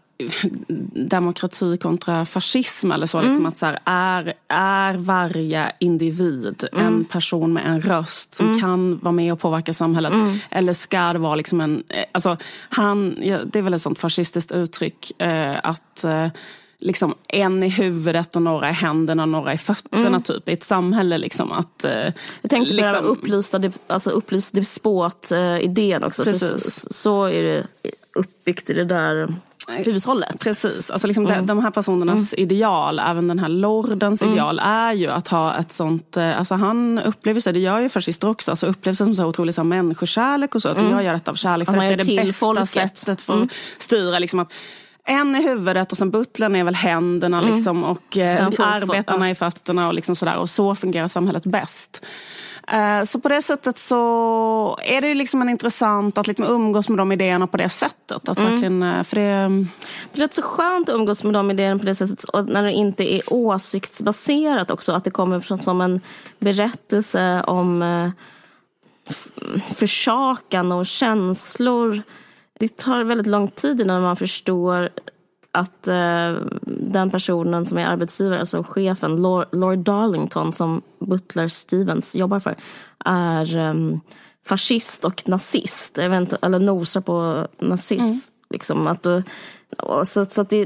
demokrati 0.95 1.77
kontra 1.77 2.25
fascism 2.25 2.93
eller 2.93 3.07
så. 3.07 3.23
Liksom 3.23 3.31
mm. 3.31 3.31
Liksom 3.31 3.47
att 3.47 3.59
så 3.59 3.67
här, 3.67 3.79
är, 3.85 4.35
är 4.49 4.95
varje 4.95 5.73
individ 5.81 6.65
mm. 6.73 6.87
en 6.87 7.05
person 7.05 7.53
med 7.53 7.67
en 7.67 7.81
röst 7.81 8.35
som 8.35 8.47
mm. 8.47 8.61
kan 8.61 8.99
vara 8.99 9.13
med 9.13 9.33
och 9.33 9.41
påverka 9.41 9.75
samhället? 9.75 10.13
Mm. 10.13 10.39
Eller 10.51 10.73
ska 10.73 11.13
det 11.13 11.19
vara 11.19 11.35
liksom 11.35 11.61
en... 11.61 11.83
Eh, 11.89 12.05
alltså, 12.13 12.37
han, 12.69 13.15
ja, 13.19 13.39
det 13.45 13.59
är 13.59 13.63
väl 13.63 13.75
ett 13.75 13.83
sånt 13.83 13.99
fascistiskt 13.99 14.53
uttryck 14.53 15.21
eh, 15.21 15.57
att 15.63 16.05
eh, 16.05 16.29
liksom 16.79 17.15
en 17.29 17.63
i 17.63 17.69
huvudet 17.69 18.37
och 18.37 18.43
några 18.43 18.71
i 18.71 18.73
händerna 18.73 19.23
och 19.23 19.29
några 19.29 19.55
i 19.55 19.59
fötterna 19.59 20.07
mm. 20.07 20.23
typ 20.23 20.49
i 20.49 20.53
ett 20.53 20.65
samhälle. 20.65 21.19
Liksom, 21.19 21.53
att, 21.53 21.85
eh, 21.85 22.13
jag 22.41 22.51
tänkte 22.51 22.75
liksom, 22.75 23.01
på 23.01 23.07
upplysta, 23.07 23.61
alltså 23.87 24.11
upplyst 24.11 24.55
despot-idén 24.55 26.05
också. 26.05 26.25
För 26.25 26.33
så, 26.33 26.59
så 26.91 27.25
är 27.25 27.43
det 27.43 27.67
uppbyggt 28.15 28.71
i 28.71 28.73
det 28.73 28.85
där 28.85 29.35
hushållet. 29.69 30.41
Precis, 30.41 30.91
alltså 30.91 31.07
liksom 31.07 31.25
de, 31.25 31.47
de 31.47 31.63
här 31.63 31.71
personernas 31.71 32.35
ideal, 32.35 32.99
även 32.99 33.29
den 33.29 33.39
här 33.39 33.49
lordens 33.49 34.23
ideal, 34.23 34.59
är 34.59 34.93
ju 34.93 35.11
att 35.11 35.29
ha 35.29 35.57
ett 35.57 35.73
sånt, 35.73 36.17
eh, 36.17 36.39
alltså 36.39 36.55
han 36.55 36.99
upplever 36.99 37.41
sig, 37.41 37.53
det 37.53 37.61
gör 37.61 37.81
ju 37.81 37.89
fascister 37.89 38.29
också, 38.29 38.51
alltså 38.51 38.67
upplever 38.67 38.97
sig 38.97 39.07
som 39.07 39.15
så 39.15 39.27
otroligt 39.27 39.55
så 39.55 39.65
människokärlek 39.65 40.55
och 40.55 40.63
så, 40.63 40.69
att 40.69 40.91
jag 40.91 41.05
gör 41.05 41.13
detta 41.13 41.31
av 41.31 41.35
kärlek 41.35 41.69
för 41.69 41.77
att 41.77 41.81
det 41.81 41.87
är 41.87 42.17
det 42.17 42.25
bästa 42.25 42.47
folket. 42.47 42.69
sättet 42.69 43.21
för 43.21 43.43
att 43.43 43.51
styra. 43.79 44.19
Liksom 44.19 44.41
att 44.41 44.53
en 45.07 45.37
i 45.37 45.43
huvudet 45.43 45.93
och 45.93 45.99
sen 45.99 46.11
butlern 46.11 46.57
är 46.57 46.65
väl 46.65 46.75
händerna 46.75 47.41
liksom, 47.41 47.85
och 47.85 48.19
eh, 48.19 48.47
arbetarna 48.59 49.31
i 49.31 49.35
fötterna 49.35 49.89
och 49.89 49.95
liksom 49.95 50.17
sådär. 50.17 50.37
Och 50.37 50.51
så 50.51 50.75
fungerar 50.75 51.09
samhället 51.09 51.47
bäst. 51.47 52.05
Eh, 52.69 53.03
Så 53.05 53.21
på 53.21 53.29
det 53.29 53.43
sättet 53.43 53.79
så 53.79 54.79
är 54.83 55.01
det 55.01 55.15
liksom 55.15 55.43
en 55.43 55.49
intressant 55.49 56.19
att 56.19 56.27
liksom 56.27 56.47
umgås 56.47 56.89
med 56.89 56.99
de 56.99 57.13
idéerna 57.13 57.47
på 57.47 57.57
det 57.57 57.69
sättet. 57.69 58.29
Att 58.29 58.39
verkligen, 58.39 58.83
eh, 58.83 59.03
för 59.03 59.17
det, 59.17 59.67
Det 60.13 60.21
är 60.21 60.25
rätt 60.25 60.35
så 60.35 60.43
skönt 60.43 60.89
att 60.89 60.95
umgås 60.95 61.25
med 61.25 61.35
de 61.35 61.51
idéerna 61.51 61.79
på 61.79 61.87
det 61.87 61.95
sättet. 61.95 62.25
Och 62.25 62.49
när 62.49 62.63
det 62.63 62.73
inte 62.73 63.15
är 63.15 63.23
åsiktsbaserat 63.33 64.71
också. 64.71 64.93
Att 64.93 65.05
det 65.05 65.11
kommer 65.11 65.41
från, 65.41 65.59
som 65.59 65.81
en 65.81 66.01
berättelse 66.39 67.43
om 67.47 67.83
eh, 67.83 68.11
försakan 69.75 70.73
och 70.73 70.87
känslor. 70.87 72.03
Det 72.59 72.77
tar 72.77 73.05
väldigt 73.05 73.27
lång 73.27 73.49
tid 73.49 73.81
innan 73.81 74.03
man 74.03 74.17
förstår 74.17 74.91
att 75.55 75.89
eh, 75.89 76.33
den 76.67 77.11
personen 77.11 77.67
som 77.67 77.79
är 77.79 77.87
arbetsgivare, 77.87 78.39
alltså 78.39 78.63
chefen, 78.63 79.17
Lord, 79.17 79.47
Lord 79.53 79.79
Darlington 79.79 80.53
som 80.53 80.83
Butler 81.01 81.49
Stevens 81.49 82.17
jobbar 82.17 82.41
för, 82.41 82.55
är 83.05 83.57
um, 83.57 84.01
fascist 84.47 85.05
och 85.05 85.29
nazist. 85.29 85.99
Jag 85.99 86.11
vet 86.11 86.21
inte, 86.21 86.39
eller 86.43 86.59
nosar 86.59 87.01
på 87.01 87.47
nazist. 87.59 88.33
Liksom, 88.51 88.87
att, 88.87 89.03
du- 89.03 89.23
så 90.05 90.25
så 90.25 90.41
att 90.41 90.49
det, 90.49 90.65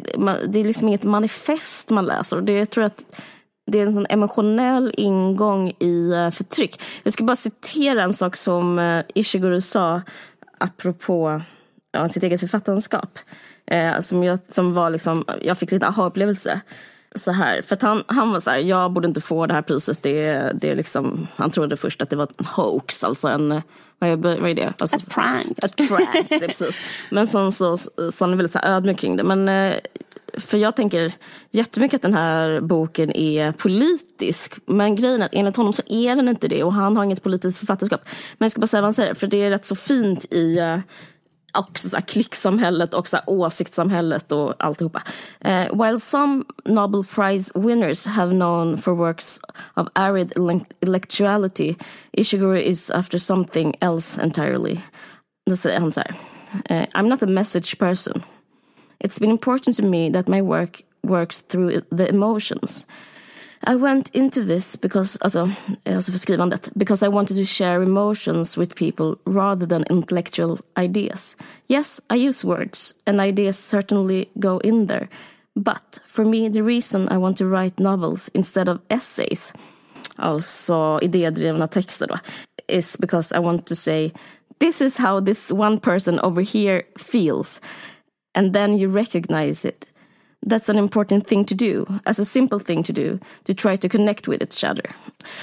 det 0.49 0.61
är 0.61 0.65
liksom 0.65 0.89
inget 0.89 1.05
manifest 1.05 1.91
man 1.91 2.07
läser. 2.07 2.37
Och 2.37 2.43
det, 2.43 2.53
jag 2.53 2.71
tror 2.71 2.85
att 2.85 3.05
det 3.67 3.79
är 3.81 3.87
en 3.87 3.95
sån 3.95 4.07
emotionell 4.11 4.95
ingång 4.97 5.73
i 5.79 6.13
eh, 6.13 6.31
förtryck. 6.31 6.81
Jag 7.03 7.13
ska 7.13 7.25
bara 7.25 7.37
citera 7.37 8.03
en 8.03 8.15
sak 8.15 8.37
som 8.37 8.79
uh, 8.79 9.03
Ishiguro 9.15 9.61
sa 9.61 10.03
apropå 10.59 11.43
ja, 11.93 12.09
sitt 12.09 12.23
eget 12.23 12.41
författarskap. 12.41 13.19
Eh, 13.71 14.01
som, 14.01 14.25
jag, 14.25 14.39
som 14.49 14.75
var 14.75 14.91
liksom, 14.91 15.25
jag 15.43 15.59
fick 15.59 15.73
lite 15.73 15.87
aha-upplevelse. 15.87 16.61
Så 17.15 17.33
här, 17.33 17.63
för 17.63 17.79
han, 17.81 18.05
han 18.07 18.31
var 18.31 18.41
så 18.41 18.51
här, 18.51 18.59
jag 18.59 18.93
borde 18.93 19.09
inte 19.09 19.21
få 19.21 19.47
det 19.47 19.55
här 19.55 19.63
priset. 19.63 20.03
Det, 20.03 20.53
det 20.55 20.75
liksom, 20.75 21.27
han 21.37 21.51
trodde 21.51 21.77
först 21.77 22.03
att 22.03 22.11
det 22.11 22.17
var 22.17 22.29
en 22.39 22.45
hoax, 22.45 23.05
alltså 23.05 23.29
en, 23.29 23.63
vad 23.99 24.11
är, 24.11 24.17
vad 24.17 24.51
är 24.51 24.55
det? 24.55 24.73
Alltså, 24.79 24.97
Ett 24.97 25.11
prank. 25.11 25.65
Ett 25.65 25.77
prank, 25.89 26.29
det 26.29 26.39
precis. 26.39 26.81
Men 27.11 27.27
sen 27.27 27.53
så, 27.53 27.77
så 27.77 27.91
han 28.21 28.33
är 28.33 28.37
väldigt 28.37 28.53
så 28.53 28.59
här 28.59 28.77
ödmjuk 28.77 28.99
kring 28.99 29.17
det. 29.17 29.25
Men, 29.25 29.49
eh, 29.49 29.75
för 30.35 30.59
jag 30.59 30.77
tänker 30.77 31.13
jättemycket 31.51 31.99
att 31.99 32.03
den 32.03 32.15
här 32.15 32.61
boken 32.61 33.13
är 33.13 33.53
politisk. 33.53 34.55
Men 34.67 34.95
grejen 34.95 35.23
är 35.23 35.27
att 35.27 35.35
enligt 35.35 35.57
honom 35.57 35.73
så 35.73 35.83
är 35.87 36.17
den 36.17 36.29
inte 36.29 36.49
det. 36.49 36.65
Och 36.65 36.73
han 36.73 36.97
har 36.97 37.05
inget 37.05 37.23
politiskt 37.23 37.59
författarskap. 37.59 38.01
Men 38.39 38.45
jag 38.45 38.51
ska 38.51 38.61
bara 38.61 38.67
säga 38.67 38.81
vad 38.81 38.87
han 38.87 38.95
säger. 38.95 39.15
För 39.15 39.27
det 39.27 39.43
är 39.43 39.51
rätt 39.51 39.67
så 39.67 39.77
fint 39.77 40.33
i 40.33 40.59
eh, 40.59 40.79
också 41.59 41.89
så 41.89 41.97
här 41.97 42.03
klicksamhället 42.03 42.95
och 42.95 43.09
så 43.09 43.17
här 43.17 43.25
åsiktssamhället 43.27 44.33
och 44.33 44.55
alltihopa. 44.59 45.03
Uh, 45.45 45.85
while 45.85 46.01
some 46.01 46.45
Nobel 46.65 47.05
Prize 47.05 47.53
winners 47.55 48.07
have 48.07 48.33
known 48.33 48.79
for 48.79 48.93
works 48.93 49.41
of 49.75 49.89
arid 49.93 50.33
intellectuality, 50.37 51.77
Ishiguro 52.13 52.59
is 52.59 52.91
after 52.91 53.19
something 53.19 53.75
else 53.81 54.23
entirely. 54.23 54.81
Då 55.51 55.57
säger 55.57 55.81
han 55.81 55.93
så 55.93 56.01
här. 56.01 56.15
Uh, 56.71 56.87
I'm 56.95 57.09
not 57.09 57.23
a 57.23 57.27
message 57.27 57.79
person. 57.79 58.23
It's 59.05 59.21
been 59.21 59.31
important 59.31 59.77
to 59.77 59.83
me 59.83 60.11
that 60.13 60.29
my 60.29 60.43
work 60.43 60.83
works 61.03 61.43
through 61.43 61.83
the 61.97 62.09
emotions. 62.09 62.87
I 63.67 63.77
went 63.77 64.09
into 64.15 64.45
this 64.45 64.77
because, 64.77 65.19
alltså, 65.21 65.51
eh, 65.85 65.97
alltså 65.97 66.13
för 66.13 66.19
skrivandet, 66.19 66.71
because 66.75 67.07
I 67.07 67.09
wanted 67.09 67.37
to 67.37 67.45
share 67.45 67.83
emotions 67.83 68.57
with 68.57 68.75
people 68.75 69.17
rather 69.25 69.67
than 69.67 69.85
intellectual 69.91 70.59
ideas. 70.79 71.37
Yes, 71.69 72.01
I 72.11 72.29
use 72.29 72.47
words, 72.47 72.95
and 73.07 73.21
ideas 73.21 73.59
certainly 73.59 74.27
go 74.35 74.61
in 74.61 74.87
there. 74.87 75.09
But 75.55 76.01
for 76.07 76.25
me, 76.25 76.49
the 76.49 76.63
reason 76.63 77.09
I 77.09 77.17
want 77.17 77.37
to 77.39 77.47
write 77.47 77.83
novels 77.83 78.31
instead 78.35 78.69
of 78.69 78.79
essays, 78.89 79.53
alltså 80.17 80.99
idédrivna 81.03 81.67
texter 81.67 82.07
då, 82.07 82.19
is 82.69 82.97
because 82.97 83.37
I 83.37 83.41
want 83.41 83.67
to 83.67 83.75
say 83.75 84.13
this 84.61 84.81
is 84.81 84.99
how 84.99 85.21
this 85.21 85.53
one 85.53 85.81
person 85.81 86.21
over 86.21 86.43
here 86.43 86.83
feels. 86.97 87.61
And 88.35 88.53
then 88.53 88.79
you 88.79 88.89
recognize 88.89 89.69
it. 89.69 89.87
That's 90.47 90.71
an 90.71 90.79
important 90.79 91.27
thing 91.27 91.45
to 91.45 91.55
do, 91.55 91.87
as 92.05 92.21
a 92.21 92.25
simple 92.25 92.61
thing 92.61 92.83
to 92.83 92.93
do, 92.93 93.19
to 93.45 93.55
try 93.55 93.77
to 93.77 93.89
connect 93.89 94.29
with 94.29 94.43
each 94.43 94.65
other. 94.65 94.91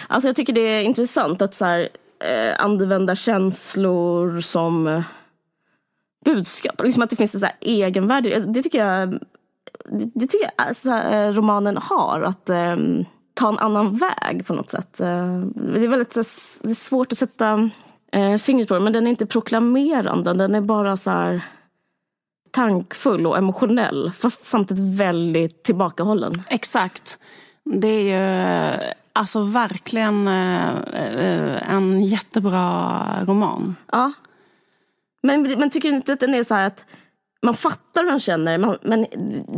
Alltså 0.07 0.29
jag 0.29 0.35
tycker 0.35 0.53
det 0.53 0.61
är 0.61 0.81
intressant 0.81 1.41
att 1.41 1.53
så 1.53 1.65
här, 1.65 1.89
eh, 2.19 2.63
använda 2.63 3.15
känslor 3.15 4.41
som 4.41 4.87
eh, 4.87 5.03
budskap. 6.25 6.81
Liksom 6.83 7.03
att 7.03 7.09
det 7.09 7.15
finns 7.15 7.35
ett 7.35 7.41
så 7.41 7.45
här 7.45 7.55
egenvärde. 7.61 8.39
Det 8.39 8.63
tycker 8.63 8.85
jag, 8.85 9.09
det, 9.89 10.11
det 10.13 10.27
tycker 10.27 10.45
jag 10.45 10.67
alltså, 10.67 10.91
romanen 11.31 11.77
har. 11.77 12.21
Att 12.21 12.49
eh, 12.49 12.75
ta 13.33 13.49
en 13.49 13.59
annan 13.59 13.97
väg 13.97 14.47
på 14.47 14.53
något 14.53 14.71
sätt. 14.71 14.99
Eh, 14.99 15.39
det 15.39 15.83
är 15.83 15.87
väldigt 15.87 16.13
det 16.13 16.69
är 16.69 16.73
svårt 16.73 17.11
att 17.11 17.17
sätta 17.17 17.69
eh, 18.11 18.37
fingret 18.37 18.67
på 18.67 18.73
det, 18.73 18.79
men 18.79 18.93
den 18.93 19.07
är 19.07 19.11
inte 19.11 19.25
proklamerande. 19.25 20.33
Den 20.33 20.55
är 20.55 20.61
bara 20.61 20.97
så 20.97 21.11
här 21.11 21.41
tankfull 22.55 23.27
och 23.27 23.37
emotionell 23.37 24.11
fast 24.11 24.47
samtidigt 24.47 24.99
väldigt 24.99 25.63
tillbakahållen. 25.63 26.33
Exakt. 26.47 27.19
Det 27.63 27.87
är 27.87 28.01
ju 28.01 28.93
alltså 29.13 29.43
verkligen 29.43 30.27
eh, 30.27 30.69
eh, 30.93 31.73
en 31.73 32.05
jättebra 32.05 33.03
roman. 33.25 33.75
Ja. 33.91 34.11
Men, 35.23 35.41
men 35.41 35.69
tycker 35.69 35.89
du 35.89 35.95
inte 35.95 36.13
att 36.13 36.19
den 36.19 36.33
är 36.33 36.43
så 36.43 36.55
här 36.55 36.67
att 36.67 36.85
man 37.41 37.53
fattar 37.53 38.03
hur 38.03 38.09
han 38.09 38.19
känner 38.19 38.57
man, 38.57 38.77
men 38.81 39.05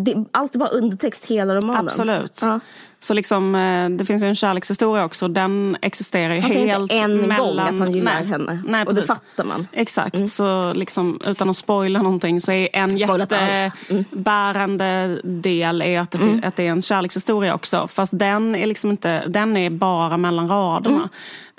det, 0.06 0.26
allt 0.32 0.56
är 0.56 0.60
bara 0.60 0.70
undertext 0.70 1.26
hela 1.26 1.56
romanen? 1.56 1.86
Absolut. 1.86 2.40
Ja. 2.42 2.60
Så 3.00 3.14
liksom, 3.14 3.56
eh, 3.56 3.90
det 3.90 4.06
finns 4.06 4.24
ju 4.24 4.28
en 4.28 4.36
kärlekshistoria 4.36 5.04
också. 5.06 5.28
Den 5.28 5.78
existerar 5.82 6.34
ju 6.34 6.42
Han 6.42 6.52
säger 6.52 6.68
helt 6.68 6.92
inte 6.92 6.96
en 6.96 7.18
mellan... 7.18 7.38
gång 7.38 7.60
att 7.60 7.80
han 7.80 7.92
gillar 7.92 8.14
Nej. 8.14 8.26
henne. 8.26 8.64
Nej, 8.68 8.86
och 8.86 8.96
det 8.96 9.04
fattar 9.04 9.44
man. 9.44 9.68
Exakt, 9.72 10.30
så 10.32 10.74
liksom, 10.74 11.20
utan 11.26 11.50
att 11.50 11.58
spoila 11.58 12.02
någonting 12.02 12.42
så 12.42 12.52
är 12.52 12.70
en 12.74 12.98
Spoilat 12.98 13.32
allt. 13.32 13.42
Mm. 13.42 13.72
jättebärande 13.88 15.20
del 15.24 15.82
är 15.82 16.00
att 16.00 16.12
det, 16.12 16.18
fin- 16.18 16.44
att 16.46 16.56
det 16.56 16.68
är 16.68 16.72
en 16.72 16.82
kärlekshistoria 16.82 17.54
också. 17.56 17.88
Fast 17.88 18.20
den 18.20 18.56
är 18.56 18.66
liksom 18.66 18.92
inte, 18.92 19.24
den 19.28 19.58
är 19.58 19.70
bara 19.70 20.18
mellan 20.18 20.48
raderna. 20.50 21.10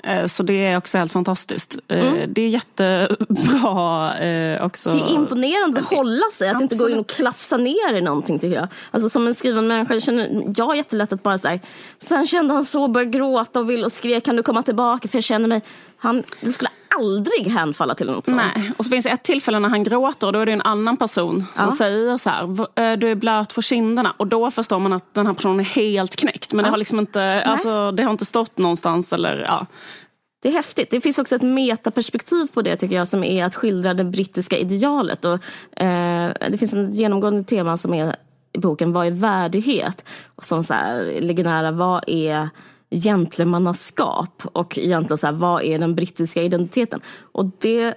Mm. 0.03 0.19
Eh, 0.19 0.25
Så 0.27 0.43
det 0.43 0.65
är 0.65 0.77
också 0.77 0.97
helt 0.97 1.11
fantastiskt. 1.11 1.77
Eh, 1.87 2.13
Det 2.27 2.41
är 2.41 2.49
jättebra 2.49 4.17
eh, 4.19 4.65
också. 4.65 4.91
Det 4.91 4.99
är 4.99 5.13
imponerande 5.13 5.79
att 5.79 5.85
hålla 5.85 6.25
sig, 6.33 6.49
att 6.49 6.61
inte 6.61 6.75
gå 6.75 6.89
in 6.89 6.99
och 6.99 7.09
klafsa 7.09 7.57
ner 7.57 7.93
i 7.93 8.01
någonting 8.01 8.39
tycker 8.39 8.55
jag. 8.55 8.67
Alltså 8.91 9.09
som 9.09 9.27
en 9.27 9.35
skriven 9.35 9.67
människa, 9.67 9.93
jag, 9.93 10.03
känner, 10.03 10.53
jag 10.57 10.65
har 10.65 10.75
jättelätt 10.75 11.13
att 11.13 11.23
bara 11.23 11.37
säga 11.37 11.59
Sen 11.99 12.27
kände 12.27 12.53
han 12.53 12.65
så, 12.65 12.87
började 12.87 13.11
gråta 13.11 13.59
och 13.59 13.69
vill 13.69 13.85
och 13.85 13.91
skrek, 13.91 14.25
kan 14.25 14.35
du 14.35 14.43
komma 14.43 14.63
tillbaka? 14.63 15.07
För 15.07 15.17
jag 15.17 15.23
känner 15.23 15.47
mig, 15.47 15.61
han, 15.97 16.23
det 16.41 16.51
skulle 16.51 16.69
aldrig 16.99 17.47
hänfalla 17.51 17.95
till 17.95 18.07
något 18.07 18.25
sånt. 18.25 18.37
Nej, 18.55 18.71
och 18.77 18.85
så 18.85 18.91
finns 18.91 19.05
det 19.05 19.11
ett 19.11 19.23
tillfälle 19.23 19.59
när 19.59 19.69
han 19.69 19.83
gråter 19.83 20.27
och 20.27 20.33
då 20.33 20.39
är 20.39 20.45
det 20.45 20.51
en 20.51 20.61
annan 20.61 20.97
person 20.97 21.45
som 21.55 21.65
Ja. 21.65 21.71
säger 21.75 22.17
så 22.17 22.29
här, 22.29 22.45
"V- 22.47 22.83
eh, 22.83 22.97
du 22.97 23.11
är 23.11 23.15
blöt 23.15 23.55
på 23.55 23.61
kinderna. 23.61 24.13
Och 24.17 24.27
då 24.27 24.51
förstår 24.51 24.79
man 24.79 24.93
att 24.93 25.13
den 25.13 25.27
här 25.27 25.33
personen 25.33 25.59
är 25.59 25.63
helt 25.63 26.15
knäckt. 26.15 26.53
Men 26.53 26.63
det 26.65 26.71
har 26.71 26.77
liksom 26.77 26.99
inte, 26.99 27.43
alltså, 27.45 27.91
det 27.91 28.03
har 28.03 28.11
inte 28.11 28.25
stått 28.25 28.57
någonstans 28.57 29.13
eller 29.13 29.37
ja. 29.37 29.65
Det 30.41 30.49
är 30.49 30.53
häftigt. 30.53 30.91
Det 30.91 31.01
finns 31.01 31.19
också 31.19 31.35
ett 31.35 31.41
metaperspektiv 31.41 32.47
på 32.53 32.61
det 32.61 32.75
tycker 32.75 32.95
jag 32.95 33.07
som 33.07 33.23
är 33.23 33.45
att 33.45 33.55
skildra 33.55 33.93
det 33.93 34.03
brittiska 34.03 34.57
idealet. 34.57 35.25
Och, 35.25 35.33
eh, 35.83 36.31
det 36.49 36.57
finns 36.57 36.73
en 36.73 36.91
genomgående 36.91 37.43
tema 37.43 37.77
som 37.77 37.93
är 37.93 38.15
i 38.53 38.59
boken 38.59 38.93
Vad 38.93 39.07
är 39.07 39.11
värdighet? 39.11 40.05
Och 40.35 40.45
som 40.45 40.63
så 40.63 40.73
här, 40.73 41.17
ligger 41.21 41.43
nära 41.43 41.71
vad 41.71 42.03
är 42.07 42.49
gentlemannaskap? 42.91 44.43
Och 44.53 44.77
egentligen 44.77 45.17
så 45.17 45.27
här, 45.27 45.33
vad 45.33 45.63
är 45.63 45.79
den 45.79 45.95
brittiska 45.95 46.43
identiteten? 46.43 47.01
Och 47.31 47.45
det, 47.59 47.95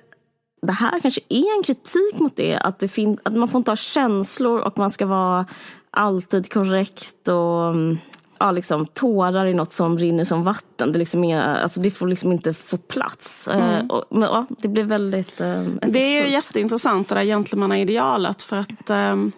det 0.63 0.73
här 0.73 1.01
kanske 1.01 1.21
är 1.29 1.57
en 1.57 1.63
kritik 1.63 2.19
mot 2.19 2.37
det. 2.37 2.57
Att, 2.57 2.79
det 2.79 2.89
fin- 2.89 3.19
att 3.23 3.35
man 3.35 3.49
får 3.49 3.59
inte 3.59 3.71
ha 3.71 3.77
känslor 3.77 4.61
och 4.61 4.79
man 4.79 4.91
ska 4.91 5.07
vara 5.07 5.47
alltid 5.91 6.53
korrekt 6.53 7.29
och 7.29 7.69
mm, 7.69 7.99
ja, 8.39 8.51
liksom, 8.51 8.87
tårar 8.87 9.47
är 9.47 9.55
något 9.55 9.73
som 9.73 9.99
rinner 9.99 10.25
som 10.25 10.45
vatten. 10.45 10.93
Det, 10.93 10.99
liksom 10.99 11.25
är, 11.25 11.41
alltså, 11.43 11.81
det 11.81 11.91
får 11.91 12.07
liksom 12.07 12.33
inte 12.33 12.55
få 12.55 12.77
plats. 12.77 13.49
Eh, 13.49 13.87
och, 13.87 14.05
men, 14.11 14.23
ja, 14.23 14.47
det 14.59 14.69
blir 14.69 14.85
väldigt 14.85 15.41
eh, 15.41 15.53
Mm. 15.53 15.79
Det 15.89 15.99
är 15.99 16.25
ju 16.25 16.31
jätteintressant 16.33 17.09
det 17.09 17.15
där 17.15 17.25
gentlemannaidealet 17.25 18.43
för 18.43 18.57
att 18.57 18.91
ehm, 18.91 19.33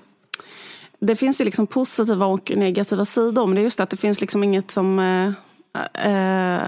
det 0.98 1.16
finns 1.16 1.40
ju 1.40 1.44
liksom 1.44 1.66
positiva 1.66 2.26
och 2.26 2.52
negativa 2.56 3.04
sidor 3.04 3.46
men 3.46 3.54
det 3.54 3.60
är 3.60 3.62
just 3.62 3.76
det 3.76 3.82
att 3.82 3.90
det 3.90 3.96
finns 3.96 4.20
liksom 4.20 4.44
inget 4.44 4.70
som 4.70 4.98
eh, 4.98 5.26
eh, 5.26 5.32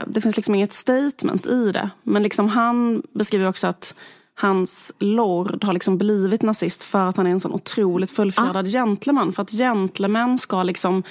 det 0.07 0.21
finns 0.21 0.37
liksom 0.37 0.55
inget 0.55 0.73
statement 0.73 1.47
i 1.47 1.73
det. 1.73 1.90
Men 2.03 2.23
liksom 2.23 2.49
han 2.49 3.03
beskriver 3.12 3.49
också 3.49 3.66
att 3.66 3.95
hans 4.35 4.92
lord 4.99 5.64
har 5.64 5.73
liksom 5.73 5.99
blivit 5.99 6.42
nazist 6.42 6.83
för 6.83 7.07
att 7.07 7.16
han 7.16 7.27
är 7.27 7.31
en 7.31 7.40
sån 7.40 7.53
otroligt 7.53 8.11
fullfjädrad 8.11 8.66
ah. 8.66 8.71
gentleman. 8.71 9.33
För 9.33 9.42
att 9.42 9.51
gentlemän 9.51 10.38
ska 10.38 10.62
liksom 10.62 11.03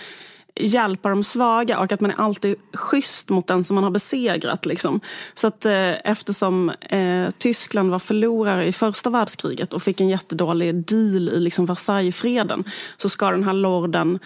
hjälpa 0.56 1.10
de 1.10 1.24
svaga 1.24 1.80
och 1.80 1.92
att 1.92 2.02
man 2.02 2.12
är 2.12 2.20
alltid 2.20 2.56
schysst 2.74 3.30
mot 3.30 3.48
den 3.48 3.64
som 3.64 3.76
man 3.76 3.84
har 3.84 3.92
besegrat. 3.92 4.66
Liksom. 4.66 5.00
Så 5.34 5.48
att 5.48 5.66
eh, 5.66 5.92
eftersom 6.04 6.70
eh, 6.70 7.30
Tyskland 7.38 7.92
var 7.92 8.00
förlorare 8.00 8.68
i 8.68 8.72
första 8.72 9.10
världskriget 9.10 9.74
och 9.74 9.84
fick 9.84 10.02
en 10.02 10.10
jättedålig 10.10 10.76
deal 10.86 11.30
i 11.30 11.40
liksom 11.40 11.66
Versaillesfreden 11.66 12.64
så 12.98 13.10
ska 13.10 13.32
den 13.32 13.44
här 13.44 13.54
lorden 13.54 14.20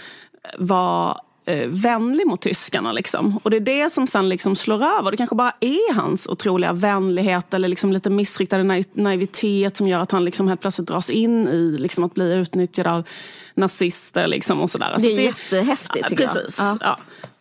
vara 0.58 1.18
eh, 1.50 1.68
vänlig 1.68 2.28
mot 2.28 2.42
tyskarna. 2.42 2.92
Liksom. 2.92 3.40
Och 3.44 3.52
det 3.52 3.58
är 3.58 3.62
det 3.62 3.90
som 3.90 4.08
sen 4.08 4.30
liksom 4.30 4.56
slår 4.56 4.84
över. 4.84 5.12
Det 5.12 5.18
kanske 5.18 5.36
bara 5.36 5.54
är 5.60 5.94
hans 5.94 6.28
otroliga 6.28 6.74
vänlighet 6.74 7.54
eller 7.54 7.68
liksom 7.68 7.94
lite 7.94 8.10
missriktad 8.10 8.64
naivitet 8.94 9.78
som 9.78 9.88
gör 9.88 10.00
att 10.00 10.12
han 10.12 10.26
liksom 10.26 10.48
helt 10.48 10.62
plötsligt 10.62 10.88
dras 10.88 11.10
in 11.10 11.48
i 11.48 11.78
liksom 11.78 12.04
att 12.04 12.14
bli 12.14 12.34
utnyttjad 12.34 12.88
av 12.88 13.04
nazister. 13.54 14.28
Liksom 14.28 14.62
och 14.62 14.72
sådär. 14.72 14.96
Det 15.00 15.12
är 15.12 15.16
så 15.16 15.22
jättehäftigt 15.22 16.10
tycker 16.10 16.28
precis, 16.28 16.60
jag. 16.60 16.78
Ja. 16.82 16.98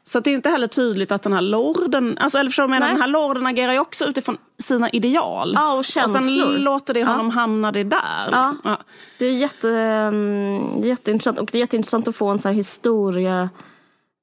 Så 0.09 0.21
det 0.21 0.31
är 0.31 0.35
inte 0.35 0.51
heller 0.51 0.67
tydligt 0.67 1.13
att 1.13 1.23
den 1.23 1.33
här 1.33 1.41
lorden, 1.41 2.19
alltså, 2.19 2.39
eller 2.39 2.51
förstår 2.51 2.69
du, 2.69 2.73
den 2.73 2.83
här 2.83 3.07
lorden 3.07 3.47
agerar 3.47 3.73
ju 3.73 3.79
också 3.79 4.05
utifrån 4.05 4.37
sina 4.59 4.91
ideal. 4.91 5.53
Ja, 5.55 5.73
och 5.73 5.85
känslor. 5.85 6.21
Och 6.21 6.25
sen 6.25 6.63
låter 6.63 6.95
det 6.95 7.05
honom 7.05 7.27
ja. 7.27 7.33
hamna 7.33 7.73
det 7.73 7.85
där. 7.85 8.27
Liksom. 8.27 8.61
Ja. 8.65 8.79
Det 9.19 9.27
är 9.27 9.33
jätte, 9.33 9.69
um, 9.69 10.83
jätteintressant 10.83 11.39
och 11.39 11.49
det 11.53 11.59
är 11.59 11.61
jätteintressant 11.61 12.09
att 12.09 12.17
få 12.17 12.29
en 12.29 12.39
sån 12.39 12.49
här 12.49 12.57
historia 12.57 13.49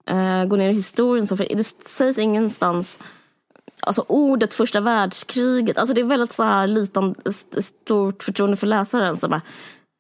eh, 0.06 0.46
gå 0.46 0.56
ner 0.56 0.70
i 0.70 0.74
historien. 0.74 1.28
Så, 1.28 1.38
för 1.38 1.48
det 1.56 1.64
sägs 1.64 2.18
ingenstans 2.18 3.00
Alltså 3.80 4.06
ordet 4.08 4.54
första 4.54 4.80
världskriget, 4.80 5.78
alltså 5.78 5.94
det 5.94 6.02
är 6.02 6.06
väldigt 6.06 6.34
så 6.34 6.44
här 6.44 6.68
litan, 6.68 7.16
stort 7.62 8.24
förtroende 8.24 8.58
för 8.58 8.68
läsaren. 8.68 9.18
Så 9.18 9.28
bara, 9.28 9.42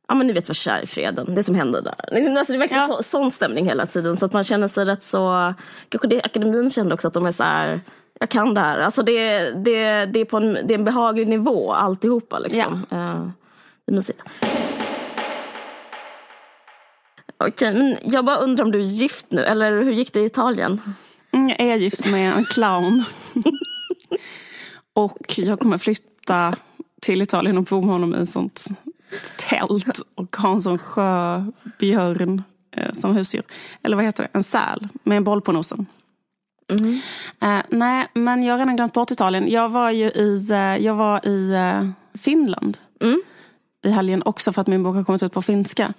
ja 0.08 0.16
men 0.16 0.28
ni 0.28 0.34
vet 0.34 0.50
Versaillesfreden, 0.50 1.36
det 1.36 1.44
som 1.44 1.56
hände 1.56 1.82
där. 1.82 1.96
Liksom, 2.12 2.38
alltså, 2.38 2.54
det 2.54 2.58
är 2.58 2.60
verkligen 2.60 2.90
ja. 2.90 2.98
så, 2.98 3.04
sån 3.04 3.32
stämning 3.32 3.66
hela 3.66 3.86
tiden 3.86 4.18
så 4.18 4.26
att 4.26 4.34
man 4.34 4.44
känner 4.44 4.68
sig 4.68 4.86
rätt 4.86 5.04
så, 5.04 5.54
kanske 5.90 6.08
det 6.08 6.22
akademin 6.24 6.70
kände 6.70 6.94
också 6.94 7.08
att 7.08 7.14
de 7.14 7.26
är 7.26 7.32
så 7.32 7.44
här, 7.44 7.82
jag 8.20 8.30
kan 8.30 8.54
det 8.54 8.62
här. 8.62 8.80
Alltså 8.80 9.04
det, 9.04 9.52
det, 9.52 10.06
det, 10.06 10.20
är, 10.20 10.26
på 10.26 10.38
en, 10.38 10.54
det 10.54 10.74
är 10.74 10.78
en 10.78 10.86
behaglig 10.86 11.28
nivå 11.28 11.74
alltihopa 11.74 12.40
liksom. 12.40 12.86
Ja. 12.90 12.98
Uh, 12.98 13.30
det 13.86 13.92
är 13.92 13.96
mysigt. 13.96 14.24
Okej, 17.38 17.74
men 17.74 17.98
jag 18.04 18.26
bara 18.26 18.38
undrar 18.38 18.66
om 18.66 18.72
du 18.72 18.80
är 18.80 18.84
gift 18.84 19.26
nu, 19.30 19.44
eller 19.44 19.84
hur 19.84 19.92
gick 19.92 20.14
det 20.14 20.20
i 20.20 20.26
Italien? 20.26 20.82
Mm, 21.32 21.50
jag 21.50 21.60
är 21.60 21.76
gift 21.76 22.12
med 22.12 22.34
en 22.34 22.46
clown. 22.46 23.04
och 24.94 25.34
jag 25.38 25.60
kommer 25.60 25.78
flytta 25.78 26.56
till 27.02 27.22
Italien 27.22 27.58
och 27.58 27.64
bo 27.64 27.82
med 27.82 27.94
honom 27.94 28.16
i 28.16 28.18
ett 28.18 28.30
sånt 28.30 28.68
tält 29.38 30.02
och 30.16 30.36
ha 30.38 30.54
en 30.54 30.62
sån 30.62 30.78
sjöbjörn 30.78 32.44
eh, 32.72 32.94
som 32.94 33.16
husdjur. 33.16 33.44
Eller 33.84 33.96
vad 33.96 34.06
heter 34.06 34.24
det? 34.24 34.30
En 34.34 34.44
säl 34.44 34.88
med 35.04 35.18
en 35.18 35.24
boll 35.24 35.42
på 35.42 35.52
nosen. 35.52 35.86
Mm. 36.70 37.00
Eh, 37.42 37.66
nej, 37.70 38.08
men 38.14 38.44
jag 38.44 38.54
har 38.54 38.60
redan 38.60 38.76
glömt 38.76 38.94
bort 38.94 39.12
Italien. 39.12 39.52
Jag 39.52 39.70
var 39.70 39.92
ju 39.92 40.06
i, 40.06 40.48
eh, 40.52 40.58
jag 40.58 40.96
var 40.96 41.28
i 41.28 41.52
eh, 41.52 41.90
Finland 42.18 42.78
mm. 43.02 43.22
i 43.84 43.90
helgen 43.90 44.22
också 44.26 44.54
för 44.54 44.62
att 44.62 44.68
min 44.68 44.84
bok 44.84 44.96
har 44.96 45.04
kommit 45.04 45.24
ut 45.24 45.34
på 45.34 45.42
finska. 45.42 45.94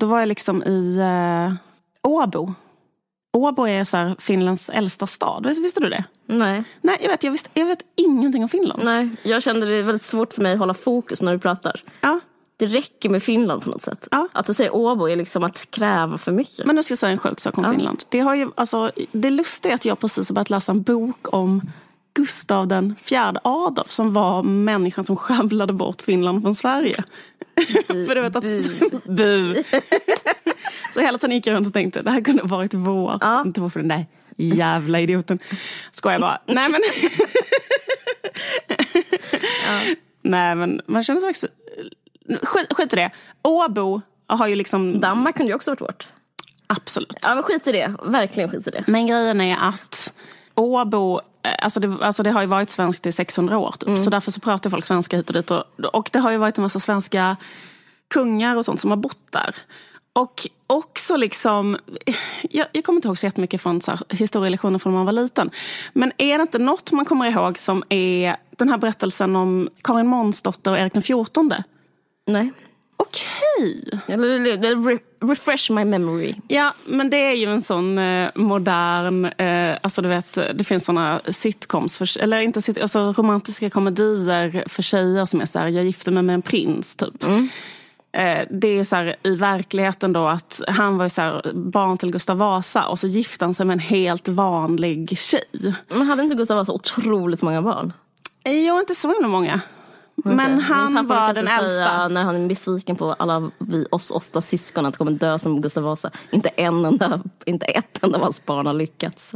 Då 0.00 0.06
var 0.06 0.18
jag 0.18 0.28
liksom 0.28 0.62
i 0.62 0.96
eh, 0.98 1.54
Åbo. 2.02 2.54
Åbo 3.32 3.66
är 3.66 3.84
så 3.84 4.16
Finlands 4.18 4.68
äldsta 4.68 5.06
stad. 5.06 5.46
Visste 5.46 5.80
du 5.80 5.88
det? 5.88 6.04
Nej. 6.26 6.64
Nej, 6.80 6.98
jag 7.00 7.08
vet, 7.08 7.24
jag, 7.24 7.32
visste, 7.32 7.50
jag 7.54 7.66
vet 7.66 7.78
ingenting 7.96 8.42
om 8.42 8.48
Finland. 8.48 8.84
Nej, 8.84 9.16
jag 9.22 9.42
kände 9.42 9.66
det 9.66 9.82
väldigt 9.82 10.02
svårt 10.02 10.32
för 10.32 10.42
mig 10.42 10.52
att 10.52 10.58
hålla 10.58 10.74
fokus 10.74 11.22
när 11.22 11.32
du 11.32 11.38
pratar. 11.38 11.82
Ja. 12.00 12.20
Det 12.56 12.66
räcker 12.66 13.08
med 13.08 13.22
Finland 13.22 13.62
på 13.62 13.70
något 13.70 13.82
sätt. 13.82 14.08
Ja. 14.10 14.28
Att 14.32 14.46
du 14.46 14.54
säger 14.54 14.74
Åbo 14.74 15.08
är 15.08 15.16
liksom 15.16 15.44
att 15.44 15.70
kräva 15.70 16.18
för 16.18 16.32
mycket. 16.32 16.66
Men 16.66 16.76
nu 16.76 16.82
ska 16.82 16.92
jag 16.92 16.98
säga 16.98 17.12
en 17.12 17.18
sjuk 17.18 17.40
sak 17.40 17.58
om 17.58 17.64
ja. 17.64 17.72
Finland. 17.72 18.04
Det, 18.08 18.20
har 18.20 18.34
ju, 18.34 18.50
alltså, 18.54 18.90
det 19.12 19.30
lustiga 19.30 19.72
är 19.72 19.74
att 19.74 19.84
jag 19.84 19.98
precis 19.98 20.28
har 20.28 20.34
börjat 20.34 20.50
läsa 20.50 20.72
en 20.72 20.82
bok 20.82 21.34
om 21.34 21.62
Gustav 22.14 22.68
den 22.68 22.96
fjärde 23.02 23.40
Adolf 23.44 23.90
som 23.90 24.12
var 24.12 24.42
människan 24.42 25.04
som 25.04 25.16
skövlade 25.16 25.72
bort 25.72 26.02
Finland 26.02 26.42
från 26.42 26.54
Sverige. 26.54 27.04
För 27.86 28.14
du 28.14 28.20
vet 28.20 28.36
att... 28.36 28.44
Bu. 29.04 29.54
så 30.94 31.00
hela 31.00 31.18
tiden 31.18 31.36
gick 31.36 31.46
jag 31.46 31.54
runt 31.54 31.66
och 31.66 31.72
tänkte 31.72 32.02
det 32.02 32.10
här 32.10 32.20
kunde 32.20 32.42
varit 32.42 32.74
vår. 32.74 33.18
Ja. 33.20 33.42
Inte 33.46 33.60
varför 33.60 33.80
den 33.80 33.88
där 33.88 34.06
jävla 34.36 35.00
idioten. 35.00 35.38
Skojar 35.90 36.18
bara. 36.18 36.40
Nej 36.46 36.68
men. 36.68 36.80
ja. 39.66 39.94
Nej 40.22 40.54
men 40.54 40.80
man 40.86 41.04
känner 41.04 41.20
sig. 41.20 41.50
Skit, 42.42 42.66
skit 42.70 42.92
i 42.92 42.96
det. 42.96 43.10
Åbo 43.42 44.00
har 44.26 44.46
ju 44.46 44.54
liksom... 44.54 45.00
Danmark 45.00 45.36
kunde 45.36 45.52
ju 45.52 45.56
också 45.56 45.70
varit 45.70 45.80
vårt. 45.80 46.08
Absolut. 46.66 47.18
Ja 47.22 47.34
men 47.34 47.42
skit 47.42 47.66
i 47.66 47.72
det. 47.72 47.94
Verkligen 48.04 48.50
skit 48.50 48.66
i 48.66 48.70
det. 48.70 48.84
Men 48.86 49.06
grejen 49.06 49.40
är 49.40 49.56
att 49.60 50.12
Åbo 50.60 51.20
Eh, 51.42 51.54
alltså 51.58 51.80
det, 51.80 51.96
alltså 52.00 52.22
det 52.22 52.30
har 52.30 52.40
ju 52.40 52.46
varit 52.46 52.70
svenskt 52.70 53.06
i 53.06 53.12
600 53.12 53.58
år. 53.58 53.74
Typ. 53.78 53.88
Mm. 53.88 53.98
Så 53.98 54.10
därför 54.10 54.32
så 54.32 54.40
pratar 54.40 54.70
folk 54.70 54.84
svenska 54.84 55.16
hit 55.16 55.28
och 55.28 55.34
dit. 55.34 55.50
Och, 55.50 55.64
och 55.92 56.10
det 56.12 56.18
har 56.18 56.30
ju 56.30 56.36
varit 56.36 56.58
en 56.58 56.62
massa 56.62 56.80
svenska 56.80 57.36
kungar 58.08 58.56
och 58.56 58.64
sånt 58.64 58.80
som 58.80 58.90
har 58.90 58.96
bott 58.96 59.32
där. 59.32 59.54
Och 60.12 60.46
också 60.66 61.16
liksom, 61.16 61.78
jag, 62.50 62.66
jag 62.72 62.84
kommer 62.84 62.96
inte 62.96 63.08
ihåg 63.08 63.18
så 63.18 63.26
jättemycket 63.26 63.62
från 63.62 63.80
så 63.80 63.90
här, 63.90 64.00
historielektioner 64.08 64.78
från 64.78 64.92
när 64.92 64.98
man 64.98 65.06
var 65.06 65.22
liten. 65.22 65.50
Men 65.92 66.12
är 66.16 66.38
det 66.38 66.42
inte 66.42 66.58
något 66.58 66.92
man 66.92 67.04
kommer 67.04 67.26
ihåg 67.26 67.58
som 67.58 67.82
är 67.88 68.36
den 68.50 68.68
här 68.68 68.78
berättelsen 68.78 69.36
om 69.36 69.68
Karin 69.82 70.06
Månsdotter 70.06 70.70
och 70.70 70.78
Erik 70.78 70.92
den 70.92 71.02
XIV? 71.02 71.62
Nej. 72.26 72.52
Okej. 73.00 73.84
Okay. 73.92 74.98
Refresh 75.22 75.72
my 75.72 75.84
memory. 75.84 76.34
Ja, 76.48 76.74
men 76.84 77.10
det 77.10 77.16
är 77.16 77.32
ju 77.32 77.52
en 77.52 77.62
sån 77.62 77.98
eh, 77.98 78.30
modern, 78.34 79.24
eh, 79.24 79.76
alltså 79.82 80.02
du 80.02 80.08
vet, 80.08 80.38
det 80.54 80.64
finns 80.64 80.84
såna 80.84 81.20
sitcoms, 81.28 81.98
för, 81.98 82.20
eller 82.20 82.40
inte 82.40 82.62
sit, 82.62 82.78
alltså 82.78 83.12
romantiska 83.12 83.70
komedier 83.70 84.64
för 84.66 84.82
tjejer 84.82 85.24
som 85.24 85.40
är 85.40 85.46
så 85.46 85.58
här, 85.58 85.68
jag 85.68 85.84
gifter 85.84 86.12
mig 86.12 86.22
med 86.22 86.34
en 86.34 86.42
prins 86.42 86.96
typ. 86.96 87.24
Mm. 87.24 87.48
Eh, 88.12 88.46
det 88.50 88.78
är 88.78 88.84
så 88.84 88.96
här, 88.96 89.16
i 89.22 89.36
verkligheten 89.36 90.12
då 90.12 90.26
att 90.26 90.60
han 90.68 90.98
var 90.98 91.08
så 91.08 91.22
här, 91.22 91.52
barn 91.54 91.98
till 91.98 92.10
Gustav 92.10 92.38
Vasa 92.38 92.86
och 92.86 92.98
så 92.98 93.06
gifte 93.06 93.44
han 93.44 93.54
sig 93.54 93.66
med 93.66 93.74
en 93.74 93.80
helt 93.80 94.28
vanlig 94.28 95.18
tjej. 95.18 95.74
Men 95.88 96.02
hade 96.02 96.22
inte 96.22 96.36
Gustav 96.36 96.56
Vasa 96.56 96.72
otroligt 96.72 97.42
många 97.42 97.62
barn? 97.62 97.92
Jo, 98.44 98.80
inte 98.80 98.94
så 98.94 99.12
himla 99.12 99.28
många. 99.28 99.60
Okay. 100.20 100.34
Men 100.34 100.58
han 100.58 101.06
var 101.06 101.34
den 101.34 101.48
äldsta. 101.48 102.08
när 102.08 102.22
han 102.22 102.36
är 102.36 102.48
besviken 102.48 102.96
på 102.96 103.12
alla 103.12 103.50
vi, 103.58 103.86
oss 103.90 104.10
åtta 104.10 104.40
syskon 104.40 104.86
att 104.86 104.96
kommer 104.96 105.12
dö 105.12 105.38
som 105.38 105.60
Gustav 105.60 105.84
Vasa. 105.84 106.10
Inte, 106.30 106.48
en 106.48 106.84
enda, 106.84 107.20
inte 107.46 107.66
ett 107.66 108.02
enda 108.02 108.18
av 108.18 108.22
hans 108.22 108.46
barn 108.46 108.66
har 108.66 108.74
lyckats. 108.74 109.34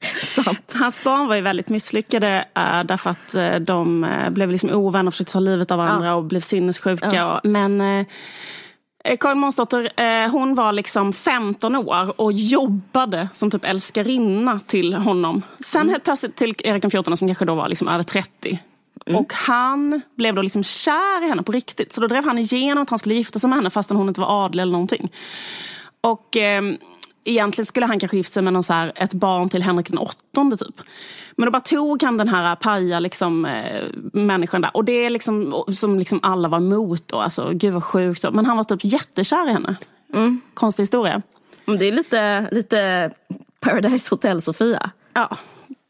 Sant. 0.22 0.74
Hans 0.78 1.04
barn 1.04 1.28
var 1.28 1.34
ju 1.34 1.40
väldigt 1.40 1.68
misslyckade 1.68 2.44
äh, 2.54 2.84
därför 2.84 3.10
att 3.10 3.34
äh, 3.34 3.54
de 3.54 4.04
äh, 4.04 4.30
blev 4.30 4.50
liksom 4.50 4.70
ovänner 4.70 5.06
och 5.06 5.14
försökte 5.14 5.32
ta 5.32 5.40
livet 5.40 5.70
av 5.70 5.78
varandra 5.78 6.06
ja. 6.06 6.14
och 6.14 6.24
blev 6.24 6.40
sinnessjuka. 6.40 7.10
Ja. 7.12 7.38
Och, 7.38 7.46
men 7.46 7.80
äh, 7.80 8.06
Karin 9.20 9.38
Månsdotter, 9.38 10.28
hon 10.28 10.54
var 10.54 10.72
liksom 10.72 11.12
15 11.12 11.76
år 11.76 12.20
och 12.20 12.32
jobbade 12.32 13.28
som 13.32 13.50
typ 13.50 13.64
älskarinna 13.64 14.60
till 14.66 14.94
honom. 14.94 15.42
Sen 15.60 15.80
mm. 15.80 15.90
helt 15.90 16.04
plötsligt 16.04 16.36
till 16.36 16.54
Erik 16.58 16.82
XIV 16.82 17.14
som 17.14 17.28
kanske 17.28 17.44
då 17.44 17.54
var 17.54 17.68
liksom 17.68 17.88
över 17.88 18.02
30. 18.02 18.58
Mm. 19.06 19.20
Och 19.20 19.32
han 19.32 20.00
blev 20.16 20.34
då 20.34 20.42
liksom 20.42 20.64
kär 20.64 21.24
i 21.24 21.28
henne 21.28 21.42
på 21.42 21.52
riktigt. 21.52 21.92
Så 21.92 22.00
då 22.00 22.06
drev 22.06 22.24
han 22.24 22.38
igenom 22.38 22.82
att 22.82 22.90
han 22.90 22.98
skulle 22.98 23.14
gifta 23.14 23.38
sig 23.38 23.50
med 23.50 23.58
henne 23.58 23.70
fastän 23.70 23.96
hon 23.96 24.08
inte 24.08 24.20
var 24.20 24.44
adlig 24.44 24.62
eller 24.62 24.72
någonting. 24.72 25.12
Och 26.00 26.36
eh, 26.36 26.62
egentligen 27.24 27.66
skulle 27.66 27.86
han 27.86 28.00
kanske 28.00 28.16
gifta 28.16 28.32
sig 28.32 28.42
med 28.42 28.52
någon 28.52 28.62
så 28.62 28.72
här, 28.72 28.92
ett 28.96 29.14
barn 29.14 29.48
till 29.48 29.62
Henrik 29.62 29.88
den 29.88 29.98
åttonde 29.98 30.56
typ. 30.56 30.80
Men 31.36 31.46
då 31.46 31.52
bara 31.52 31.60
tog 31.60 32.02
han 32.02 32.16
den 32.16 32.28
här 32.28 32.56
paja 32.56 33.00
liksom, 33.00 33.44
eh, 33.44 33.84
människan 34.12 34.60
där. 34.60 34.76
Och 34.76 34.84
det 34.84 34.92
är 34.92 35.10
liksom 35.10 35.64
som 35.68 35.98
liksom 35.98 36.20
alla 36.22 36.48
var 36.48 36.58
emot 36.58 37.08
då. 37.08 37.20
Alltså 37.20 37.50
gud 37.52 37.72
vad 37.72 37.84
sjukt. 37.84 38.24
Men 38.32 38.46
han 38.46 38.56
var 38.56 38.64
typ 38.64 38.84
jättekär 38.84 39.48
i 39.48 39.52
henne. 39.52 39.76
Mm. 40.14 40.40
Konstig 40.54 40.82
historia. 40.82 41.22
Det 41.78 41.88
är 41.88 41.92
lite, 41.92 42.48
lite 42.52 43.10
Paradise 43.60 44.14
Hotel 44.14 44.42
Sofia. 44.42 44.90
Ja, 45.12 45.36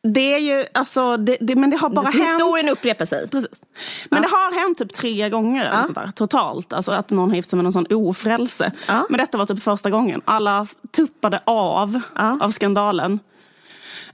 det 0.02 0.34
är 0.34 0.38
ju, 0.38 0.66
alltså, 0.74 1.16
det, 1.16 1.36
det, 1.40 1.56
men 1.56 1.70
det 1.70 1.76
har 1.76 1.90
bara 1.90 2.06
hänt... 2.06 2.28
Historien 2.28 2.68
upprepar 2.68 3.04
sig. 3.04 3.28
Precis. 3.28 3.62
Men 4.10 4.22
ja. 4.22 4.28
det 4.28 4.34
har 4.34 4.60
hänt 4.60 4.78
typ 4.78 4.92
tre 4.92 5.28
gånger 5.28 5.64
ja. 5.64 5.84
sådär, 5.84 6.10
totalt. 6.14 6.72
Alltså 6.72 6.92
att 6.92 7.10
någon 7.10 7.28
har 7.28 7.36
gift 7.36 7.48
sig 7.48 7.56
med 7.56 7.64
någon 7.64 7.72
sån 7.72 7.86
ofrälse. 7.90 8.72
Ja. 8.86 9.06
Men 9.08 9.18
detta 9.18 9.38
var 9.38 9.46
typ 9.46 9.62
första 9.62 9.90
gången. 9.90 10.20
Alla 10.24 10.66
tuppade 10.92 11.40
av 11.44 12.00
av 12.40 12.50
skandalen. 12.50 13.20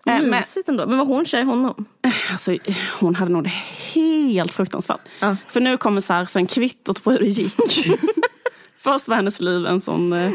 Eh, 0.06 0.20
Mysigt 0.20 0.68
ändå. 0.68 0.86
Men 0.86 0.98
var 0.98 1.04
hon 1.04 1.26
kär 1.26 1.40
i 1.40 1.44
honom? 1.44 1.84
Eh, 2.02 2.32
alltså, 2.32 2.56
hon 3.00 3.14
hade 3.14 3.32
nog 3.32 3.44
det 3.44 3.52
helt 3.94 4.52
fruktansvärt. 4.52 5.00
För 5.48 5.60
nu 5.60 5.76
kommer 5.76 6.00
så 6.00 6.12
här, 6.12 6.24
sen 6.24 6.46
kvittot 6.46 7.02
på 7.02 7.10
hur 7.10 7.18
det 7.18 7.26
gick. 7.26 7.56
Först 8.78 9.08
var 9.08 9.16
hennes 9.16 9.40
liv 9.40 9.66
en 9.66 9.80
sån 9.80 10.12
eh, 10.12 10.30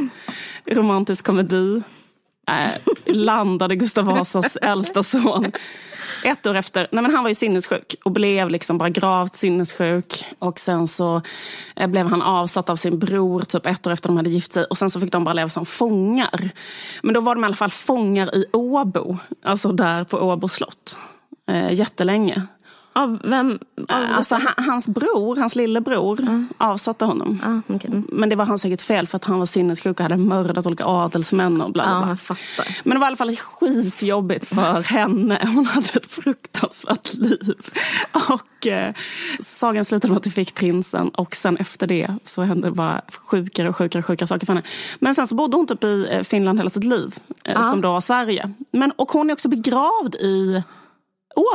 romantisk 0.65 1.25
komedi. 1.25 1.83
Eh, 2.47 3.13
landade 3.13 3.75
Gustav 3.75 4.05
Vasas 4.05 4.55
äldsta 4.61 5.03
son. 5.03 5.51
Ett 6.23 6.47
år 6.47 6.55
efter, 6.55 6.87
nej 6.91 7.03
men 7.03 7.13
han 7.13 7.23
var 7.23 7.29
ju 7.29 7.35
sinnessjuk 7.35 7.95
och 8.03 8.11
blev 8.11 8.49
liksom 8.49 8.77
bara 8.77 8.89
gravt 8.89 9.35
sinnessjuk. 9.35 10.25
Och 10.39 10.59
sen 10.59 10.87
så 10.87 11.21
eh, 11.75 11.87
blev 11.87 12.07
han 12.07 12.21
avsatt 12.21 12.69
av 12.69 12.75
sin 12.75 12.99
bror 12.99 13.41
typ 13.41 13.65
ett 13.65 13.87
år 13.87 13.91
efter 13.91 14.09
de 14.09 14.17
hade 14.17 14.29
gift 14.29 14.53
sig. 14.53 14.63
Och 14.63 14.77
sen 14.77 14.89
så 14.89 14.99
fick 14.99 15.11
de 15.11 15.23
bara 15.23 15.33
leva 15.33 15.49
som 15.49 15.65
fångar. 15.65 16.49
Men 17.03 17.13
då 17.13 17.21
var 17.21 17.35
de 17.35 17.43
i 17.43 17.45
alla 17.45 17.55
fall 17.55 17.71
fångar 17.71 18.35
i 18.35 18.45
Åbo. 18.53 19.17
Alltså 19.43 19.71
där 19.71 20.03
på 20.03 20.17
Åbo 20.17 20.47
slott. 20.47 20.97
Eh, 21.49 21.73
jättelänge. 21.73 22.47
Av 22.93 23.19
vem? 23.23 23.59
Av 23.89 24.05
Alltså, 24.11 24.35
han, 24.35 24.65
hans 24.65 24.87
bror, 24.87 25.35
hans 25.35 25.55
lillebror, 25.55 26.45
avsatte 26.57 27.05
honom. 27.05 27.39
Ah, 27.45 27.73
okej. 27.75 28.03
Men 28.09 28.29
det 28.29 28.35
var 28.35 28.45
hans 28.45 28.65
eget 28.65 28.81
fel 28.81 29.07
för 29.07 29.15
att 29.15 29.25
han 29.25 29.39
var 29.39 29.45
sinnessjuk 29.45 29.99
och 29.99 30.03
hade 30.03 30.17
mördat 30.17 30.65
olika 30.67 30.85
adelsmän 30.85 31.61
och 31.61 31.71
bla 31.71 31.83
bla 32.05 32.17
fattar. 32.17 32.77
Men 32.83 32.95
det 32.95 32.99
var 32.99 33.07
i 33.07 33.09
alla 33.09 33.15
fall 33.17 33.35
skitjobbigt 33.35 34.45
för 34.47 34.81
henne. 34.93 35.49
Hon 35.55 35.65
hade 35.65 35.87
ett 35.93 36.11
fruktansvärt 36.11 37.13
liv. 37.13 37.55
Och 38.29 38.67
eh, 38.67 38.93
sagan 39.39 39.85
slutade 39.85 40.11
med 40.13 40.17
att 40.19 40.27
vi 40.27 40.31
fick 40.31 40.53
prinsen 40.55 41.09
och 41.09 41.35
sen 41.35 41.57
efter 41.57 41.87
det 41.87 42.15
så 42.23 42.41
hände 42.41 42.67
det 42.67 42.71
bara 42.75 43.01
sjukare 43.27 43.69
och 43.69 43.75
sjukare 43.75 44.03
sjukare 44.03 44.27
saker 44.27 44.45
för 44.45 44.53
henne. 44.53 44.65
Men 44.99 45.15
sen 45.15 45.27
så 45.27 45.35
bodde 45.35 45.57
hon 45.57 45.67
typ 45.67 45.83
i 45.83 46.07
eh, 46.11 46.21
Finland 46.23 46.59
hela 46.59 46.69
sitt 46.69 46.83
liv, 46.83 47.15
eh, 47.45 47.51
Ja. 47.55 47.63
som 47.63 47.81
då 47.81 47.91
var 47.91 48.01
Sverige. 48.01 48.53
Men, 48.71 48.91
och 48.91 49.11
hon 49.11 49.29
är 49.29 49.33
också 49.33 49.49
begravd 49.49 50.15
i 50.15 50.63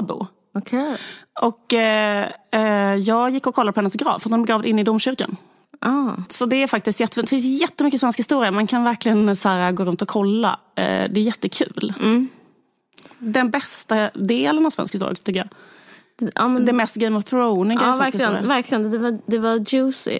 Åbo. 0.00 0.26
Okej. 0.58 0.96
Och 1.40 1.74
eh, 1.74 2.30
eh, 2.50 2.94
jag 2.94 3.30
gick 3.30 3.46
och 3.46 3.54
kollade 3.54 3.72
på 3.72 3.80
hennes 3.80 3.94
grav, 3.94 4.18
för 4.18 4.30
hon 4.30 4.40
är 4.40 4.42
begravd 4.44 4.66
inne 4.66 4.80
i 4.80 4.84
domkyrkan. 4.84 5.36
Ah. 5.80 6.10
Så 6.28 6.46
det 6.46 6.62
är 6.62 6.66
faktiskt 6.66 7.00
jättefint. 7.00 7.30
Det 7.30 7.40
finns 7.40 7.60
jättemycket 7.60 8.00
svensk 8.00 8.18
historia. 8.18 8.50
Man 8.50 8.66
kan 8.66 8.84
verkligen 8.84 9.36
så 9.36 9.48
här, 9.48 9.72
gå 9.72 9.84
runt 9.84 10.02
och 10.02 10.08
kolla. 10.08 10.60
Eh, 10.74 10.84
det 10.84 11.20
är 11.20 11.22
jättekul. 11.22 11.94
Mm. 12.00 12.28
Den 13.18 13.50
bästa 13.50 14.10
delen 14.14 14.66
av 14.66 14.70
svensk 14.70 14.94
historia 14.94 15.14
tycker 15.14 15.40
jag. 15.40 15.48
Ja, 16.34 16.48
men, 16.48 16.64
Det 16.64 16.72
mest 16.72 16.96
Game 16.96 17.16
of 17.16 17.24
Thrones 17.24 17.78
ja 17.82 17.96
verkligen. 17.96 18.48
verkligen. 18.48 18.90
Det, 18.90 18.98
var, 18.98 19.18
det 19.26 19.38
var 19.38 19.74
juicy. 19.74 20.18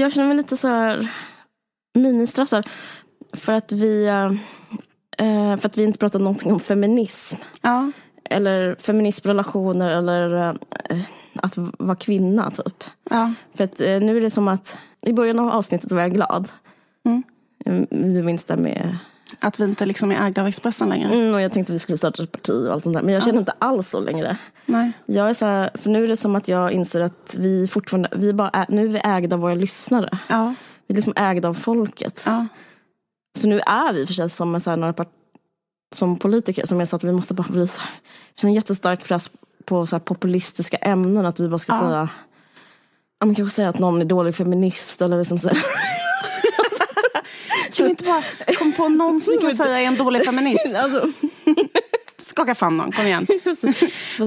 Jag 0.00 0.12
känner 0.12 0.28
mig 0.28 0.36
lite 0.36 0.56
så 0.56 0.68
här 0.68 1.12
ministressad. 1.94 2.66
För 3.32 3.52
att 3.52 3.72
vi, 3.72 4.06
eh, 5.18 5.56
för 5.56 5.66
att 5.66 5.78
vi 5.78 5.82
inte 5.84 5.98
pratat 5.98 6.20
någonting 6.20 6.52
om 6.52 6.60
feminism. 6.60 7.36
Ja. 7.62 7.92
Eller 8.24 8.74
feminismrelationer 8.74 9.90
eller 9.90 10.48
eh, 10.90 11.00
att 11.42 11.54
vara 11.56 11.96
kvinna 11.96 12.50
typ. 12.50 12.84
Ja. 13.10 13.34
För 13.54 13.64
att 13.64 13.80
eh, 13.80 14.00
nu 14.00 14.16
är 14.16 14.20
det 14.20 14.30
som 14.30 14.48
att 14.48 14.78
i 15.02 15.12
början 15.12 15.38
av 15.38 15.48
avsnittet 15.48 15.92
var 15.92 16.00
jag 16.00 16.14
glad. 16.14 16.48
Mm, 17.04 17.86
Du 18.14 18.22
minns 18.22 18.44
det 18.44 18.56
med... 18.56 18.96
Att 19.38 19.60
vi 19.60 19.64
inte 19.64 19.86
liksom 19.86 20.12
är 20.12 20.26
ägda 20.26 20.40
av 20.40 20.46
Expressen 20.48 20.88
längre. 20.88 21.12
Mm, 21.12 21.34
och 21.34 21.40
jag 21.40 21.52
tänkte 21.52 21.72
att 21.72 21.74
vi 21.74 21.78
skulle 21.78 21.96
starta 21.98 22.22
ett 22.22 22.32
parti 22.32 22.66
och 22.68 22.72
allt 22.72 22.84
sånt 22.84 22.96
där. 22.96 23.02
Men 23.02 23.14
jag 23.14 23.22
känner 23.22 23.38
inte 23.38 23.54
alls 23.58 23.90
så 23.90 24.00
längre. 24.00 24.36
Nej. 24.66 24.92
Jag 25.06 25.30
är 25.30 25.34
så 25.34 25.46
här, 25.46 25.70
för 25.74 25.90
nu 25.90 26.04
är 26.04 26.08
det 26.08 26.16
som 26.16 26.36
att 26.36 26.48
jag 26.48 26.72
inser 26.72 27.00
att 27.00 27.36
vi 27.38 27.68
fortfarande, 27.68 28.08
vi 28.16 28.32
bara 28.32 28.48
är, 28.48 28.66
nu 28.68 28.84
är 28.84 28.88
vi 28.88 29.00
ägda 29.04 29.36
av 29.36 29.40
våra 29.42 29.54
lyssnare. 29.54 30.18
Ja. 30.28 30.54
Vi 30.86 30.92
är 30.92 30.96
liksom 30.96 31.12
ägda 31.16 31.48
av 31.48 31.54
folket. 31.54 32.22
Ja. 32.26 32.46
Så 33.38 33.48
nu 33.48 33.60
är 33.60 33.92
vi 33.92 34.06
för 34.06 34.14
sig 34.14 34.30
som, 34.30 34.60
så 34.60 34.70
här, 34.70 34.76
några 34.76 34.92
part, 34.92 35.10
som 35.94 36.18
politiker 36.18 36.66
som 36.66 36.80
är 36.80 36.84
så 36.84 36.96
att 36.96 37.04
vi 37.04 37.12
måste 37.12 37.34
bara 37.34 37.48
bli 37.52 37.68
så 37.68 37.80
här, 37.80 37.90
jag 38.34 38.40
känner 38.40 38.54
jättestark 38.54 39.04
press 39.04 39.30
på 39.64 39.86
så 39.86 39.96
här 39.96 40.00
populistiska 40.00 40.76
ämnen. 40.76 41.26
Att 41.26 41.40
vi 41.40 41.48
bara 41.48 41.58
ska 41.58 41.72
Ja. 41.72 41.80
säga, 41.80 42.08
ja, 43.20 43.26
man 43.26 43.34
kanske 43.34 43.54
säga 43.56 43.68
att 43.68 43.78
någon 43.78 44.00
är 44.00 44.04
dålig 44.04 44.34
feminist 44.34 45.02
eller 45.02 45.18
liksom 45.18 45.38
så 45.38 45.48
här. 45.48 45.58
Kan 47.76 47.84
vi 47.84 47.90
inte 47.90 48.04
bara 48.04 48.22
komma 48.58 48.72
på 48.76 48.88
någon 48.88 49.20
som 49.20 49.34
vi 49.34 49.38
kan 49.40 49.54
säga 49.56 49.80
är 49.80 49.86
en 49.86 49.96
dålig 49.96 50.24
feminist? 50.24 50.74
alltså, 50.76 51.08
Skaka 52.16 52.54
fram 52.54 52.76
någon, 52.76 52.92
kom 52.92 53.06
igen. 53.06 53.26
Men 53.44 53.56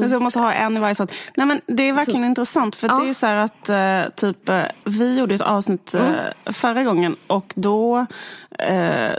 så 0.09 0.15
jag 0.15 0.21
måste 0.21 0.39
ha 0.39 0.53
en 0.53 0.77
i 0.77 0.79
varje 0.79 0.95
sånt. 0.95 1.11
Nej 1.35 1.47
men 1.47 1.61
det 1.65 1.89
är 1.89 1.93
verkligen 1.93 2.23
intressant 2.23 2.75
för 2.75 2.87
Ja. 2.87 2.95
det 2.95 3.03
är 3.03 3.07
ju 3.07 3.13
så 3.13 3.25
här 3.25 3.35
att 3.35 3.69
eh, 3.69 4.13
typ 4.15 4.49
eh, 4.49 4.63
vi 4.83 5.17
gjorde 5.17 5.35
ett 5.35 5.41
avsnitt 5.41 5.93
eh, 5.93 6.11
förra 6.53 6.83
gången 6.83 7.15
och 7.27 7.53
då 7.55 8.05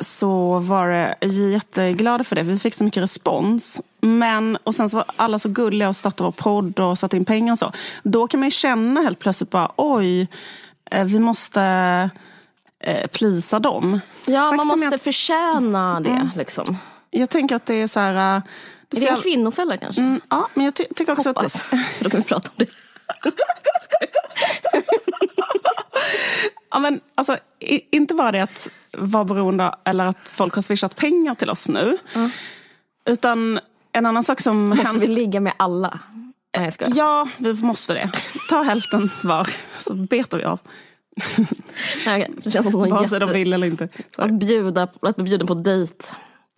så 0.00 0.58
var 0.58 0.88
det, 0.88 1.14
vi 1.20 1.52
jätteglada 1.52 2.24
för 2.24 2.36
det. 2.36 2.42
Vi 2.42 2.58
fick 2.58 2.74
så 2.74 2.84
mycket 2.84 3.02
respons. 3.02 3.82
Men, 4.00 4.58
och 4.64 4.74
sen 4.74 4.90
så 4.90 4.96
var 4.96 5.04
alla 5.16 5.38
så 5.38 5.48
gulliga 5.48 5.88
och 5.88 5.96
startade 5.96 6.24
vår 6.26 6.32
podd 6.32 6.80
och 6.80 6.98
satte 6.98 7.16
in 7.16 7.24
pengar 7.24 7.52
och 7.52 7.58
så. 7.58 7.72
Då 8.02 8.26
kan 8.26 8.40
man 8.40 8.46
ju 8.46 8.50
känna 8.50 9.00
helt 9.00 9.18
plötsligt 9.18 9.50
bara 9.50 9.70
oj, 9.76 10.28
vi 11.04 11.18
måste 11.18 11.60
eh, 12.86 13.06
plisa 13.06 13.58
dem. 13.58 14.00
ja, 14.26 14.40
man 14.40 14.50
Faktum 14.50 14.60
är 14.60 14.64
måste 14.64 14.86
att- 14.86 14.92
Mm. 14.92 14.98
förtjäna 14.98 16.00
det. 16.00 16.30
Liksom. 16.36 16.76
Jag 17.10 17.30
tänker 17.30 17.56
att 17.56 17.66
det 17.66 17.74
är 17.74 17.86
så 17.86 18.00
här... 18.00 18.36
eh, 18.36 18.42
Är 18.96 19.00
det 19.00 19.08
en 19.08 19.16
kvinnofälla 19.16 19.76
kanske? 19.76 20.02
Mm, 20.02 20.20
ja, 20.30 20.48
men 20.54 20.64
jag 20.64 20.74
ty- 20.74 20.84
tycker 20.96 21.12
också 21.12 21.30
att... 21.30 21.36
Hoppas. 21.36 21.62
För 21.64 22.04
då 22.04 22.10
kan 22.10 22.20
vi 22.20 22.24
prata 22.26 22.48
om 22.48 22.54
det. 22.56 22.66
Ja, 26.70 26.78
men, 26.80 27.00
alltså, 27.14 27.38
i, 27.60 27.96
inte 27.96 28.14
bara 28.14 28.32
det 28.32 28.40
att 28.40 28.68
vara 28.98 29.24
beroende 29.24 29.74
eller 29.84 30.04
att 30.06 30.28
folk 30.28 30.54
har 30.54 30.62
swishat 30.62 30.96
pengar 30.96 31.34
till 31.34 31.50
oss 31.50 31.68
nu. 31.68 31.98
Utan 33.08 33.60
en 33.92 34.06
annan 34.06 34.24
sak 34.24 34.40
som 34.40 34.68
Måste 34.68 34.84
händer- 34.86 35.00
vi 35.06 35.14
ligga 35.14 35.40
med 35.40 35.52
alla? 35.56 35.98
Nej 36.56 36.64
jag 36.64 36.72
skojar. 36.72 36.92
Ja, 36.96 37.28
vi 37.38 37.52
måste 37.54 37.94
det. 37.94 38.10
Ta 38.48 38.62
hälften 38.62 39.10
var, 39.22 39.48
så 39.78 39.94
betar 39.94 40.38
vi 40.38 40.44
av. 40.44 40.58
Nej. 42.06 42.30
Det 42.44 42.50
känns 42.50 42.66
som 42.66 42.84
en 42.84 42.90
Vare 42.90 43.08
sig 43.08 43.18
jätte... 43.20 43.32
de 43.32 43.38
vill 43.38 43.52
eller 43.52 43.66
inte. 43.66 43.88
Så. 44.16 44.22
Att 44.22 44.30
bjuda, 44.32 44.82
att 45.00 45.16
bli 45.16 45.24
bjuden 45.24 45.46
på 45.46 45.54
dejt. 45.54 45.94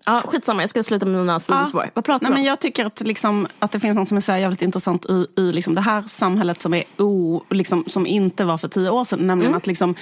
Ja, 0.08 0.22
skitsamma, 0.26 0.62
jag 0.62 0.70
ska 0.70 0.82
sluta 0.82 1.06
med 1.06 1.20
mina 1.20 1.40
sidospår. 1.40 1.90
Vad 1.94 2.04
pratar 2.04 2.24
Nej, 2.24 2.30
men 2.30 2.40
om? 2.40 2.46
jag 2.46 2.60
tycker 2.60 2.86
att, 2.86 3.00
liksom, 3.00 3.46
att 3.58 3.72
det 3.72 3.80
finns 3.80 3.96
något 3.96 4.08
som 4.08 4.16
är 4.16 4.20
så 4.20 4.32
här 4.32 4.38
jävligt 4.38 4.62
intressant 4.62 5.06
i, 5.06 5.26
i 5.36 5.52
liksom 5.52 5.74
det 5.74 5.80
här 5.80 6.02
samhället 6.02 6.62
som, 6.62 6.74
är 6.74 6.84
o, 6.98 7.42
liksom, 7.50 7.84
som 7.86 8.06
inte 8.06 8.44
var 8.44 8.58
för 8.58 8.68
tio 8.68 8.90
år 8.90 9.04
sedan. 9.04 9.26
Nämligen 9.26 9.50
Mm. 9.50 9.56
att 9.58 9.66
liksom, 9.66 9.94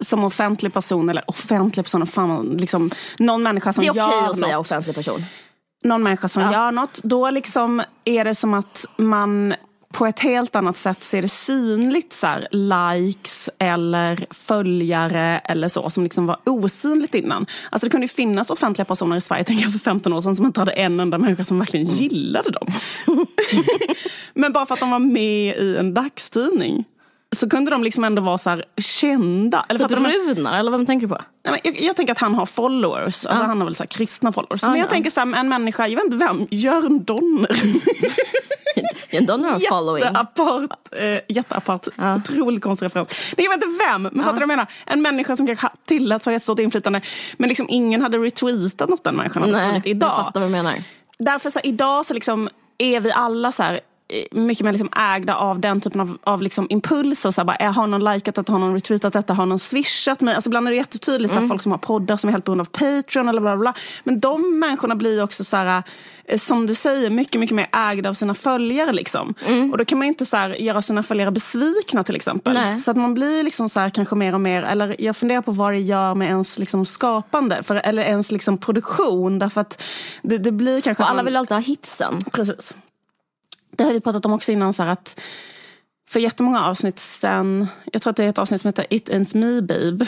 som 0.00 0.24
offentlig 0.24 0.72
person, 0.72 1.08
eller 1.08 1.24
offentlig 1.30 1.84
person, 1.84 2.06
fan, 2.06 2.56
liksom, 2.60 2.90
någon 3.18 3.42
människa 3.42 3.72
som 3.72 3.82
Det 3.84 3.88
är 3.88 3.90
okej 3.92 4.00
gör 4.02 4.30
att 4.30 4.38
säga 4.38 4.56
något. 4.56 4.66
offentlig 4.66 4.94
person. 4.96 5.24
någon 5.84 6.02
människa 6.02 6.28
som 6.28 6.42
Ja. 6.42 6.52
gör 6.52 6.72
något, 6.72 7.00
då 7.02 7.30
liksom 7.30 7.82
är 8.04 8.24
det 8.24 8.34
som 8.34 8.54
att 8.54 8.84
man 8.96 9.54
på 9.92 10.06
ett 10.06 10.20
helt 10.20 10.56
annat 10.56 10.76
sätt 10.76 11.02
ser 11.02 11.22
det 11.22 11.28
synligt 11.28 12.12
så 12.12 12.26
här, 12.26 12.48
likes 12.50 13.50
eller 13.58 14.26
följare 14.30 15.38
eller 15.38 15.68
så 15.68 15.90
som 15.90 16.02
liksom 16.04 16.26
var 16.26 16.36
osynligt 16.46 17.14
innan. 17.14 17.46
Alltså 17.70 17.86
det 17.86 17.90
kunde 17.90 18.04
ju 18.04 18.08
finnas 18.08 18.50
offentliga 18.50 18.84
personer 18.84 19.16
i 19.16 19.20
Sverige, 19.20 19.44
tänker 19.44 19.64
jag 19.64 19.72
för 19.72 19.78
15 19.78 20.12
år 20.12 20.22
sedan, 20.22 20.36
som 20.36 20.46
inte 20.46 20.60
hade 20.60 20.72
en 20.72 21.00
enda 21.00 21.18
människa 21.18 21.44
som 21.44 21.58
verkligen 21.58 21.86
Mm. 21.86 21.96
gillade 21.98 22.50
dem. 22.50 22.68
Men 24.34 24.52
bara 24.52 24.66
för 24.66 24.74
att 24.74 24.80
de 24.80 24.90
var 24.90 24.98
med 24.98 25.56
i 25.56 25.76
en 25.76 25.94
dagstidning 25.94 26.84
så 27.36 27.48
kunde 27.48 27.70
de 27.70 27.84
liksom 27.84 28.04
ändå 28.04 28.22
vara 28.22 28.38
så 28.38 28.50
här 28.50 28.64
kända. 28.76 29.66
Eller 29.68 29.88
Typ 29.88 29.98
du? 29.98 30.04
Runar, 30.34 30.58
eller 30.58 30.70
vem 30.70 30.86
tänker 30.86 31.06
du 31.06 31.14
på? 31.14 31.20
Nej, 31.44 31.60
men 31.64 31.74
jag, 31.74 31.82
jag 31.82 31.96
tänker 31.96 32.12
att 32.12 32.18
han 32.18 32.34
har 32.34 32.46
followers. 32.46 33.04
Alltså 33.26 33.44
Han 33.44 33.58
har 33.58 33.64
väl 33.64 33.74
så 33.74 33.86
kristna 33.86 34.32
followers. 34.32 34.62
Ja, 34.62 34.68
men 34.68 34.78
jag 34.78 34.86
ja. 34.86 34.90
tänker 34.90 35.10
så 35.10 35.20
här, 35.20 35.34
en 35.34 35.48
människa, 35.48 35.86
jag 35.88 35.96
vet 35.96 36.04
inte 36.04 36.16
vem, 36.16 36.46
Jörn 36.50 37.04
Donner. 37.04 37.60
Jag 39.12 39.24
don't 39.24 39.44
have 39.48 39.60
following. 39.68 40.04
Jätteapart, 40.04 40.70
eh, 40.92 41.20
jätteapart 41.28 41.88
Ja. 41.96 42.14
otroligt 42.16 42.62
konstig 42.62 42.86
referens. 42.86 43.34
Nej, 43.38 43.44
jag 43.46 43.56
vet 43.58 43.64
inte 43.64 43.84
vem, 43.90 44.02
men 44.02 44.12
fattar 44.14 44.26
du 44.26 44.32
vad 44.32 44.42
jag 44.42 44.48
menar? 44.48 44.66
En 44.86 45.02
människa 45.02 45.36
som 45.36 45.46
kanske 45.46 45.68
tilläts 45.86 46.24
ha 46.26 46.32
jättestort 46.32 46.58
inflytande. 46.58 47.00
Men 47.36 47.48
liksom 47.48 47.66
ingen 47.68 48.02
hade 48.02 48.18
retweetat 48.18 48.88
något 48.88 49.04
den 49.04 49.16
människan 49.16 49.42
hade 49.42 49.52
Nej, 49.54 49.60
skrivit 49.70 49.86
jag 49.86 49.90
idag. 49.96 50.16
fattar 50.24 50.40
vad 50.40 50.48
du 50.48 50.52
menar. 50.52 50.74
Därför 51.18 51.50
så 51.50 51.60
idag 51.62 52.06
så 52.06 52.14
liksom 52.14 52.48
är 52.78 53.00
vi 53.00 53.12
alla 53.12 53.52
så 53.52 53.62
här 53.62 53.80
mycket 54.32 54.64
mer 54.64 54.72
liksom 54.72 54.88
ägda 54.96 55.36
av 55.36 55.60
den 55.60 55.80
typen 55.80 56.00
av, 56.00 56.18
av 56.24 56.42
liksom 56.42 56.66
impulser. 56.70 57.30
Så 57.30 57.40
här, 57.40 57.46
bara, 57.46 57.56
eh, 57.56 57.72
har 57.72 57.86
någon 57.86 58.04
likat 58.04 58.34
detta, 58.34 58.52
har 58.52 58.58
någon 58.58 58.74
retweetat 58.74 59.12
detta, 59.12 59.34
har 59.34 59.46
någon 59.46 59.58
swishat 59.58 60.20
mig? 60.20 60.34
Alltså 60.34 60.48
ibland 60.48 60.66
är 60.66 60.70
det 60.70 60.76
jättetydligt, 60.76 61.34
så 61.34 61.40
här, 61.40 61.48
folk 61.48 61.62
som 61.62 61.72
har 61.72 61.78
poddar 61.78 62.16
som 62.16 62.28
är 62.28 62.32
helt 62.32 62.44
beroende 62.44 62.62
av 62.62 62.66
Patreon 62.66 63.28
eller 63.28 63.40
bla 63.40 63.56
bla 63.56 63.60
bla. 63.60 63.74
Men 64.04 64.20
de 64.20 64.58
människorna 64.58 64.96
blir 64.96 65.12
ju 65.12 65.22
också 65.22 65.44
så 65.44 65.56
här, 65.56 65.82
eh, 66.24 66.38
som 66.38 66.66
du 66.66 66.74
säger, 66.74 67.10
mycket, 67.10 67.40
mycket 67.40 67.56
mer 67.56 67.66
ägda 67.72 68.08
av 68.08 68.14
sina 68.14 68.34
följare. 68.34 68.92
Liksom. 68.92 69.34
Och 69.72 69.78
då 69.78 69.84
kan 69.84 69.98
man 69.98 70.08
inte 70.08 70.26
så 70.26 70.36
här, 70.36 70.50
göra 70.50 70.82
sina 70.82 71.02
följare 71.02 71.30
besvikna 71.30 72.02
till 72.02 72.16
exempel. 72.16 72.54
Nej. 72.54 72.78
Så 72.78 72.90
att 72.90 72.96
man 72.96 73.14
blir 73.14 73.42
liksom 73.42 73.68
så 73.68 73.80
här, 73.80 73.90
kanske 73.90 74.14
mer 74.16 74.34
och 74.34 74.40
mer, 74.40 74.62
eller 74.62 74.96
jag 74.98 75.16
funderar 75.16 75.42
på 75.42 75.52
vad 75.52 75.72
det 75.72 75.78
gör 75.78 76.14
med 76.14 76.28
ens 76.28 76.58
liksom, 76.58 76.84
skapande, 76.84 77.62
för, 77.62 77.76
eller 77.76 78.02
ens 78.02 78.32
liksom, 78.32 78.58
produktion. 78.58 79.38
Därför 79.38 79.60
att 79.60 79.82
det, 80.22 80.38
det 80.38 80.52
blir 80.52 80.80
kanske... 80.80 81.02
Och 81.02 81.08
alla 81.08 81.16
man- 81.16 81.24
vill 81.24 81.36
alltid 81.36 81.56
ha 81.56 81.62
hitsen. 81.62 82.24
Precis. 82.32 82.74
Det 83.76 83.84
har 83.84 83.92
vi 83.92 84.00
pratat 84.00 84.26
om 84.26 84.32
också 84.32 84.52
innan, 84.52 84.72
så 84.72 84.82
att 84.82 85.20
för 86.08 86.20
jättemånga 86.20 86.64
avsnitt 86.64 86.98
sen, 86.98 87.66
jag 87.92 88.02
tror 88.02 88.10
att 88.10 88.16
det 88.16 88.24
är 88.24 88.28
ett 88.28 88.38
avsnitt 88.38 88.60
som 88.60 88.68
heter 88.68 88.86
It 88.90 89.10
Ain't 89.10 89.36
Me 89.36 89.60
Babe. 89.60 90.06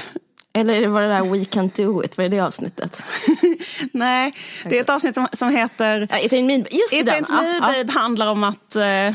Eller 0.57 0.89
var 0.89 1.03
det 1.03 1.09
där 1.09 1.23
We 1.23 1.39
Can't 1.39 1.77
Do 1.77 2.05
It, 2.05 2.17
vad 2.17 2.27
är 2.27 2.31
det 2.31 2.41
avsnittet? 2.41 3.03
Nej, 3.93 4.35
det 4.65 4.79
är 4.79 4.81
ett 4.81 4.91
avsnitt 4.91 5.15
som, 5.15 5.29
som 5.33 5.49
heter 5.49 6.09
Ja, 6.11 6.19
It 6.19 6.33
ain't 6.33 6.47
me, 6.47 6.57
just 6.57 6.93
It 6.93 7.07
den. 7.07 7.25
Ain't 7.25 7.43
Me 7.43 7.55
ja. 7.55 7.61
Babe 7.61 7.93
handlar 7.93 8.27
om 8.27 8.45
att 8.45 8.77
eh, 8.77 9.15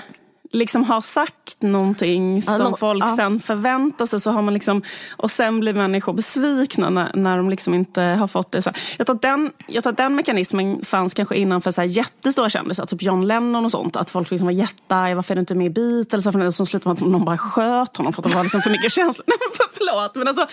liksom 0.52 0.84
har 0.84 1.02
sagt 1.02 1.62
någonting 1.62 2.42
som 2.42 2.72
no, 2.72 2.78
folk 2.78 3.04
ja. 3.04 3.16
sen 3.16 3.40
förväntar 3.40 4.06
sig. 4.06 4.20
Så 4.20 4.32
har 4.32 4.42
man 4.42 4.54
liksom, 4.54 4.82
och 5.18 5.32
sen 5.32 5.60
blir 5.60 5.74
människor 5.74 6.14
besvikna 6.14 6.90
när, 6.90 7.16
när 7.16 7.38
de 7.38 7.50
liksom 7.50 7.74
inte 7.74 8.02
har 8.02 8.28
fått 8.28 8.52
det. 8.52 8.62
Så 8.62 8.72
jag, 8.98 9.08
tror 9.08 9.16
att 9.16 9.22
den, 9.22 9.52
jag 9.68 9.84
tror 9.84 9.92
att 9.92 9.98
den 9.98 10.16
mekanismen 10.16 10.86
fanns 10.86 11.14
kanske 11.14 11.36
innan 11.36 11.62
för 11.62 11.72
så 11.72 11.82
här 11.82 11.88
jättestora 11.88 12.50
kändisar, 12.50 12.86
typ 12.86 13.02
John 13.02 13.28
Lennon 13.28 13.66
och 13.66 13.72
sånt. 13.72 13.96
Att 13.96 14.10
folk 14.10 14.32
liksom 14.32 14.46
var 14.46 14.54
jättearga, 14.54 15.16
varför 15.16 15.34
är 15.34 15.36
du 15.36 15.40
inte 15.40 15.56
med 15.56 15.68
i 15.68 15.70
Beatles? 15.70 16.26
Och 16.26 16.54
så 16.54 16.66
slutade 16.66 16.90
man 16.90 16.94
att 16.94 17.12
någon 17.12 17.26
bara 17.26 17.38
sköt 17.38 17.98
honom 17.98 18.14
för 18.14 18.22
att 18.22 18.30
det 18.30 18.36
var 18.36 18.44
liksom 18.44 18.62
för 18.62 18.70
mycket 18.70 18.92
känslor. 18.92 19.26
Nej, 19.28 19.38
men 19.40 19.68
förlåt. 19.74 20.16
Men, 20.16 20.28
alltså, 20.28 20.48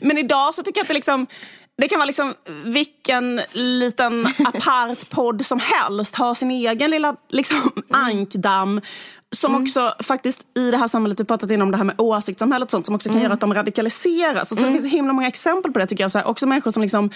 men 0.00 0.18
idag 0.18 0.54
så 0.54 0.62
tycker 0.62 0.78
jag 0.78 0.84
att 0.84 0.88
det 0.88 0.94
liksom 0.94 1.26
det 1.80 1.88
kan 1.88 1.98
vara 1.98 2.06
liksom 2.06 2.34
vilken 2.64 3.40
liten 3.52 4.26
apart 4.44 5.10
podd 5.10 5.46
som 5.46 5.60
helst. 5.60 6.16
Ha 6.16 6.34
sin 6.34 6.50
egen 6.50 6.90
lilla 6.90 7.16
liksom, 7.28 7.56
mm. 7.56 7.84
ankdamm. 7.90 8.80
Som 9.36 9.54
mm. 9.54 9.62
också 9.62 9.94
faktiskt 10.02 10.40
i 10.56 10.70
det 10.70 10.76
här 10.76 10.88
samhället, 10.88 11.20
vi 11.20 11.24
pratat 11.24 11.50
innan 11.50 11.62
om 11.62 11.70
det 11.70 11.76
här 11.76 11.84
med 11.84 12.00
åsiktssamhället 12.00 12.66
och 12.66 12.70
sånt, 12.70 12.86
som 12.86 12.94
också 12.94 13.08
kan 13.08 13.16
mm. 13.16 13.22
göra 13.22 13.34
att 13.34 13.40
de 13.40 13.54
radikaliseras. 13.54 14.52
Och 14.52 14.58
så 14.58 14.64
mm. 14.64 14.74
Det 14.74 14.80
finns 14.80 14.92
himla 14.92 15.12
många 15.12 15.28
exempel 15.28 15.72
på 15.72 15.78
det 15.78 15.86
tycker 15.86 16.04
jag. 16.04 16.12
Så 16.12 16.18
här, 16.18 16.26
också 16.26 16.46
människor 16.46 16.70
som 16.70 16.82
liksom 16.82 17.10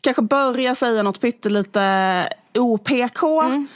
kanske 0.00 0.22
börjar 0.22 0.74
säga 0.74 1.02
något 1.02 1.20
pyttelite 1.20 2.28
OPK. 2.54 3.22
Mm. 3.22 3.66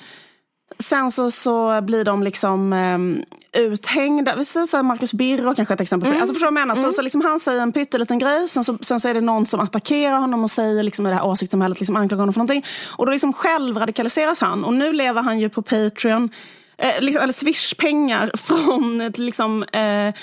Sen 0.78 1.10
så, 1.10 1.30
så 1.30 1.80
blir 1.80 2.04
de 2.04 2.22
liksom 2.22 2.72
um, 2.72 3.24
uthängda. 3.52 4.36
Vi 4.36 4.44
säger 4.44 4.66
så 4.66 4.82
Marcus 4.82 5.12
Birro 5.12 5.54
kanske 5.54 5.74
ett 5.74 5.80
exempel 5.80 6.06
på 6.06 6.10
det. 6.10 6.16
Mm. 6.16 6.22
Alltså 6.22 6.34
förstår 6.34 6.46
du 6.46 6.54
vad 6.54 6.60
jag 6.60 6.68
menar? 6.68 6.80
Mm. 6.80 6.92
Så, 6.92 6.96
så 6.96 7.02
liksom 7.02 7.20
han 7.20 7.40
säger 7.40 7.62
en 7.62 7.72
pytteliten 7.72 8.18
grej, 8.18 8.48
sen 8.48 8.64
så, 8.64 8.78
sen 8.80 9.00
så 9.00 9.08
är 9.08 9.14
det 9.14 9.20
någon 9.20 9.46
som 9.46 9.60
attackerar 9.60 10.16
honom 10.16 10.44
och 10.44 10.50
säger 10.50 10.82
liksom 10.82 11.06
i 11.06 11.10
det 11.10 11.16
här 11.16 11.24
åsiktssamhället, 11.24 11.80
liksom 11.80 11.96
anklagar 11.96 12.20
honom 12.20 12.32
för 12.32 12.38
någonting. 12.38 12.64
Och 12.96 13.06
då 13.06 13.12
liksom 13.12 13.32
själv 13.32 13.78
radikaliseras 13.78 14.40
han. 14.40 14.64
Och 14.64 14.74
nu 14.74 14.92
lever 14.92 15.22
han 15.22 15.40
ju 15.40 15.48
på 15.48 15.62
Patreon. 15.62 16.30
Eh, 16.78 17.00
liksom, 17.00 17.22
eller 17.22 17.32
Swish-pengar 17.32 18.30
från 18.36 19.12
liksom, 19.14 19.62
eh, 19.62 20.14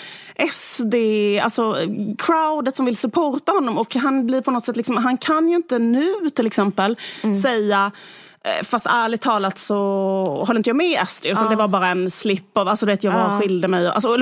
SD, 0.52 0.95
alltså 1.43 1.76
crowdet 2.18 2.78
som 2.78 2.86
vill 2.86 2.97
supporta 2.97 3.52
honom. 3.52 3.78
Och 3.78 3.95
han 3.95 4.26
blir 4.26 4.41
på 4.41 4.52
något 4.52 4.66
sätt, 4.66 4.78
liksom, 4.78 4.97
han 4.97 5.18
kan 5.18 5.49
ju 5.49 5.56
inte 5.56 5.80
nu 5.80 6.30
till 6.36 6.47
exempel 6.47 6.97
mm. 7.24 7.36
säga 7.36 7.91
fast 8.64 8.86
ärligt 8.86 9.22
talat 9.22 9.58
så 9.58 9.76
håller 10.48 10.60
inte 10.60 10.70
jag 10.70 10.78
med 10.78 11.08
SD 11.08 11.26
utan 11.26 11.44
ja. 11.44 11.50
det 11.50 11.56
var 11.56 11.68
bara 11.68 11.88
en 11.88 12.12
slip 12.12 12.58
av, 12.58 12.68
alltså 12.68 12.86
vet 12.86 13.04
jag 13.04 13.12
var, 13.12 13.20
ja. 13.20 13.39
skilde 13.39 13.68
mig. 13.68 13.88
Alltså, 13.88 14.10
ja. 14.10 14.18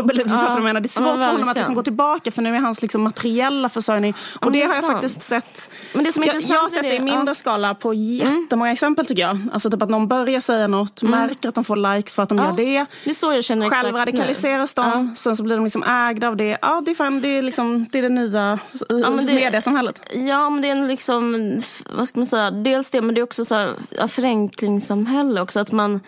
jag 0.56 0.64
menar, 0.64 0.80
det 0.80 0.86
är 0.86 0.90
svårt 0.90 1.08
ja, 1.08 1.16
för 1.16 1.32
honom 1.32 1.50
att 1.50 1.58
liksom 1.58 1.76
gå 1.76 1.84
tillbaka 1.84 2.32
för 2.32 2.42
nu 2.42 2.56
är 2.56 2.60
hans 2.60 2.82
liksom 2.82 3.02
materiella 3.02 3.70
försörjning. 3.70 4.14
Och 4.14 4.38
ja, 4.42 4.50
det, 4.50 4.60
det 4.60 4.66
har 4.66 4.76
jag 4.76 4.84
sant. 4.84 4.94
faktiskt 4.94 5.22
sett. 5.22 5.70
Men 5.94 6.04
det 6.04 6.12
som 6.12 6.24
är 6.24 6.28
jag, 6.28 6.42
jag 6.42 6.62
har 6.62 6.70
sett 6.70 6.82
det 6.82 6.96
i 6.96 7.00
mindre 7.00 7.36
skala 7.36 7.76
på 7.76 7.94
jättemånga 7.94 8.70
mm. 8.70 8.74
exempel 8.74 9.06
tycker 9.06 9.22
jag. 9.22 9.40
Alltså 9.54 9.70
typ 9.70 9.82
att 9.82 9.90
någon 9.90 10.08
börjar 10.08 10.42
säga 10.42 10.68
något, 10.68 11.02
mm. 11.02 11.20
märker 11.20 11.50
att 11.50 11.56
de 11.56 11.64
får 11.64 11.96
likes 11.96 12.16
för 12.16 12.24
att 12.24 12.30
de 12.30 12.38
gör 12.38 12.52
det. 12.52 12.86
Det 13.04 13.10
är 13.10 13.14
så 13.14 13.34
jag 13.34 13.44
känner 13.44 13.70
Själv 13.70 13.96
radikaliseras 13.96 14.78
nu. 14.78 14.84
de, 14.84 15.16
sen 15.16 15.38
så 15.38 15.44
blir 15.44 15.56
de 15.56 15.64
liksom 15.64 15.84
ägda 15.84 16.28
av 16.28 16.38
det. 16.38 16.58
Ja 16.62 16.82
det 16.86 16.92
är, 16.92 16.96
fan, 16.96 17.22
det 17.22 17.28
är, 17.28 17.42
liksom, 17.42 17.86
det, 17.92 17.98
är 17.98 18.02
det 18.02 18.10
nya 18.10 18.60
ja, 18.90 19.10
det, 19.10 19.34
mediesamhället. 19.34 20.02
Ja 20.14 20.50
men 20.50 20.62
det 20.62 20.70
är 20.70 20.88
liksom, 20.88 21.56
vad 21.98 22.08
ska 22.08 22.20
man 22.20 22.26
säga, 22.26 22.52
dels 22.52 22.90
det 22.90 23.02
men 23.02 23.16
det 23.16 23.22
är 23.22 23.24
också 23.24 23.46
så 23.46 23.56
här, 23.56 23.70
förenklingssamhälle 24.10 25.42
också. 25.42 25.60
Att 25.60 25.72
man, 25.72 26.00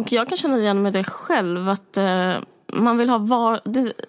och 0.00 0.12
jag 0.12 0.28
kan 0.28 0.38
känna 0.38 0.58
igen 0.58 0.82
med 0.82 0.92
det 0.92 1.04
själv. 1.04 1.68
Att 1.68 1.96
eh, 1.96 2.36
man 2.72 2.96
vill 2.96 3.10
ha 3.10 3.18
var, 3.18 3.60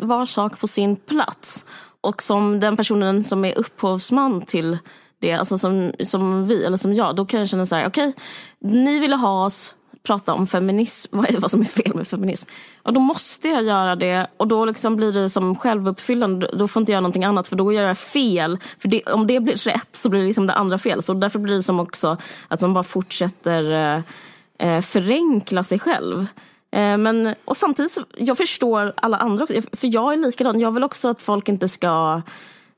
var 0.06 0.26
sak 0.26 0.60
på 0.60 0.68
sin 0.68 0.96
plats. 0.96 1.66
Och 2.02 2.24
som 2.24 2.60
den 2.60 2.78
personen 2.78 3.24
som 3.24 3.46
är 3.46 3.58
upphovsman 3.58 4.42
till 4.42 4.78
det, 5.20 5.34
alltså 5.34 5.58
som, 5.58 5.92
som 6.04 6.48
vi, 6.48 6.66
eller 6.66 6.78
som 6.78 6.94
jag, 6.94 7.16
då 7.16 7.26
kan 7.26 7.40
jag 7.40 7.50
känna 7.50 7.66
så 7.66 7.76
här, 7.76 7.88
okej, 7.88 8.08
okay, 8.08 8.82
ni 8.84 9.00
ville 9.00 9.16
ha 9.16 9.46
oss 9.46 9.76
prata 10.04 10.34
om 10.34 10.48
feminism, 10.48 11.18
vad 11.18 11.30
är 11.30 11.40
vad 11.40 11.52
som 11.52 11.62
är 11.62 11.66
fel 11.66 11.96
med 11.96 12.08
feminism. 12.08 12.50
Och 12.84 12.94
då 12.94 13.00
måste 13.00 13.48
jag 13.48 13.64
göra 13.64 13.96
det 13.96 14.28
och 14.38 14.48
då 14.48 14.66
liksom 14.66 14.96
blir 14.96 15.12
det 15.12 15.30
som 15.30 15.56
självuppfyllande. 15.56 16.50
Då 16.54 16.68
får 16.68 16.80
inte 16.80 16.92
jag 16.92 16.96
göra 16.96 17.02
någonting 17.02 17.24
annat 17.24 17.48
för 17.48 17.56
då 17.56 17.74
gör 17.74 17.84
jag 17.84 17.98
fel. 17.98 18.60
För 18.80 18.88
det, 18.88 19.04
om 19.04 19.28
det 19.28 19.40
blir 19.40 19.56
rätt 19.56 19.90
så 19.92 20.10
blir 20.10 20.20
det 20.20 20.28
liksom 20.28 20.48
det 20.48 20.54
andra 20.54 20.78
fel. 20.78 21.04
Så 21.04 21.14
därför 21.14 21.40
blir 21.40 21.56
det 21.56 21.64
som 21.64 21.80
också 21.80 22.18
att 22.48 22.62
man 22.62 22.74
bara 22.74 22.84
fortsätter 22.84 23.72
eh, 23.72 24.02
eh 24.60 24.82
förenkla 24.82 25.64
sig 25.64 25.80
själv. 25.80 26.28
Eh, 26.72 26.98
men, 26.98 27.36
och 27.46 27.58
samtidigt, 27.58 27.98
jag 28.18 28.38
förstår 28.38 28.94
alla 28.96 29.18
andra 29.18 29.44
också. 29.44 29.62
För 29.72 29.94
jag 29.94 30.14
är 30.14 30.18
likadan. 30.18 30.60
Jag 30.60 30.72
vill 30.72 30.84
också 30.84 31.08
att 31.08 31.22
folk 31.22 31.50
inte 31.50 31.70
ska 31.70 32.22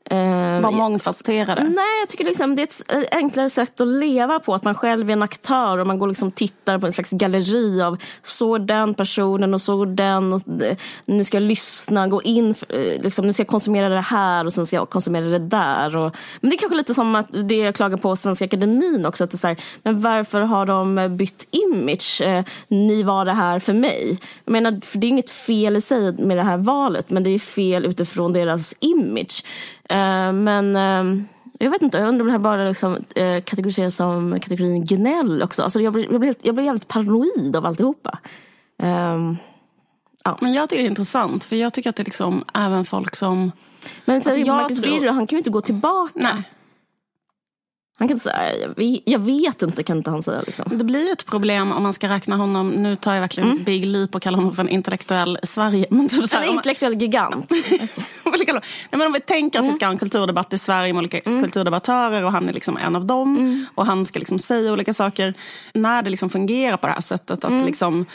Eh, 0.09 0.61
Var 0.61 0.71
mångfacetterade? 0.71 1.63
Nej, 1.63 1.99
jag 2.01 2.09
tycker 2.09 2.25
liksom 2.25 2.55
det 2.55 2.61
är 2.61 2.63
ett 2.63 3.15
enklare 3.15 3.49
sätt 3.49 3.81
att 3.81 3.87
leva 3.87 4.39
på. 4.39 4.53
Att 4.53 4.63
man 4.63 4.75
själv 4.75 5.09
är 5.09 5.13
en 5.13 5.23
aktör 5.23 5.77
och 5.77 5.87
man 5.87 5.99
går 5.99 6.07
liksom 6.07 6.31
tittar 6.31 6.77
på 6.79 6.85
en 6.85 6.93
slags 6.93 7.09
galleri 7.11 7.81
av 7.81 7.97
så 8.23 8.57
den 8.57 8.93
personen 8.93 9.53
och 9.53 9.61
så 9.61 9.85
den. 9.85 10.33
Och 10.33 10.41
nu 11.05 11.23
ska 11.23 11.37
jag 11.37 11.43
lyssna, 11.43 12.07
gå 12.07 12.21
in, 12.21 12.55
eh, 12.69 13.01
liksom, 13.01 13.27
nu 13.27 13.33
ska 13.33 13.41
jag 13.41 13.47
konsumera 13.47 13.89
det 13.89 14.01
här 14.01 14.45
och 14.45 14.53
sen 14.53 14.65
ska 14.65 14.75
jag 14.75 14.89
konsumera 14.89 15.25
det 15.25 15.39
där. 15.39 15.97
Och, 15.97 16.15
men 16.41 16.49
det 16.49 16.55
är 16.55 16.57
kanske 16.57 16.77
lite 16.77 16.93
som 16.93 17.15
att 17.15 17.27
det 17.31 17.57
jag 17.57 17.75
klagar 17.75 17.97
på 17.97 18.15
Svenska 18.15 18.45
Akademin 18.45 19.05
också. 19.05 19.23
Att 19.23 19.31
det 19.31 19.43
är 19.43 19.47
här, 19.47 19.57
men 19.83 20.01
varför 20.01 20.41
har 20.41 20.65
de 20.65 21.17
bytt 21.17 21.47
image? 21.51 22.21
Eh, 22.21 22.43
ni 22.67 23.03
var 23.03 23.25
det 23.25 23.33
här 23.33 23.59
för 23.59 23.73
mig. 23.73 24.19
Jag 24.45 24.51
menar, 24.51 24.71
det 24.93 25.07
är 25.07 25.09
inget 25.09 25.31
fel 25.31 25.77
i 25.77 25.81
sig 25.81 26.11
med 26.17 26.37
det 26.37 26.43
här 26.43 26.57
valet 26.57 27.09
men 27.09 27.23
det 27.23 27.29
är 27.29 27.39
fel 27.39 27.85
utifrån 27.85 28.33
deras 28.33 28.75
image. 28.79 29.43
Eh, 29.89 30.33
men 30.33 30.75
uh, 30.75 31.23
jag 31.59 31.69
vet 31.71 31.81
inte, 31.81 31.97
jag 31.97 32.07
undrar 32.07 32.21
om 32.21 32.27
det 32.27 32.31
här 32.31 32.39
bara 32.39 32.67
liksom, 32.67 32.93
uh, 32.93 33.41
kategoriseras 33.43 33.95
som 33.95 34.39
kategorin 34.39 34.85
gnäll 34.85 35.43
också. 35.43 35.63
Alltså 35.63 35.81
jag, 35.81 35.93
blir, 35.93 36.11
jag, 36.11 36.19
blir, 36.19 36.35
jag 36.41 36.55
blir 36.55 36.65
jävligt 36.65 36.87
paranoid 36.87 37.55
av 37.55 37.65
alltihopa. 37.65 38.19
Um, 38.83 39.37
ja. 40.23 40.37
Men 40.41 40.53
jag 40.53 40.69
tycker 40.69 40.83
det 40.83 40.87
är 40.87 40.89
intressant, 40.89 41.43
för 41.43 41.55
jag 41.55 41.73
tycker 41.73 41.89
att 41.89 41.95
det 41.95 42.03
är 42.03 42.05
liksom 42.05 42.43
även 42.53 42.85
folk 42.85 43.15
som... 43.15 43.51
Men 44.05 44.15
alltså, 44.15 44.39
Marcus. 44.39 44.81
Birro, 44.81 45.11
han 45.11 45.27
kan 45.27 45.35
ju 45.35 45.37
inte 45.37 45.49
gå 45.49 45.61
tillbaka. 45.61 46.11
Nej. 46.15 46.43
Han 47.99 48.07
kan 48.07 48.15
inte 48.15 48.23
säga, 48.23 48.57
jag 48.57 48.75
vet, 48.75 49.01
jag 49.05 49.19
vet 49.19 49.61
inte 49.61 49.83
kan 49.83 49.97
inte 49.97 50.09
han 50.09 50.23
säga. 50.23 50.41
Liksom. 50.45 50.77
Det 50.77 50.83
blir 50.83 51.11
ett 51.11 51.25
problem 51.25 51.71
om 51.71 51.83
man 51.83 51.93
ska 51.93 52.09
räkna 52.09 52.35
honom, 52.35 52.69
nu 52.69 52.95
tar 52.95 53.13
jag 53.13 53.21
verkligen 53.21 53.51
mm. 53.51 53.63
big 53.63 53.85
leap 53.85 54.15
och 54.15 54.21
kallar 54.21 54.37
honom 54.37 54.55
för 54.55 54.63
en 54.63 54.69
intellektuell 54.69 55.39
Sverige. 55.43 55.85
Men 55.89 56.09
typ 56.09 56.29
så 56.29 56.37
här, 56.37 56.43
en 56.43 56.49
intellektuell 56.49 57.01
gigant. 57.01 57.51
Nej, 58.25 58.61
men 58.91 59.01
om 59.01 59.13
vi 59.13 59.19
tänker 59.19 59.59
att 59.59 59.63
mm. 59.63 59.73
vi 59.73 59.75
ska 59.75 59.85
ha 59.85 59.91
en 59.91 59.97
kulturdebatt 59.97 60.53
i 60.53 60.57
Sverige 60.57 60.93
med 60.93 60.99
olika 60.99 61.19
mm. 61.19 61.43
kulturdebattörer 61.43 62.25
och 62.25 62.31
han 62.31 62.49
är 62.49 62.53
liksom 62.53 62.77
en 62.77 62.95
av 62.95 63.05
dem. 63.05 63.37
Mm. 63.37 63.65
Och 63.75 63.85
han 63.85 64.05
ska 64.05 64.19
liksom 64.19 64.39
säga 64.39 64.73
olika 64.73 64.93
saker. 64.93 65.33
När 65.73 66.01
det 66.01 66.09
liksom 66.09 66.29
fungerar 66.29 66.77
på 66.77 66.87
det 66.87 66.93
här 66.93 67.01
sättet. 67.01 67.43
att 67.43 67.51
mm. 67.51 67.65
liksom 67.65 68.05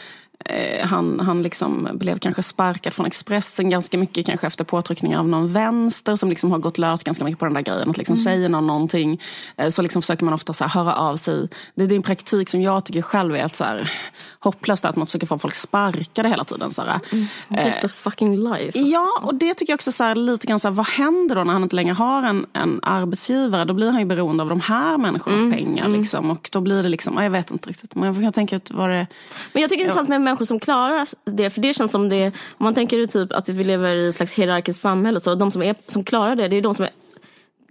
han, 0.82 1.20
han 1.20 1.42
liksom 1.42 1.88
blev 1.92 2.18
kanske 2.18 2.42
sparkad 2.42 2.92
från 2.92 3.06
Expressen 3.06 3.70
ganska 3.70 3.98
mycket 3.98 4.26
kanske 4.26 4.46
efter 4.46 4.64
påtryckningar 4.64 5.18
av 5.18 5.28
någon 5.28 5.52
vänster 5.52 6.16
som 6.16 6.28
liksom 6.28 6.50
har 6.50 6.58
gått 6.58 6.78
lös 6.78 7.04
ganska 7.04 7.24
mycket 7.24 7.38
på 7.38 7.44
den 7.44 7.54
där 7.54 7.60
grejen. 7.60 7.90
Att 7.90 7.98
liksom 7.98 8.14
mm. 8.14 8.24
säger 8.24 8.48
någon 8.48 8.66
någonting 8.66 9.20
eh, 9.56 9.68
så 9.68 9.82
liksom 9.82 10.02
försöker 10.02 10.24
man 10.24 10.34
ofta 10.34 10.52
så 10.52 10.64
höra 10.64 10.94
av 10.94 11.16
sig. 11.16 11.48
Det, 11.74 11.84
är 11.84 11.92
en 11.92 12.02
praktik 12.02 12.48
som 12.48 12.62
jag 12.62 12.84
tycker 12.84 13.02
själv 13.02 13.34
är 13.34 13.38
helt 13.38 13.56
så 13.56 13.64
här, 13.64 13.92
hopplöst 14.38 14.84
att 14.84 14.96
man 14.96 15.06
försöker 15.06 15.26
få 15.26 15.38
folk 15.38 15.54
sparkade 15.54 16.28
hela 16.28 16.44
tiden. 16.44 16.70
Så 16.70 16.82
här. 16.82 17.00
Mm. 17.12 17.26
Get 17.66 17.84
a 17.84 17.88
fucking 17.88 18.36
life. 18.36 18.78
Ja, 18.78 19.08
och 19.22 19.34
det 19.34 19.54
tycker 19.54 19.72
jag 19.72 19.76
också 19.76 19.92
så 19.92 20.04
här, 20.04 20.14
lite 20.14 20.46
grann 20.46 20.60
så 20.60 20.68
här, 20.68 20.74
vad 20.74 20.86
händer 20.86 21.34
då 21.34 21.44
när 21.44 21.52
han 21.52 21.62
inte 21.62 21.76
längre 21.76 21.94
har 21.94 22.22
en, 22.22 22.46
en 22.52 22.80
arbetsgivare? 22.82 23.64
Då 23.64 23.74
blir 23.74 23.90
han 23.90 24.00
ju 24.00 24.06
beroende 24.06 24.42
av 24.42 24.48
de 24.48 24.60
här 24.60 24.98
människornas 24.98 25.42
mm. 25.42 25.52
pengar. 25.52 25.84
Mm. 25.84 25.98
Liksom, 25.98 26.30
och 26.30 26.48
då 26.52 26.60
blir 26.60 26.82
det 26.82 26.88
liksom, 26.88 27.22
jag 27.22 27.30
vet 27.30 27.50
inte 27.50 27.68
riktigt. 27.68 27.94
Men 27.94 28.14
jag 28.14 28.22
kan 28.22 28.32
tänka 28.32 28.56
ut 28.56 28.70
vad 28.70 28.90
det 28.90 29.06
Men 29.52 29.62
jag 29.62 29.70
tycker 29.70 29.84
det 29.84 29.86
är 29.86 29.90
intressant 29.90 30.08
med 30.08 30.20
människor 30.24 30.44
som 30.44 30.60
klarar 30.60 31.06
det. 31.24 31.50
För 31.50 31.60
det 31.60 31.74
känns 31.74 31.92
som 31.92 32.08
det, 32.08 32.26
om 32.26 32.64
man 32.64 32.74
tänker 32.74 33.06
typ 33.06 33.32
att 33.32 33.48
vi 33.48 33.64
lever 33.64 33.96
i 33.96 34.08
ett 34.08 34.16
slags 34.16 34.34
hierarkiskt 34.34 34.82
samhälle. 34.82 35.20
Så 35.20 35.34
de 35.34 35.50
som, 35.50 35.62
är, 35.62 35.74
som 35.86 36.04
klarar 36.04 36.36
det, 36.36 36.48
det 36.48 36.56
är 36.56 36.62
de 36.62 36.74
som 36.74 36.84
är 36.84 36.90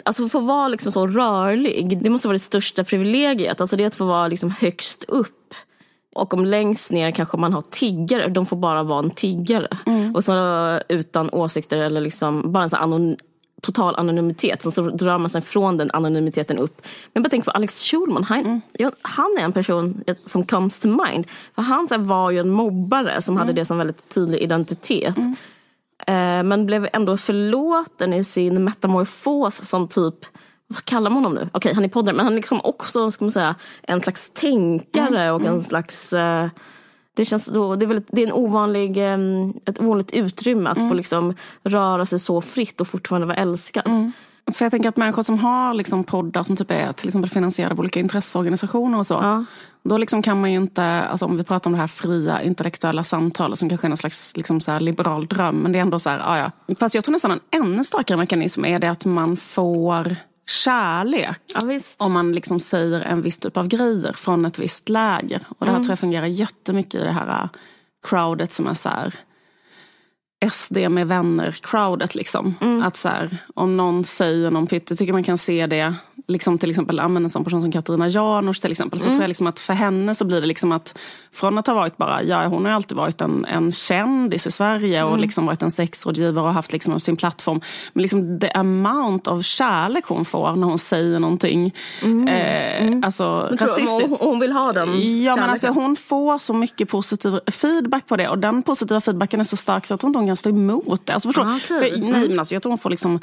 Alltså 0.06 0.28
få 0.28 0.40
vara 0.40 0.68
liksom 0.68 0.92
så 0.92 1.08
rörlig, 1.08 2.04
det 2.04 2.10
måste 2.10 2.28
vara 2.28 2.36
det 2.36 2.40
största 2.40 2.84
privilegiet. 2.84 3.62
Alltså 3.62 3.76
det 3.76 3.84
är 3.84 3.88
att 3.88 3.96
få 3.96 4.06
vara 4.06 4.28
liksom 4.28 4.50
högst 4.50 5.04
upp. 5.04 5.54
Och 6.16 6.34
om 6.34 6.46
längst 6.46 6.92
ner 6.92 7.12
kanske 7.12 7.38
man 7.38 7.54
har 7.54 7.62
tiggare, 7.62 8.28
de 8.28 8.46
får 8.46 8.58
bara 8.58 8.84
vara 8.84 9.00
en 9.00 9.12
tiggare. 9.12 9.78
Mm. 9.86 10.16
Och 10.16 10.24
så 10.24 10.80
utan 10.90 11.30
åsikter 11.30 11.78
eller 11.78 12.02
liksom 12.02 12.52
bara 12.52 12.64
en 12.64 12.70
sån 12.70 12.80
total 13.64 13.96
anonymitet. 13.96 14.62
Sen 14.62 14.72
så 14.72 14.90
drar 14.90 15.18
man 15.18 15.30
sig 15.30 15.42
från 15.42 15.78
den 15.78 15.92
anonymiteten 15.94 16.58
upp. 16.58 16.82
Men 17.14 17.24
bara 17.24 17.30
tänk 17.30 17.46
på 17.46 17.52
Alex 17.52 17.84
Schulman. 17.84 18.24
Han, 18.24 18.40
mm. 18.40 18.62
ja, 18.72 18.92
han 19.02 19.36
är 19.40 19.44
en 19.44 19.54
person 19.54 20.04
som 20.26 20.46
comes 20.46 20.80
to 20.80 20.88
mind. 20.88 21.28
För 21.56 21.62
han 21.62 21.88
här, 21.92 21.98
var 21.98 22.32
ju 22.32 22.40
en 22.40 22.50
mobbare 22.50 23.22
som 23.22 23.34
mm. 23.34 23.42
hade 23.42 23.54
det 23.54 23.66
som 23.66 23.78
väldigt 23.78 24.14
tydlig 24.16 24.40
identitet. 24.40 25.18
Mm. 25.18 25.36
Eh, 26.08 26.44
men 26.44 26.66
blev 26.66 26.88
ändå 26.94 27.18
förlåten 27.18 28.14
i 28.14 28.24
sin 28.24 28.64
metamorfos 28.64 29.70
som 29.70 29.88
typ 29.88 30.26
vad 30.68 30.86
kallar 30.86 31.10
man 31.10 31.24
honom 31.24 31.34
nu? 31.34 31.42
Okej, 31.42 31.58
okay, 31.58 31.74
han 31.74 31.84
är 31.84 31.90
poddare 31.90 32.16
men 32.16 32.26
han 32.26 32.34
är 32.34 32.38
liksom 32.38 32.62
också 32.64 33.12
ska 33.12 33.26
man 33.26 33.32
säga, 33.32 33.56
en 33.82 34.02
slags 34.02 34.30
tänkare 34.30 35.22
mm. 35.22 35.36
och 35.36 35.42
en 35.42 35.48
mm. 35.48 35.64
slags 35.64 36.14
eh, 36.14 36.48
det, 37.14 37.26
känns 37.26 37.46
då, 37.46 37.76
det, 37.76 37.86
är 37.86 37.88
väldigt, 37.88 38.08
det 38.12 38.24
är 38.24 38.28
en 38.28 38.34
ovanlig, 38.34 38.98
ett 39.66 39.80
ovanligt 39.80 40.14
utrymme 40.14 40.70
att 40.70 40.78
mm. 40.78 40.90
få 40.90 40.96
liksom 40.96 41.34
röra 41.64 42.06
sig 42.06 42.20
så 42.20 42.42
fritt 42.42 42.82
och 42.82 42.88
fortfarande 42.88 43.28
vara 43.28 43.38
älskad. 43.38 43.88
Mm. 43.88 44.12
För 44.52 44.66
jag 44.66 44.72
tänker 44.72 44.90
att 44.90 44.98
människor 44.98 45.24
som 45.24 45.40
har 45.40 45.74
liksom 45.74 46.04
poddar 46.04 46.44
som 46.44 46.56
typ 46.56 46.72
är 46.72 46.92
till 46.92 47.08
exempel 47.08 47.30
finansierade 47.30 47.74
av 47.74 47.80
olika 47.80 48.00
intresseorganisationer 48.00 48.98
och 48.98 49.08
så. 49.08 49.14
Ja. 49.14 49.46
Då 49.84 49.98
liksom 49.98 50.22
kan 50.22 50.42
man 50.42 50.52
ju 50.52 50.58
inte, 50.58 50.84
alltså 50.84 51.26
om 51.26 51.38
vi 51.38 51.44
pratar 51.44 51.70
om 51.70 51.74
det 51.74 51.80
här 51.80 51.88
fria 51.88 52.42
intellektuella 52.42 53.04
samtalet 53.04 53.60
som 53.60 53.70
kanske 53.70 53.88
är 53.88 53.92
en 53.92 53.98
slags 53.98 54.38
liksom 54.38 54.62
så 54.62 54.80
liberal 54.80 55.28
dröm. 55.28 55.56
Men 55.56 55.72
det 55.72 55.78
är 55.80 55.82
ändå 55.82 56.00
så 56.00 56.10
här, 56.10 56.20
ja, 56.20 56.52
ja. 56.68 56.76
Fast 56.76 56.96
jag 56.96 57.04
tror 57.04 57.14
nästan 57.14 57.32
en 57.32 57.40
ännu 57.52 57.84
starkare 57.84 58.18
mekanism 58.18 58.66
är 58.66 58.80
det 58.80 58.92
att 58.92 59.06
man 59.06 59.38
får 59.38 60.16
kärlek. 60.48 61.42
Ja, 61.54 61.80
om 61.98 62.12
man 62.12 62.32
liksom 62.32 62.60
säger 62.60 63.02
en 63.02 63.22
viss 63.22 63.40
typ 63.40 63.58
av 63.58 63.68
grejer 63.68 64.14
från 64.14 64.46
ett 64.46 64.60
visst 64.60 64.90
läger. 64.90 65.44
Och 65.50 65.66
det 65.66 65.72
här 65.72 65.76
mm. 65.76 65.84
tror 65.84 65.92
jag 65.92 66.00
fungerar 66.00 66.26
jättemycket 66.26 66.96
i 66.96 67.04
det 67.04 67.12
här 67.12 67.50
crowdet 68.08 68.54
som 68.54 68.68
är 68.68 68.74
så 68.74 68.90
här 68.90 69.14
SD 70.52 70.78
med 70.78 71.08
vänner-crowdet. 71.08 72.16
Liksom. 72.16 72.56
Mm. 72.62 72.84
Att 72.84 72.98
så 72.98 73.10
här, 73.10 73.38
om 73.56 73.78
någon 73.78 74.04
säger 74.04 74.52
någon 74.52 74.68
pytt, 74.68 74.90
jag 74.90 75.00
tycker 75.00 75.14
man 75.14 75.24
kan 75.24 75.38
se 75.38 75.68
det 75.68 75.96
liksom 76.28 76.58
till 76.58 76.70
exempel 76.70 77.00
en 77.00 77.30
sån 77.30 77.44
person 77.44 77.62
som 77.62 77.72
Katarina 77.72 78.08
Janouch 78.08 78.62
till 78.62 78.72
exempel. 78.72 79.00
Så 79.00 79.06
mm. 79.06 79.16
tror 79.16 79.24
jag 79.24 79.28
liksom 79.28 79.48
att 79.48 79.60
för 79.60 79.74
henne 79.74 80.16
så 80.16 80.26
blir 80.26 80.42
det 80.42 80.48
liksom 80.48 80.72
att 80.72 81.00
från 81.32 81.58
att 81.58 81.68
ha 81.68 81.74
varit 81.74 81.98
bara, 81.98 82.24
ja 82.24 82.48
hon 82.48 82.66
har 82.66 82.72
alltid 82.72 82.98
varit 82.98 83.22
en, 83.22 83.46
en 83.46 83.72
kändis 83.72 84.48
i 84.48 84.52
Sverige 84.52 85.04
och 85.04 85.10
mm. 85.10 85.22
liksom 85.22 85.46
varit 85.46 85.62
en 85.62 85.72
sexrådgivare 85.72 86.46
och 86.46 86.54
haft 86.54 86.74
liksom 86.74 87.00
sin 87.00 87.18
plattform. 87.18 87.62
Men 87.94 88.02
liksom 88.02 88.40
the 88.40 88.50
amount 88.52 89.30
of 89.30 89.46
kärlek 89.46 90.06
hon 90.06 90.26
får 90.26 90.56
när 90.56 90.68
hon 90.68 90.80
säger 90.80 91.20
någonting. 91.20 91.76
Mm. 92.02 92.28
Eh, 92.28 92.84
mm. 92.84 93.04
Alltså 93.04 93.50
rasistiskt. 93.52 94.10
Hon, 94.10 94.18
hon 94.20 94.40
vill 94.40 94.52
ha 94.52 94.74
den 94.74 95.24
Ja 95.24 95.36
men 95.36 95.50
alltså 95.50 95.68
hon 95.68 95.96
får 95.96 96.38
så 96.38 96.54
mycket 96.54 96.90
positiv 96.90 97.40
feedback 97.52 98.08
på 98.08 98.16
det 98.16 98.30
och 98.30 98.40
den 98.40 98.64
positiva 98.64 99.02
feedbacken 99.02 99.40
är 99.40 99.44
så 99.44 99.58
stark 99.58 99.86
så 99.86 99.94
jag 99.94 100.00
tror 100.00 100.10
inte 100.10 100.20
hon 100.20 100.28
kan 100.28 100.36
stå 100.36 100.50
emot 100.50 101.06
det. 101.06 101.14
Alltså, 101.14 101.30
förstå, 101.30 101.42
ah, 101.42 101.56
okay. 101.56 101.92
för, 101.92 101.98
nej, 101.98 102.30
men 102.30 102.40
alltså, 102.40 102.56
jag 102.56 102.62
tror 102.62 102.72
hon 102.72 102.78
får 102.78 102.90
liksom 102.90 103.20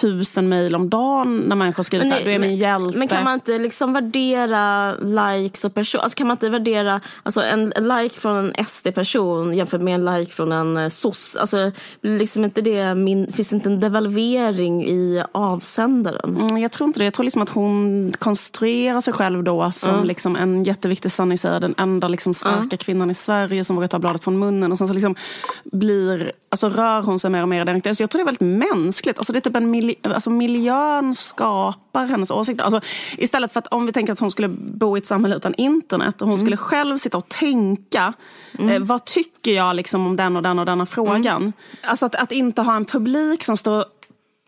tusen 0.00 0.48
mejl 0.48 0.74
om 0.74 0.90
dagen 0.90 1.36
när 1.36 1.56
människor 1.56 1.82
skriver 1.82 2.04
men, 2.04 2.12
så 2.12 2.18
här, 2.18 2.24
du 2.24 2.32
är 2.32 2.38
min 2.38 2.56
hjälte. 2.56 2.98
Men 2.98 3.08
kan 3.08 3.24
man 3.24 3.34
inte 3.34 3.58
liksom 3.58 3.92
värdera 3.92 4.94
likes 4.94 5.64
och 5.64 5.74
person, 5.74 6.00
alltså 6.00 6.16
kan 6.16 6.26
man 6.26 6.34
inte 6.34 6.48
värdera 6.48 7.00
alltså 7.22 7.42
en, 7.42 7.72
en 7.76 7.88
like 7.88 8.20
från 8.20 8.36
en 8.36 8.64
SD-person 8.64 9.54
jämfört 9.54 9.80
med 9.80 9.94
en 9.94 10.04
like 10.04 10.32
från 10.32 10.52
en 10.52 10.76
uh, 10.76 10.88
soc? 10.88 11.36
Alltså 11.40 11.72
liksom 12.00 12.44
inte 12.44 12.60
det, 12.60 12.94
min, 12.94 13.32
finns 13.32 13.52
inte 13.52 13.68
en 13.68 13.80
devalvering 13.80 14.84
i 14.84 15.22
avsändaren? 15.32 16.36
Mm, 16.36 16.58
jag 16.58 16.72
tror 16.72 16.86
inte 16.86 17.00
det, 17.00 17.04
jag 17.04 17.14
tror 17.14 17.24
liksom 17.24 17.42
att 17.42 17.50
hon 17.50 18.12
konstruerar 18.18 19.00
sig 19.00 19.12
själv 19.12 19.44
då 19.44 19.70
som 19.70 19.94
mm. 19.94 20.06
liksom 20.06 20.36
en 20.36 20.64
jätteviktig 20.64 21.12
sanningssägare, 21.12 21.58
den 21.58 21.74
enda 21.78 22.08
liksom 22.08 22.34
starka 22.34 22.58
mm. 22.58 22.78
kvinnan 22.78 23.10
i 23.10 23.14
Sverige 23.14 23.64
som 23.64 23.76
vågar 23.76 23.88
ta 23.88 23.98
bladet 23.98 24.24
från 24.24 24.38
munnen 24.38 24.72
och 24.72 24.78
sen 24.78 24.88
så 24.88 24.94
liksom 24.94 25.14
blir, 25.64 26.32
alltså 26.48 26.68
rör 26.68 27.02
hon 27.02 27.18
sig 27.18 27.30
mer 27.30 27.42
och 27.42 27.48
mer 27.48 27.62
i 27.62 27.64
den 27.64 27.74
riktningen. 27.74 27.96
Så 27.96 28.02
jag 28.02 28.10
tror 28.10 28.18
det 28.18 28.22
är 28.22 28.32
väldigt 28.32 28.74
mänskligt, 28.74 29.18
alltså 29.18 29.32
det 29.32 29.38
är 29.38 29.40
typ 29.40 29.56
en 29.56 29.70
mil, 29.86 29.96
alltså 30.02 30.30
miljön 30.30 31.14
skapar 31.14 32.06
hennes 32.06 32.30
åsikter. 32.30 32.64
Alltså, 32.64 32.80
istället 33.18 33.52
för 33.52 33.58
att 33.58 33.66
om 33.66 33.86
vi 33.86 33.92
tänker 33.92 34.12
att 34.12 34.20
hon 34.20 34.30
skulle 34.30 34.48
bo 34.48 34.96
i 34.96 34.98
ett 34.98 35.06
samhälle 35.06 35.36
utan 35.36 35.54
internet 35.54 36.22
och 36.22 36.28
hon 36.28 36.34
mm. 36.34 36.46
skulle 36.46 36.56
själv 36.56 36.96
sitta 36.96 37.16
och 37.16 37.28
tänka. 37.28 38.12
Mm. 38.58 38.68
Eh, 38.70 38.80
vad 38.80 39.04
tycker 39.04 39.52
jag 39.52 39.76
liksom 39.76 40.06
om 40.06 40.16
den 40.16 40.36
och 40.36 40.42
den 40.42 40.58
och 40.58 40.66
denna 40.66 40.86
frågan? 40.86 41.26
Mm. 41.26 41.52
Alltså 41.82 42.06
att, 42.06 42.14
att 42.14 42.32
inte 42.32 42.62
ha 42.62 42.76
en 42.76 42.84
publik 42.84 43.44
som 43.44 43.56
står 43.56 43.84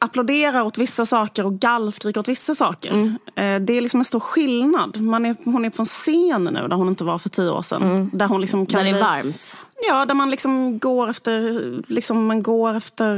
applåderar 0.03 0.63
åt 0.63 0.79
vissa 0.79 1.07
saker 1.07 1.47
och 1.47 1.59
gallskriker 1.59 2.21
åt 2.21 2.29
vissa 2.29 2.55
saker. 2.55 2.91
Mm. 2.91 3.19
Det 3.67 3.73
är 3.73 3.81
liksom 3.81 4.01
en 4.01 4.05
stor 4.05 4.21
skillnad. 4.21 5.01
Man 5.01 5.27
är, 5.27 5.37
hon 5.45 5.65
är 5.65 5.71
på 5.71 5.83
en 5.83 5.87
scen 5.87 6.45
nu 6.45 6.69
där 6.69 6.77
hon 6.77 6.89
inte 6.89 7.05
var 7.05 7.19
för 7.19 7.29
tio 7.29 7.51
år 7.51 7.63
sedan. 7.63 7.83
Mm. 7.83 8.11
Där, 8.13 8.29
hon 8.29 8.41
liksom 8.41 8.67
kan 8.67 8.85
där 8.85 8.93
det 8.93 8.99
är 8.99 9.03
varmt. 9.03 9.57
Ja, 9.89 10.07
där 10.07 10.15
man 10.15 10.31
liksom 10.31 10.79
går 10.79 11.11
efter, 11.11 11.93
liksom 11.93 12.27
man 12.27 12.43
går 12.43 12.75
efter 12.75 13.17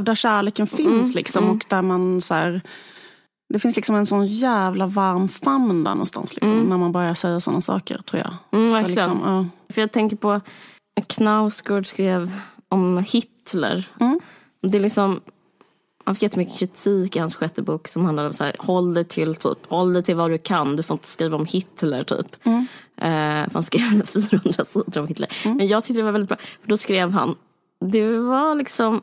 där 0.00 0.14
kärleken 0.14 0.66
finns. 0.66 0.88
Mm. 0.88 1.10
Liksom, 1.14 1.44
mm. 1.44 1.56
Och 1.56 1.64
där 1.68 1.82
man 1.82 2.20
så 2.20 2.34
här, 2.34 2.60
det 3.54 3.58
finns 3.58 3.76
liksom 3.76 3.96
en 3.96 4.06
sån 4.06 4.26
jävla 4.26 4.86
varm 4.86 5.28
famn 5.28 5.84
där 5.84 5.90
någonstans. 5.90 6.34
Liksom, 6.34 6.52
mm. 6.52 6.68
När 6.68 6.78
man 6.78 6.92
börjar 6.92 7.14
säga 7.14 7.40
sådana 7.40 7.60
saker, 7.60 7.98
tror 7.98 8.22
jag. 8.22 8.34
Mm, 8.60 8.72
verkligen. 8.72 9.04
För, 9.04 9.12
liksom, 9.12 9.28
ja. 9.68 9.74
För 9.74 9.80
jag 9.80 9.92
tänker 9.92 10.16
på, 10.16 10.40
Knausgård 11.06 11.86
skrev 11.86 12.32
om 12.68 13.04
Hitler. 13.08 13.88
Mm. 14.00 14.20
Det 14.62 14.78
är 14.78 14.82
liksom 14.82 15.20
han 16.06 16.14
fick 16.14 16.22
jättemycket 16.22 16.58
kritik 16.58 17.16
i 17.16 17.18
hans 17.18 17.34
sjätte 17.34 17.62
bok 17.62 17.88
som 17.88 18.04
handlade 18.04 18.28
om 18.28 18.34
så 18.34 18.44
här, 18.44 18.56
håll 18.58 18.94
dig 18.94 19.04
till 19.04 19.34
typ, 19.34 19.58
håll 19.68 19.92
dig 19.92 20.02
till 20.02 20.16
vad 20.16 20.30
du 20.30 20.38
kan, 20.38 20.76
du 20.76 20.82
får 20.82 20.94
inte 20.94 21.08
skriva 21.08 21.36
om 21.36 21.46
Hitler 21.46 22.04
typ. 22.04 22.46
Mm. 22.46 22.66
Eh, 22.96 23.52
han 23.52 23.62
skrev 23.62 24.06
400 24.06 24.64
sidor 24.64 24.98
om 24.98 25.06
Hitler. 25.06 25.28
Mm. 25.44 25.56
Men 25.56 25.66
jag 25.66 25.84
tyckte 25.84 26.00
det 26.00 26.04
var 26.04 26.12
väldigt 26.12 26.28
bra, 26.28 26.38
för 26.60 26.68
då 26.68 26.76
skrev 26.76 27.10
han, 27.10 27.34
det 27.80 28.18
var 28.18 28.54
liksom, 28.54 29.02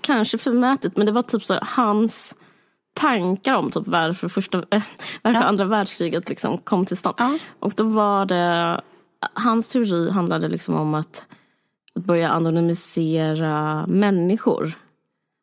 kanske 0.00 0.38
förmätet, 0.38 0.96
men 0.96 1.06
det 1.06 1.12
var 1.12 1.22
typ 1.22 1.44
så 1.44 1.58
hans 1.62 2.36
tankar 2.94 3.54
om 3.54 3.70
typ 3.70 3.86
varför, 3.86 4.28
första, 4.28 4.58
äh, 4.58 4.82
varför 5.22 5.40
ja. 5.40 5.46
andra 5.46 5.64
världskriget 5.64 6.28
liksom 6.28 6.58
kom 6.58 6.86
till 6.86 6.96
stånd. 6.96 7.16
Ja. 7.18 7.38
Och 7.58 7.72
då 7.76 7.84
var 7.84 8.26
det, 8.26 8.80
hans 9.32 9.68
teori 9.68 10.10
handlade 10.10 10.48
liksom 10.48 10.74
om 10.74 10.94
att, 10.94 11.24
att 11.94 12.04
börja 12.04 12.30
anonymisera 12.30 13.86
människor. 13.86 14.76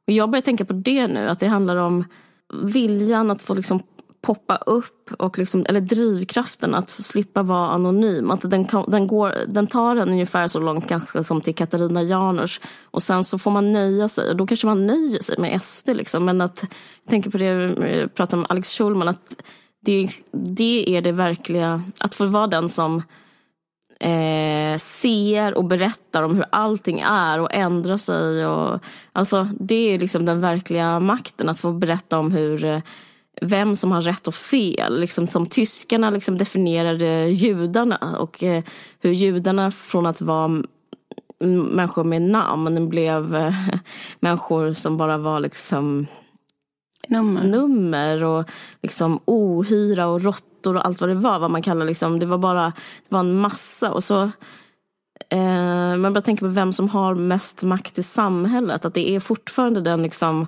Och 0.07 0.13
jag 0.13 0.29
börjar 0.29 0.41
tänka 0.41 0.65
på 0.65 0.73
det 0.73 1.07
nu, 1.07 1.29
att 1.29 1.39
det 1.39 1.47
handlar 1.47 1.75
om 1.75 2.05
viljan 2.53 3.31
att 3.31 3.41
få 3.41 3.53
liksom 3.53 3.83
poppa 4.25 4.55
upp, 4.55 5.11
och 5.19 5.37
liksom, 5.37 5.65
eller 5.69 5.81
drivkraften 5.81 6.75
att 6.75 6.91
få 6.91 7.03
slippa 7.03 7.43
vara 7.43 7.69
anonym. 7.69 8.31
Att 8.31 8.49
den, 8.49 8.67
den, 8.87 9.07
går, 9.07 9.33
den 9.47 9.67
tar 9.67 9.95
en 9.95 10.09
ungefär 10.09 10.47
så 10.47 10.59
långt 10.59 10.87
kanske 10.87 11.23
som 11.23 11.41
till 11.41 11.55
Katarina 11.55 12.03
Janouch 12.03 12.61
och 12.83 13.03
sen 13.03 13.23
så 13.23 13.39
får 13.39 13.51
man 13.51 13.71
nöja 13.71 14.07
sig. 14.07 14.29
Och 14.29 14.35
då 14.35 14.47
kanske 14.47 14.67
man 14.67 14.87
nöjer 14.87 15.21
sig 15.21 15.35
med 15.37 15.61
SD. 15.63 15.89
Liksom. 15.89 16.25
Men 16.25 16.41
att, 16.41 16.65
jag 17.03 17.09
tänker 17.09 17.29
på 17.29 17.37
det 17.37 17.53
vi 17.53 18.07
pratade 18.07 18.39
om 18.39 18.45
Alex 18.49 18.77
Schulman, 18.77 19.07
att 19.07 19.41
det, 19.81 20.09
det 20.31 20.97
är 20.97 21.01
det 21.01 21.11
verkliga, 21.11 21.83
att 21.99 22.15
få 22.15 22.25
vara 22.25 22.47
den 22.47 22.69
som 22.69 23.01
eh, 23.99 24.77
ser 24.77 25.53
och 25.53 25.65
berättar 25.65 26.23
om 26.23 26.35
hur 26.35 26.45
allting 26.49 26.99
är 26.99 27.39
och 27.39 27.53
ändrar 27.53 27.97
sig. 27.97 28.45
Och, 28.45 28.79
alltså, 29.13 29.47
det 29.59 29.93
är 29.93 29.99
liksom 29.99 30.25
den 30.25 30.41
verkliga 30.41 30.99
makten, 30.99 31.49
att 31.49 31.59
få 31.59 31.71
berätta 31.71 32.19
om 32.19 32.31
hur 32.31 32.65
eh, 32.65 32.81
vem 33.41 33.75
som 33.75 33.91
har 33.91 34.01
rätt 34.01 34.27
och 34.27 34.35
fel. 34.35 34.99
Liksom, 34.99 35.27
som 35.27 35.45
tyskarna 35.45 36.09
liksom 36.09 36.37
definierade 36.37 37.29
judarna 37.29 38.17
och 38.19 38.43
eh, 38.43 38.63
hur 39.01 39.11
judarna 39.11 39.71
från 39.71 40.05
att 40.05 40.21
vara 40.21 40.63
människor 41.39 42.03
med 42.03 42.21
namn 42.21 42.89
blev 42.89 43.35
eh, 43.35 43.53
människor 44.19 44.73
som 44.73 44.97
bara 44.97 45.17
var 45.17 45.39
liksom 45.39 46.07
nummer, 47.07 47.43
nummer 47.43 48.23
och 48.23 48.49
liksom 48.81 49.19
ohyra 49.25 50.07
och 50.07 50.21
rått 50.21 50.54
råttor 50.65 50.75
och 50.75 50.85
allt 50.85 51.01
vad 51.01 51.09
det 51.09 51.15
var. 51.15 51.39
Vad 51.39 51.51
man 51.51 51.61
kallar 51.61 51.85
liksom, 51.85 52.19
det 52.19 52.25
var 52.25 52.37
bara 52.37 52.73
det 53.09 53.15
var 53.15 53.19
en 53.19 53.39
massa. 53.39 53.91
Och 53.91 54.03
så, 54.03 54.21
eh, 55.29 55.97
man 55.97 56.13
börjar 56.13 56.21
tänka 56.21 56.45
på 56.45 56.51
vem 56.51 56.71
som 56.71 56.89
har 56.89 57.15
mest 57.15 57.63
makt 57.63 57.99
i 57.99 58.03
samhället. 58.03 58.85
Att 58.85 58.93
det 58.93 59.09
är 59.09 59.19
fortfarande 59.19 59.81
den 59.81 60.03
liksom 60.03 60.47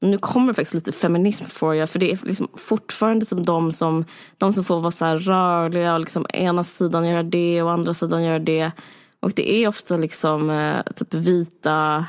nu 0.00 0.18
kommer 0.18 0.48
det 0.48 0.54
faktiskt 0.54 0.74
lite 0.74 0.92
feminism 0.92 1.44
för 1.46 1.74
jag, 1.74 1.90
för 1.90 1.98
det 1.98 2.12
är 2.12 2.18
liksom 2.22 2.48
fortfarande 2.56 3.26
som 3.26 3.44
de 3.44 3.72
som, 3.72 4.04
de 4.38 4.52
som 4.52 4.64
får 4.64 4.80
vara 4.80 4.90
så 4.90 5.04
här 5.04 5.18
rörliga 5.18 5.94
och 5.94 6.00
liksom 6.00 6.26
ena 6.28 6.64
sidan 6.64 7.08
gör 7.08 7.22
det 7.22 7.62
och 7.62 7.72
andra 7.72 7.94
sidan 7.94 8.24
gör 8.24 8.38
det. 8.38 8.72
Och 9.20 9.32
det 9.36 9.52
är 9.52 9.68
ofta 9.68 9.96
liksom 9.96 10.50
eh, 10.50 10.82
typ 10.96 11.14
vita 11.14 12.06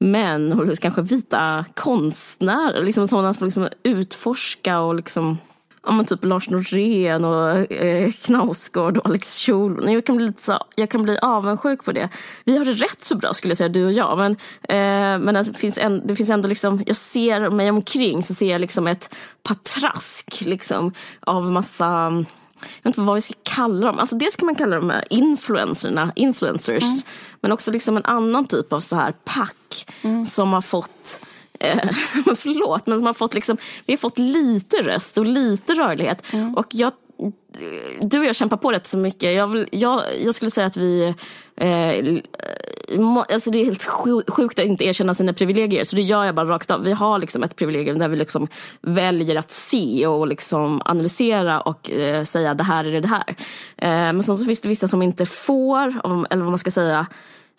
män 0.00 0.52
och 0.52 0.78
kanske 0.78 1.02
vita 1.02 1.64
konstnärer, 1.74 2.84
liksom 2.84 3.08
sådana 3.08 3.34
som 3.34 3.38
får 3.38 3.46
liksom 3.46 3.68
utforska 3.82 4.80
och 4.80 4.94
liksom 4.94 5.38
ja, 5.86 5.92
men 5.92 6.04
typ 6.04 6.24
Lars 6.24 6.50
Norén 6.50 7.24
och 7.24 7.72
eh, 7.72 8.10
Knausgård 8.12 8.98
och 8.98 9.06
Alex 9.06 9.38
Schulman. 9.38 9.92
Jag 9.92 10.06
kan, 10.06 10.16
bli 10.16 10.26
lite 10.26 10.42
så, 10.42 10.58
jag 10.76 10.90
kan 10.90 11.02
bli 11.02 11.18
avundsjuk 11.18 11.84
på 11.84 11.92
det. 11.92 12.08
Vi 12.44 12.58
har 12.58 12.64
det 12.64 12.72
rätt 12.72 13.04
så 13.04 13.16
bra 13.16 13.34
skulle 13.34 13.50
jag 13.50 13.58
säga, 13.58 13.68
du 13.68 13.86
och 13.86 13.92
jag. 13.92 14.18
Men, 14.18 14.32
eh, 14.62 15.24
men 15.24 15.34
det, 15.34 15.58
finns 15.58 15.78
en, 15.78 16.06
det 16.06 16.16
finns 16.16 16.30
ändå 16.30 16.48
liksom, 16.48 16.82
jag 16.86 16.96
ser 16.96 17.50
mig 17.50 17.70
omkring 17.70 18.22
så 18.22 18.34
ser 18.34 18.50
jag 18.50 18.60
liksom 18.60 18.86
ett 18.86 19.14
patrask 19.42 20.40
liksom, 20.40 20.92
av 21.20 21.50
massa 21.50 22.24
jag 22.62 22.82
vet 22.82 22.86
inte 22.86 23.00
vad 23.00 23.14
vi 23.14 23.20
ska 23.20 23.34
kalla 23.42 23.86
dem. 23.86 23.98
Alltså 23.98 24.16
dels 24.16 24.36
kan 24.36 24.46
man 24.46 24.54
kalla 24.54 24.76
dem 24.76 24.92
influencerna, 25.10 26.12
influencers. 26.16 26.82
Mm. 26.82 27.02
Men 27.40 27.52
också 27.52 27.70
liksom 27.70 27.96
en 27.96 28.04
annan 28.04 28.46
typ 28.46 28.72
av 28.72 28.80
så 28.80 28.96
här 28.96 29.12
pack 29.24 29.86
mm. 30.02 30.24
som 30.24 30.52
har 30.52 30.62
fått 30.62 31.20
eh, 31.64 31.88
förlåt, 32.36 32.86
men 32.86 32.98
som 32.98 33.06
har 33.06 33.14
fått 33.14 33.34
liksom, 33.34 33.56
vi 33.86 33.92
har 33.92 33.98
fått 33.98 34.18
lite 34.18 34.76
röst 34.76 35.18
och 35.18 35.26
lite 35.26 35.74
rörlighet. 35.74 36.32
Mm. 36.32 36.54
Och 36.54 36.66
jag, 36.70 36.92
du 38.00 38.18
och 38.18 38.24
jag 38.24 38.36
kämpar 38.36 38.56
på 38.56 38.72
rätt 38.72 38.86
så 38.86 38.98
mycket. 38.98 39.34
Jag, 39.34 39.46
vill, 39.46 39.68
jag, 39.72 40.02
jag 40.24 40.34
skulle 40.34 40.50
säga 40.50 40.66
att 40.66 40.76
vi 40.76 41.14
eh, 41.56 42.20
alltså 42.98 43.50
det 43.50 43.58
är 43.58 43.64
helt 43.64 43.84
sjukt 44.28 44.58
att 44.58 44.64
inte 44.64 44.84
erkänna 44.84 45.14
sina 45.14 45.32
privilegier, 45.32 45.84
så 45.84 45.96
det 45.96 46.02
gör 46.02 46.24
jag 46.24 46.34
bara 46.34 46.48
rakt 46.48 46.70
av. 46.70 46.82
Vi 46.82 46.92
har 46.92 47.18
liksom 47.18 47.42
ett 47.42 47.56
privilegium 47.56 47.98
där 47.98 48.08
vi 48.08 48.16
liksom 48.16 48.48
väljer 48.80 49.36
att 49.36 49.50
se 49.50 50.06
och 50.06 50.26
liksom 50.26 50.82
analysera 50.84 51.60
och 51.60 51.90
eh, 51.90 52.24
säga 52.24 52.54
det 52.54 52.64
här 52.64 52.84
är 52.84 53.00
det 53.00 53.08
här. 53.08 53.36
Eh, 53.76 54.12
men 54.12 54.22
sen 54.22 54.36
så 54.36 54.44
finns 54.44 54.60
det 54.60 54.68
vissa 54.68 54.88
som 54.88 55.02
inte 55.02 55.26
får, 55.26 55.86
eller 56.30 56.42
vad 56.42 56.50
man 56.50 56.58
ska 56.58 56.70
säga, 56.70 57.06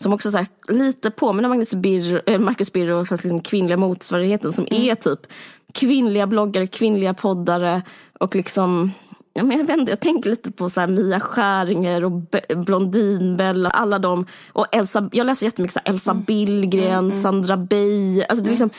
som 0.02 0.14
också 0.14 0.32
så 0.32 0.38
här, 0.38 0.47
lite 0.68 1.12
påminner 1.12 1.49
Magnus 1.49 1.74
äh, 2.26 2.39
Marcus 2.39 2.74
Birro, 2.74 3.06
fast 3.06 3.24
liksom 3.24 3.41
kvinnliga 3.41 3.78
motsvarigheten 3.78 4.54
som 4.54 4.68
är 4.72 4.95
typ 4.95 5.20
kvinnliga 5.74 6.28
bloggare, 6.28 6.68
kvinnliga 6.68 7.14
poddare 7.14 7.82
och 8.20 8.36
liksom 8.36 8.91
Ja, 9.34 9.43
men 9.43 9.58
jag, 9.58 9.66
vet 9.66 9.80
inte, 9.80 9.91
jag 9.91 9.99
tänker 9.99 10.30
lite 10.30 10.52
på 10.52 10.70
så 10.70 10.80
här 10.80 10.88
Mia 10.88 11.20
Skäringer 11.20 12.04
och 12.04 12.12
Be 12.12 12.41
Blondinbella, 12.56 13.70
alla 13.70 13.99
de. 13.99 14.26
Och 14.52 14.68
Elsa, 14.72 15.10
jag 15.12 15.28
läser 15.28 15.45
jättemycket 15.45 15.74
så 15.74 15.80
här, 15.86 15.93
Elsa 15.93 16.14
Billgren, 16.14 17.12
Sandra 17.12 17.58
Beijer. 17.58 18.26
Alltså, 18.30 18.45
är 18.45 18.49
liksom, 18.49 18.70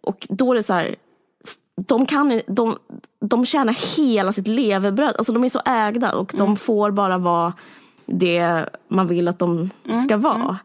och 0.00 0.26
då 0.28 0.52
är 0.52 0.54
det 0.54 0.62
så 0.62 0.72
här, 0.72 0.96
de, 1.86 2.06
kan, 2.06 2.40
de, 2.46 2.76
de 3.20 3.46
tjänar 3.46 3.96
hela 3.96 4.32
sitt 4.32 4.48
levebröd. 4.48 5.14
Alltså 5.18 5.32
de 5.32 5.44
är 5.44 5.48
så 5.48 5.60
ägda 5.64 6.12
och 6.14 6.32
de 6.36 6.56
får 6.56 6.90
bara 6.90 7.18
vara 7.18 7.52
det 8.06 8.68
man 8.88 9.08
vill 9.08 9.28
att 9.28 9.38
de 9.38 9.70
ska 10.04 10.16
vara. 10.16 10.58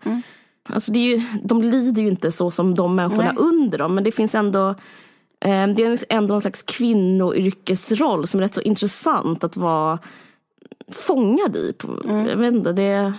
Alltså 0.70 0.92
det 0.92 1.00
är 1.00 1.18
ju, 1.18 1.24
de 1.44 1.62
lider 1.62 2.02
ju 2.02 2.08
inte 2.08 2.32
så 2.32 2.52
som 2.52 2.76
de 2.76 2.96
människorna 2.96 3.24
Nej. 3.24 3.36
under 3.38 3.78
dem 3.78 3.96
men 3.96 4.04
det 4.04 4.12
finns 4.12 4.36
ändå 4.36 4.70
eh, 5.40 5.68
det 5.68 5.84
är 5.84 6.00
ändå 6.10 6.36
en 6.36 6.42
slags 6.42 6.64
kvinnoyrkesroll 6.64 8.28
som 8.28 8.40
är 8.40 8.42
rätt 8.42 8.56
så 8.56 8.62
intressant 8.62 9.44
att 9.44 9.58
vara 9.58 10.00
fångad 10.92 11.56
i. 11.56 11.74
På, 11.74 12.02
Jag 12.06 12.38
vet 12.38 12.54
inte, 12.54 12.72
det, 12.72 13.14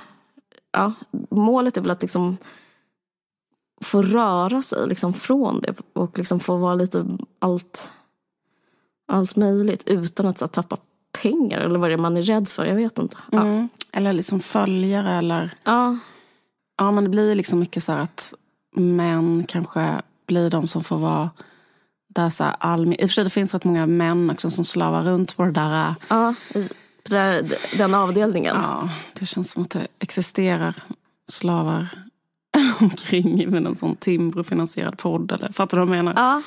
ja, 0.72 0.92
målet 1.30 1.76
är 1.76 1.80
väl 1.80 1.90
att 1.90 2.02
liksom 2.02 2.36
få 3.80 4.02
röra 4.02 4.62
sig 4.62 4.86
liksom 4.86 5.14
från 5.14 5.60
det 5.60 5.74
och 5.92 6.18
liksom 6.18 6.40
få 6.40 6.56
vara 6.56 6.74
lite 6.74 7.06
allt, 7.38 7.90
allt 9.06 9.36
möjligt 9.36 9.82
utan 9.86 10.26
att 10.26 10.38
så, 10.38 10.46
tappa 10.46 10.76
pengar 11.22 11.60
eller 11.60 11.78
vad 11.78 11.90
det 11.90 11.94
är 11.94 11.98
man 11.98 12.16
är 12.16 12.22
rädd 12.22 12.48
för. 12.48 12.64
Jag 12.66 12.74
vet 12.74 12.98
inte. 12.98 13.16
Ja. 13.32 13.40
Mm. 13.40 13.68
Eller 13.92 14.12
liksom 14.12 14.40
följare 14.40 15.10
eller... 15.18 15.50
Ja. 15.64 15.96
Ja 16.78 16.90
men 16.90 17.04
det 17.04 17.10
blir 17.10 17.34
liksom 17.34 17.58
mycket 17.58 17.82
så 17.82 17.92
här 17.92 18.00
att 18.00 18.34
män 18.76 19.44
kanske 19.48 20.02
blir 20.26 20.50
de 20.50 20.68
som 20.68 20.84
får 20.84 20.98
vara 20.98 21.30
där 22.08 22.30
så 22.30 22.44
här 22.44 22.56
allmän... 22.60 22.92
I 23.00 23.04
och 23.04 23.10
för 23.10 23.14
sig 23.14 23.24
det 23.24 23.30
finns 23.30 23.54
rätt 23.54 23.64
många 23.64 23.86
män 23.86 24.30
också 24.30 24.50
som 24.50 24.64
slavar 24.64 25.02
runt 25.04 25.36
på 25.36 25.44
det 25.44 25.50
där. 25.50 25.94
Ja, 26.08 26.34
i- 26.54 26.68
på 27.04 27.14
där, 27.14 27.52
den 27.78 27.94
avdelningen. 27.94 28.56
Ja, 28.56 28.88
det 29.18 29.26
känns 29.26 29.50
som 29.50 29.62
att 29.62 29.70
det 29.70 29.86
existerar 29.98 30.74
slavar 31.30 31.88
omkring 32.80 33.50
med 33.50 33.66
en 33.66 33.76
sån 33.76 33.96
Timbro-finansierad 33.96 34.98
podd. 34.98 35.32
Eller, 35.32 35.52
fattar 35.52 35.78
du 35.78 35.84
vad 35.86 35.96
jag 35.96 36.04
menar? 36.04 36.22
Ja, 36.22 36.42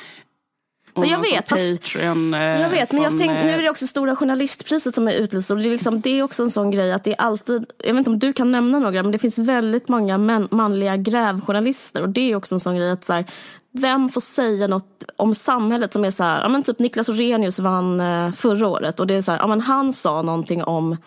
Och 0.93 1.05
jag 1.05 1.19
vet, 1.19 1.49
fast- 1.49 1.61
Patreon, 1.61 2.33
eh, 2.33 2.61
jag 2.61 2.69
vet. 2.69 2.91
Men 2.91 3.01
jag 3.01 3.11
från, 3.11 3.19
tänk, 3.19 3.31
nu 3.31 3.49
eh, 3.49 3.55
är 3.55 3.61
det 3.61 3.69
också 3.69 3.87
Stora 3.87 4.15
Journalistpriset 4.15 4.95
som 4.95 5.07
är 5.07 5.11
utlyst. 5.11 5.51
Och 5.51 5.57
det, 5.57 5.69
är 5.69 5.71
liksom, 5.71 6.01
det 6.01 6.19
är 6.19 6.23
också 6.23 6.43
en 6.43 6.51
sån 6.51 6.71
grej 6.71 6.93
att 6.93 7.03
det 7.03 7.11
är 7.11 7.21
alltid, 7.21 7.65
jag 7.77 7.93
vet 7.93 7.97
inte 7.97 8.09
om 8.09 8.19
du 8.19 8.33
kan 8.33 8.51
nämna 8.51 8.79
några, 8.79 9.03
men 9.03 9.11
det 9.11 9.19
finns 9.19 9.37
väldigt 9.37 9.87
många 9.89 10.17
män, 10.17 10.47
manliga 10.51 10.97
grävjournalister. 10.97 12.01
Och 12.01 12.09
det 12.09 12.31
är 12.31 12.35
också 12.35 12.55
en 12.55 12.59
sån 12.59 12.75
grej 12.75 12.91
att 12.91 13.05
så 13.05 13.13
här, 13.13 13.25
vem 13.73 14.09
får 14.09 14.21
säga 14.21 14.67
något 14.67 15.03
om 15.15 15.33
samhället 15.35 15.93
som 15.93 16.05
är 16.05 16.11
så 16.11 16.23
här, 16.23 16.41
ja 16.41 16.49
men 16.49 16.63
typ 16.63 16.79
Niklas 16.79 17.09
Orrenius 17.09 17.59
vann 17.59 17.99
eh, 17.99 18.31
förra 18.31 18.67
året 18.67 18.99
och 18.99 19.07
det 19.07 19.15
är 19.15 19.21
så 19.21 19.31
här, 19.31 19.39
ja 19.39 19.47
men 19.47 19.61
han 19.61 19.93
sa 19.93 20.21
någonting 20.21 20.63
om 20.63 20.97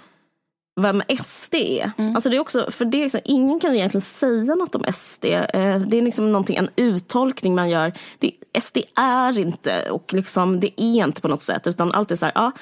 vem 0.80 1.02
SD 1.22 1.54
är. 1.54 1.90
Alltså 2.14 2.30
det 2.30 2.36
är 2.36 2.40
också, 2.40 2.70
för 2.70 2.84
det 2.84 2.98
är 2.98 3.02
liksom, 3.02 3.20
ingen 3.24 3.60
kan 3.60 3.74
egentligen 3.74 4.02
säga 4.02 4.54
något 4.54 4.74
om 4.74 4.84
SD. 4.92 5.24
Eh, 5.24 5.78
det 5.78 5.98
är 5.98 6.02
liksom 6.02 6.32
någonting, 6.32 6.56
en 6.56 6.70
uttolkning 6.76 7.54
man 7.54 7.70
gör. 7.70 7.92
Det, 8.18 8.32
SD 8.60 8.78
är 8.94 9.38
inte, 9.38 9.90
och 9.90 10.12
liksom, 10.12 10.60
det 10.60 10.80
är 10.80 11.04
inte 11.04 11.20
på 11.20 11.28
något 11.28 11.42
sätt, 11.42 11.66
utan 11.66 11.92
allt 11.92 12.10
är 12.10 12.16
så 12.16 12.26
här, 12.26 12.32
ja, 12.34 12.52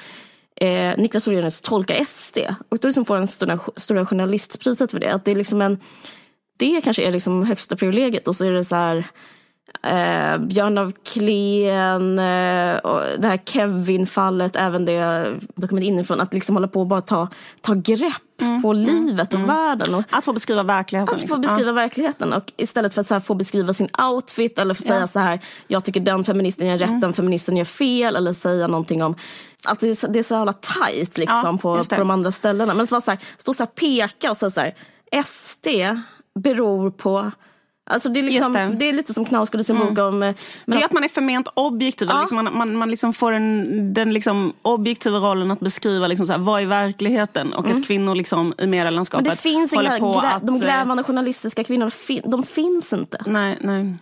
eh, 0.55 0.97
Niklas 0.97 1.27
Orrenius 1.27 1.61
tolkar 1.61 2.03
SD. 2.05 2.37
Och 2.69 2.77
då 2.77 2.87
liksom 2.87 3.05
får 3.05 3.17
han 3.17 3.27
stora, 3.27 3.59
stora 3.75 4.05
journalistpriset 4.05 4.91
för 4.91 4.99
det. 4.99 5.13
Att 5.13 5.25
det, 5.25 5.31
är 5.31 5.35
liksom 5.35 5.61
en, 5.61 5.79
det 6.57 6.81
kanske 6.81 7.03
är 7.03 7.11
liksom 7.11 7.45
högsta 7.45 7.75
privilegiet 7.75 8.27
och 8.27 8.35
så 8.35 8.45
är 8.45 8.51
det 8.51 8.63
så 8.63 8.75
här 8.75 9.05
Eh, 9.81 10.37
Björn 10.37 10.77
av 10.77 10.91
Kleen, 11.03 12.19
eh, 12.19 12.75
och 12.77 13.01
det 13.19 13.27
här 13.27 13.37
Kevin-fallet, 13.45 14.55
även 14.55 14.85
det 14.85 15.39
kommit 15.69 15.83
inifrån, 15.83 16.21
att 16.21 16.33
liksom 16.33 16.55
hålla 16.55 16.67
på 16.67 16.79
och 16.79 16.87
bara 16.87 17.01
ta, 17.01 17.27
ta 17.61 17.73
grepp 17.73 18.13
på 18.61 18.73
livet 18.73 19.33
och 19.33 19.49
världen. 19.49 19.93
Och 19.95 20.03
Att 20.09 20.25
få 20.25 20.33
beskriva 20.33 20.63
verkligheten. 20.63 21.15
att 21.15 21.21
få 21.21 21.25
liksom. 21.25 21.41
beskriva 21.41 21.71
verkligheten 21.71 22.33
och 22.33 22.53
istället 22.57 22.93
för 22.93 23.01
att 23.01 23.07
så 23.07 23.13
här 23.15 23.19
få 23.19 23.35
beskriva 23.35 23.73
sin 23.73 23.87
outfit 24.13 24.59
eller 24.59 24.73
få 24.73 24.83
säga 24.83 25.07
så 25.07 25.19
här, 25.19 25.39
jag 25.67 25.85
tycker 25.85 25.99
den 25.99 26.23
feministen 26.23 26.67
gör 26.67 26.77
rätt, 26.77 26.87
Mm. 26.89 26.99
den 27.01 27.13
feministen 27.13 27.57
gör 27.57 27.65
fel 27.65 28.15
eller 28.15 28.33
säga 28.33 28.67
någonting 28.67 29.03
om 29.03 29.15
att 29.67 29.79
det 29.79 29.89
är 29.89 29.95
så, 29.95 30.07
det 30.07 30.19
är 30.19 30.23
så 30.23 30.33
jävla 30.33 30.53
tajt 30.53 31.17
liksom 31.17 31.41
Ja, 31.45 31.57
på, 31.61 31.83
på 31.83 31.95
de 31.95 32.09
andra 32.09 32.31
ställena. 32.31 32.73
Men 32.73 32.83
att 32.83 32.91
vara 32.91 33.01
så 33.01 33.11
här, 33.11 33.19
stå 33.37 33.53
så 33.53 33.63
här 33.63 33.67
peka 33.71 34.31
och 34.31 34.37
säga 34.37 34.49
så 34.49 34.59
här, 34.61 34.73
SD 35.23 35.67
beror 36.39 36.91
på 36.91 37.31
Alltså 37.85 38.09
det, 38.09 38.19
är 38.19 38.23
liksom, 38.23 38.53
det. 38.53 38.75
det. 38.79 38.89
är 38.89 38.93
lite 38.93 39.13
som 39.13 39.25
Knausgård 39.25 39.59
och 39.59 39.65
Simoga 39.65 40.05
om... 40.05 40.23
eh, 40.23 40.35
Men 40.65 40.77
Det 40.77 40.83
är 40.83 40.85
att, 40.85 40.91
man 40.91 41.03
är 41.03 41.07
förment 41.07 41.47
objektiv. 41.53 42.07
Ja. 42.11 42.19
Liksom 42.19 42.35
man 42.35 42.57
man, 42.57 42.75
man 42.75 42.89
liksom 42.89 43.13
får 43.13 43.31
en, 43.31 43.93
den 43.93 44.13
liksom 44.13 44.53
objektiva 44.61 45.17
rollen 45.17 45.51
att 45.51 45.59
beskriva 45.59 46.07
liksom 46.07 46.27
så 46.27 46.33
här, 46.33 46.39
vad 46.39 46.61
är 46.61 46.65
verkligheten 46.65 47.53
och 47.53 47.67
att 47.67 47.87
kvinnor 47.87 48.15
liksom 48.15 48.53
i 48.57 48.67
medielandskapet 48.67 49.25
Mm. 49.25 49.29
men 49.29 49.35
det 49.35 49.41
finns 49.41 49.73
håller 49.73 49.89
inga, 49.89 49.99
på 49.99 50.19
grä, 50.21 50.29
att... 50.29 50.47
de 50.47 50.55
eh, 50.55 50.61
grävande 50.61 51.03
journalistiska 51.03 51.63
kvinnorna, 51.63 51.91
fin, 51.91 52.21
de 52.25 52.43
finns 52.43 52.93
inte. 52.93 53.23
Nej, 53.25 53.57
nej. 53.61 53.95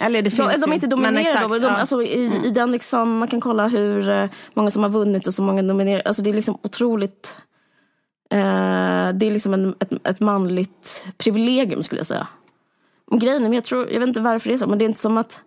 Eller 0.00 0.22
det 0.22 0.30
finns 0.30 0.52
De, 0.54 0.60
de 0.60 0.70
är 0.70 0.74
inte 0.74 0.86
dominerade 0.86 1.20
exakt, 1.20 1.50
de, 1.50 1.62
ja. 1.62 1.68
Mm. 1.68 1.80
alltså, 1.80 2.02
i, 2.02 2.40
i 2.44 2.50
den 2.50 2.72
liksom, 2.72 3.18
man 3.18 3.28
kan 3.28 3.40
kolla 3.40 3.68
hur 3.68 4.08
eh, 4.08 4.28
många 4.54 4.70
som 4.70 4.82
har 4.82 4.90
vunnit 4.90 5.26
och 5.26 5.34
så 5.34 5.42
många 5.42 5.62
nominerade. 5.62 6.02
Alltså 6.04 6.22
det 6.22 6.30
är 6.30 6.34
liksom 6.34 6.58
otroligt, 6.62 7.36
eh, 8.30 8.38
det 9.14 9.26
är 9.26 9.30
liksom 9.30 9.54
en, 9.54 9.74
ett, 9.80 10.06
ett 10.06 10.20
manligt 10.20 11.06
privilegium 11.18 11.82
skulle 11.82 11.98
jag 11.98 12.06
säga. 12.06 12.26
Och 13.10 13.20
grejen 13.20 13.36
är, 13.36 13.48
men 13.48 13.52
jag, 13.52 13.64
tror, 13.64 13.90
jag 13.90 14.00
vet 14.00 14.08
inte 14.08 14.20
varför 14.20 14.48
det 14.48 14.54
är 14.54 14.58
så, 14.58 14.66
men 14.66 14.78
det 14.78 14.84
är 14.84 14.86
inte 14.86 15.00
som 15.00 15.16
att 15.16 15.42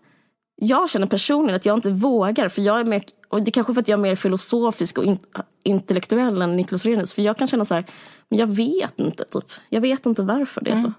jag 0.55 0.89
känner 0.89 1.07
personligen 1.07 1.55
att 1.55 1.66
jag 1.66 1.78
inte 1.78 1.89
vågar, 1.89 2.49
för 2.49 2.61
jag 2.61 2.80
är 2.80 2.84
mer, 2.84 3.03
och 3.30 3.41
det 3.43 3.49
är 3.49 3.51
kanske 3.51 3.74
för 3.74 3.82
att 3.82 3.88
jag 3.88 3.97
är 3.97 4.01
mer 4.01 4.16
filosofisk 4.16 4.97
och 4.97 5.03
in, 5.03 5.18
intellektuell 5.64 6.41
än 6.41 6.55
Niklas 6.55 6.86
Renus, 6.86 7.14
för 7.14 7.22
jag 7.22 7.38
kan 7.38 7.47
känna 7.47 7.66
så 7.66 7.74
här, 7.74 7.86
men 8.30 8.39
jag 8.39 8.47
vet 8.47 8.99
inte, 8.99 9.24
typ. 9.24 9.45
Jag 9.70 9.82
vet 9.82 10.05
inte 10.05 10.24
varför 10.24 10.61
det 10.61 10.72
är 10.72 10.76
så. 10.76 10.93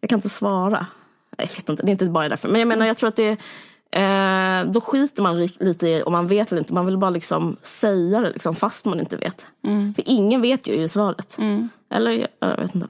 Jag 0.00 0.10
kan 0.10 0.16
inte 0.16 0.28
svara. 0.28 0.86
Jag 1.36 1.46
vet 1.46 1.68
inte, 1.68 1.82
det 1.82 1.90
är 1.90 1.92
inte 1.92 2.06
bara 2.06 2.28
därför. 2.28 2.48
Men 2.48 2.58
jag 2.58 2.68
menar, 2.68 2.86
jag 2.86 2.96
tror 2.96 3.08
att 3.08 3.16
det 3.16 3.30
eh, 3.90 4.70
då 4.72 4.80
skiter 4.80 5.22
man 5.22 5.46
lite 5.46 5.88
i 5.88 6.02
om 6.02 6.12
man 6.12 6.26
vet 6.26 6.52
eller 6.52 6.60
inte. 6.60 6.74
Man 6.74 6.86
vill 6.86 6.98
bara 6.98 7.10
liksom 7.10 7.56
säga 7.62 8.20
det 8.20 8.30
liksom, 8.30 8.54
fast 8.54 8.86
man 8.86 9.00
inte 9.00 9.16
vet. 9.16 9.46
För 9.96 10.02
ingen 10.06 10.40
vet 10.42 10.66
ju 10.66 10.88
svaret. 10.88 11.36
Eller, 11.90 12.10
jag, 12.10 12.28
jag 12.40 12.56
vet 12.56 12.74
inte. 12.74 12.88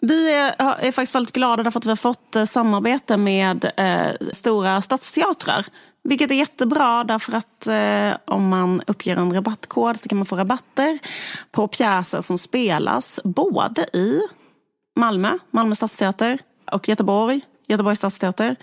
Vi 0.00 0.32
är, 0.32 0.54
är 0.58 0.92
faktiskt 0.92 1.14
väldigt 1.14 1.34
glada 1.34 1.62
därför 1.62 1.78
att 1.78 1.84
vi 1.84 1.90
har 1.90 1.96
fått 1.96 2.36
eh, 2.36 2.44
samarbete 2.44 3.16
med 3.16 3.72
eh, 3.76 4.28
stora 4.32 4.82
stadsteatrar. 4.82 5.66
Vilket 6.04 6.30
är 6.30 6.34
jättebra 6.34 7.04
därför 7.04 7.32
att 7.32 7.66
eh, 7.66 8.34
om 8.34 8.48
man 8.48 8.82
uppger 8.86 9.16
en 9.16 9.34
rabattkod 9.34 10.00
så 10.00 10.08
kan 10.08 10.18
man 10.18 10.26
få 10.26 10.36
rabatter 10.36 10.98
på 11.50 11.68
pjäser 11.68 12.22
som 12.22 12.38
spelas 12.38 13.20
både 13.24 13.82
i 13.82 14.20
Malmö, 14.96 15.38
Malmö 15.50 15.74
stadsteater 15.74 16.38
och 16.72 16.88
Göteborg, 16.88 17.40
Göteborgs 17.66 17.98
stadsteater. 17.98 18.56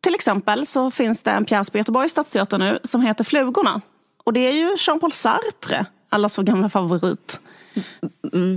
Till 0.00 0.14
exempel 0.14 0.66
så 0.66 0.90
finns 0.90 1.22
det 1.22 1.30
en 1.30 1.44
pjäs 1.44 1.70
på 1.70 1.78
Göteborgs 1.78 2.12
stadsteater 2.12 2.58
nu 2.58 2.78
som 2.82 3.00
heter 3.00 3.24
Flugorna. 3.24 3.80
Och 4.24 4.32
det 4.32 4.40
är 4.40 4.52
ju 4.52 4.76
Jean-Paul 4.78 5.12
Sartre, 5.12 5.86
allas 6.10 6.38
vår 6.38 6.42
gamla 6.42 6.68
favorit. 6.68 7.40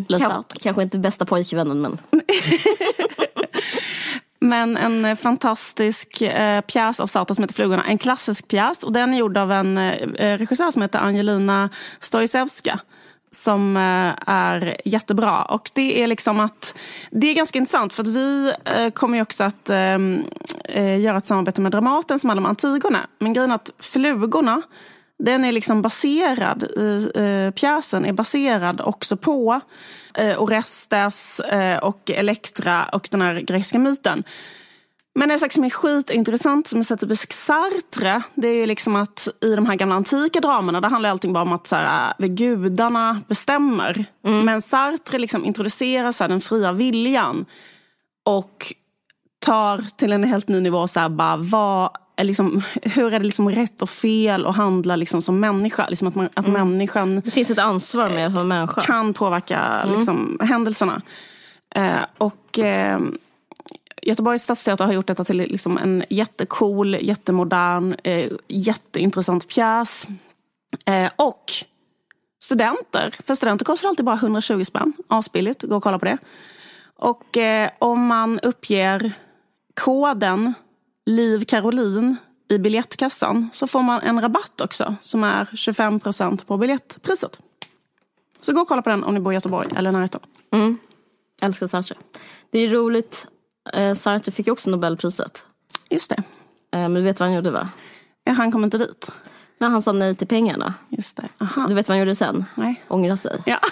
Le 0.08 0.20
Kan, 0.20 0.30
Sartre. 0.30 0.60
kanske 0.62 0.84
inte 0.84 1.00
bästa 1.00 1.26
pojkvännen 1.26 1.82
men. 1.82 1.98
Men 4.40 4.78
en 4.78 5.06
eh, 5.06 5.16
fantastisk 5.16 6.22
eh, 6.22 6.62
pjäs 6.62 7.00
av 7.00 7.08
Sartre 7.08 7.36
som 7.36 7.44
heter 7.44 7.54
Flugorna. 7.54 7.84
En 7.86 7.98
klassisk 7.98 8.48
pjäs 8.48 8.84
och 8.84 8.94
den 8.94 9.14
är 9.14 9.18
gjord 9.18 9.38
av 9.38 9.52
en 9.52 9.78
eh, 9.78 10.38
regissör 10.38 10.72
som 10.72 10.82
heter 10.82 11.00
Angelina 11.00 11.70
Stojcevska. 12.00 12.80
Som 13.32 13.78
eh, 13.78 14.14
är 14.28 14.78
jättebra. 14.86 15.42
Och 15.46 15.72
det 15.74 16.04
är 16.04 16.08
liksom 16.08 16.40
att 16.40 16.76
Det 17.12 17.28
är 17.28 17.34
ganska 17.34 17.60
intressant 17.60 17.94
för 17.94 18.04
att 18.04 18.10
vi 18.10 18.54
eh, 18.66 18.90
kommer 18.90 19.18
ju 19.18 19.22
också 19.22 19.44
att 19.44 19.70
eh, 19.70 19.98
eh, 20.64 21.00
göra 21.02 21.18
ett 21.18 21.26
samarbete 21.26 21.62
med 21.62 21.72
Dramaten 21.72 22.20
som 22.20 22.30
handlar 22.30 22.42
om 22.42 22.50
Antigone. 22.50 23.00
Men 23.20 23.34
grejen 23.34 23.52
är 23.52 23.56
att 23.56 23.72
Flugorna 23.80 24.62
den 25.20 25.46
är 25.46 25.52
liksom 25.52 25.82
baserad, 25.82 26.64
eh, 27.16 27.52
pjäsen 27.52 28.06
är 28.06 28.14
baserad 28.14 28.82
också 28.82 29.18
på 29.18 29.62
eh, 30.14 30.42
Orestes 30.42 31.40
eh, 31.40 31.78
och 31.78 32.12
Elektra 32.12 32.86
och 32.86 33.08
den 33.12 33.22
här 33.22 33.42
grekiska 33.42 33.80
myten. 33.80 34.24
Men 35.16 35.32
en 35.32 35.40
sak 35.40 35.52
som 35.52 35.64
är 35.64 35.70
skitintressant 35.70 36.68
som 36.68 36.80
är 36.80 36.84
så 36.84 36.98
typisk 36.98 37.34
Sartre, 37.34 38.22
det 38.36 38.48
är 38.48 38.56
ju 38.56 38.66
liksom 38.66 38.96
att 38.96 39.28
i 39.42 39.56
de 39.56 39.66
här 39.66 39.76
gamla 39.76 39.96
antika 39.96 40.40
dramerna, 40.40 40.82
där 40.82 40.90
handlar 40.90 41.10
allting 41.10 41.34
bara 41.34 41.44
om 41.44 41.54
att 41.54 41.68
så 41.68 41.76
här, 41.76 42.14
äh, 42.20 42.28
gudarna 42.28 43.22
bestämmer. 43.28 44.06
Men 44.22 44.62
Sartre 44.62 45.18
liksom 45.18 45.46
introducerar 45.46 46.12
så 46.12 46.24
här, 46.24 46.30
den 46.30 46.42
fria 46.42 46.72
viljan 46.72 47.46
och 48.24 48.74
tar 49.46 49.78
till 49.98 50.12
en 50.12 50.24
helt 50.24 50.48
ny 50.48 50.60
nivå 50.60 50.88
så 50.88 51.00
här, 51.00 51.10
bara, 51.10 51.38
vad 51.38 51.90
liksom, 52.22 52.62
hur 52.82 53.14
är 53.14 53.20
det 53.20 53.26
liksom 53.26 53.50
rätt 53.50 53.82
och 53.82 53.90
fel 53.90 54.46
att 54.46 54.56
handla 54.56 54.96
liksom 54.96 55.22
som 55.22 55.40
människa? 55.40 55.88
Liksom 55.90 56.08
att 56.08 56.16
man, 56.16 56.30
att 56.34 56.48
Mm. 56.48 56.70
människan 56.70 57.22
Det 57.26 57.32
finns 57.32 57.52
ett 57.52 57.60
ansvar 57.60 58.10
med 58.10 58.28
att 58.28 58.34
vara 58.34 58.44
människa. 58.46 58.82
kan 58.82 59.14
påverka 59.14 59.86
liksom, 59.86 60.38
händelserna. 60.42 61.02
Eh, 61.76 62.06
och 62.18 62.60
eh, 62.60 63.00
Göteborgs 64.02 64.44
stadsteater 64.44 64.86
har 64.86 64.94
gjort 64.94 65.08
detta 65.08 65.24
till 65.24 65.38
liksom, 65.38 65.78
en 65.78 66.04
jättecool, 66.10 66.98
jättemodern, 67.02 67.96
eh, 68.04 68.32
jätteintressant 68.48 69.48
pjäs. 69.48 70.08
Eh, 70.86 71.12
och 71.16 71.44
studenter, 72.44 73.14
för 73.24 73.36
studenter 73.36 73.66
kostar 73.66 73.90
alltid 73.90 74.06
bara 74.06 74.16
120 74.16 74.64
spänn. 74.64 74.94
Asbilligt, 75.08 75.62
gå 75.62 75.76
och 75.76 75.84
kolla 75.84 76.00
på 76.00 76.06
det. 76.06 76.18
Och 76.96 77.38
eh, 77.38 77.70
om 77.80 78.06
man 78.08 78.40
uppger 78.40 79.12
koden 79.74 80.54
Liv 81.06 81.46
Caroline 81.46 82.16
i 82.50 82.58
biljettkassan 82.58 83.50
så 83.54 83.68
får 83.68 83.82
man 83.82 84.02
en 84.02 84.22
rabatt 84.22 84.62
också 84.62 84.96
som 85.02 85.24
är 85.24 85.46
25% 85.46 86.46
på 86.46 86.58
biljettpriset. 86.58 87.40
Så 88.42 88.54
gå 88.54 88.62
och 88.62 88.68
kolla 88.68 88.82
på 88.82 88.90
den 88.90 89.04
om 89.04 89.14
ni 89.14 89.20
bor 89.20 89.34
i 89.34 89.36
Göteborg 89.36 89.70
eller 89.76 89.92
närheten. 89.92 90.22
Älskar 91.42 91.68
Sartre. 91.68 91.96
Det 92.52 92.60
är 92.60 92.70
roligt. 92.70 93.28
Eh, 93.74 93.94
Sartre 93.94 94.32
fick 94.32 94.48
ju 94.48 94.54
också 94.54 94.70
Nobelpriset. 94.70 95.46
Just 95.90 96.10
det. 96.10 96.24
Eh, 96.72 96.80
men 96.80 96.94
du 96.94 97.02
vet 97.02 97.20
vad 97.20 97.30
han 97.30 97.36
gjorde 97.36 97.52
va? 97.52 97.70
Ja, 98.24 98.32
han 98.32 98.52
kom 98.52 98.64
inte 98.64 98.78
dit. 98.78 99.10
När 99.60 99.70
han 99.70 99.82
sa 99.82 99.92
nej 99.92 100.16
till 100.16 100.28
pengarna. 100.28 100.74
Just 100.90 101.18
det. 101.18 101.30
Aha. 101.38 101.68
Du 101.68 101.76
vet 101.76 101.88
vad 101.90 101.96
han 101.98 102.00
gjorde 102.00 102.16
sen? 102.16 102.46
Nej. 102.56 102.84
Ångra 102.88 103.18
sig. 103.18 103.44
Ja. 103.46 103.60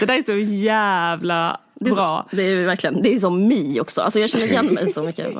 det 0.00 0.06
där 0.06 0.14
är 0.14 0.22
så 0.22 0.52
jävla 0.54 1.60
Det 1.74 1.90
är, 1.90 1.94
bra. 1.94 2.26
så, 2.30 2.36
det 2.36 2.42
är 2.42 2.66
verkligen, 2.66 3.02
det 3.02 3.14
är 3.14 3.18
som 3.18 3.48
mig 3.48 3.80
också. 3.80 4.02
Alltså 4.02 4.20
jag 4.20 4.30
känner 4.30 4.44
igen 4.46 4.66
mig 4.66 4.92
så 4.92 5.02
mycket. 5.02 5.34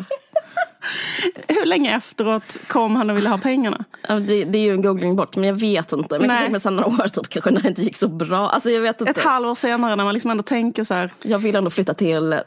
Hur 1.48 1.64
länge 1.66 1.96
efteråt 1.96 2.58
kom 2.66 2.96
han 2.96 3.10
och 3.10 3.16
ville 3.16 3.28
ha 3.28 3.38
pengarna? 3.38 3.84
Det, 4.08 4.44
det 4.44 4.58
är 4.58 4.62
ju 4.62 4.72
en 4.72 4.82
googling 4.82 5.16
bort, 5.16 5.36
men 5.36 5.44
jag 5.44 5.54
vet 5.60 5.92
inte. 5.92 6.18
Men 6.18 6.20
jag 6.20 6.28
kan 6.30 6.36
Nej. 6.36 6.44
tänka 6.44 6.60
sen 6.60 6.76
några 6.76 6.88
år 7.04 7.08
typ, 7.08 7.28
kanske 7.28 7.50
när 7.50 7.60
det 7.60 7.68
inte 7.68 7.82
gick 7.82 7.96
så 7.96 8.08
bra. 8.08 8.48
Alltså 8.50 8.70
jag 8.70 8.80
vet 8.80 9.00
inte. 9.00 9.10
Ett 9.10 9.18
halvår 9.24 9.54
senare 9.54 9.96
när 9.96 10.04
man 10.04 10.14
liksom 10.14 10.30
ändå 10.30 10.42
tänker 10.42 10.84
så 10.84 10.94
här. 10.94 11.10
Jag 11.22 11.38
vill 11.38 11.56
ändå 11.56 11.70
flytta 11.70 11.94
till 11.94 12.40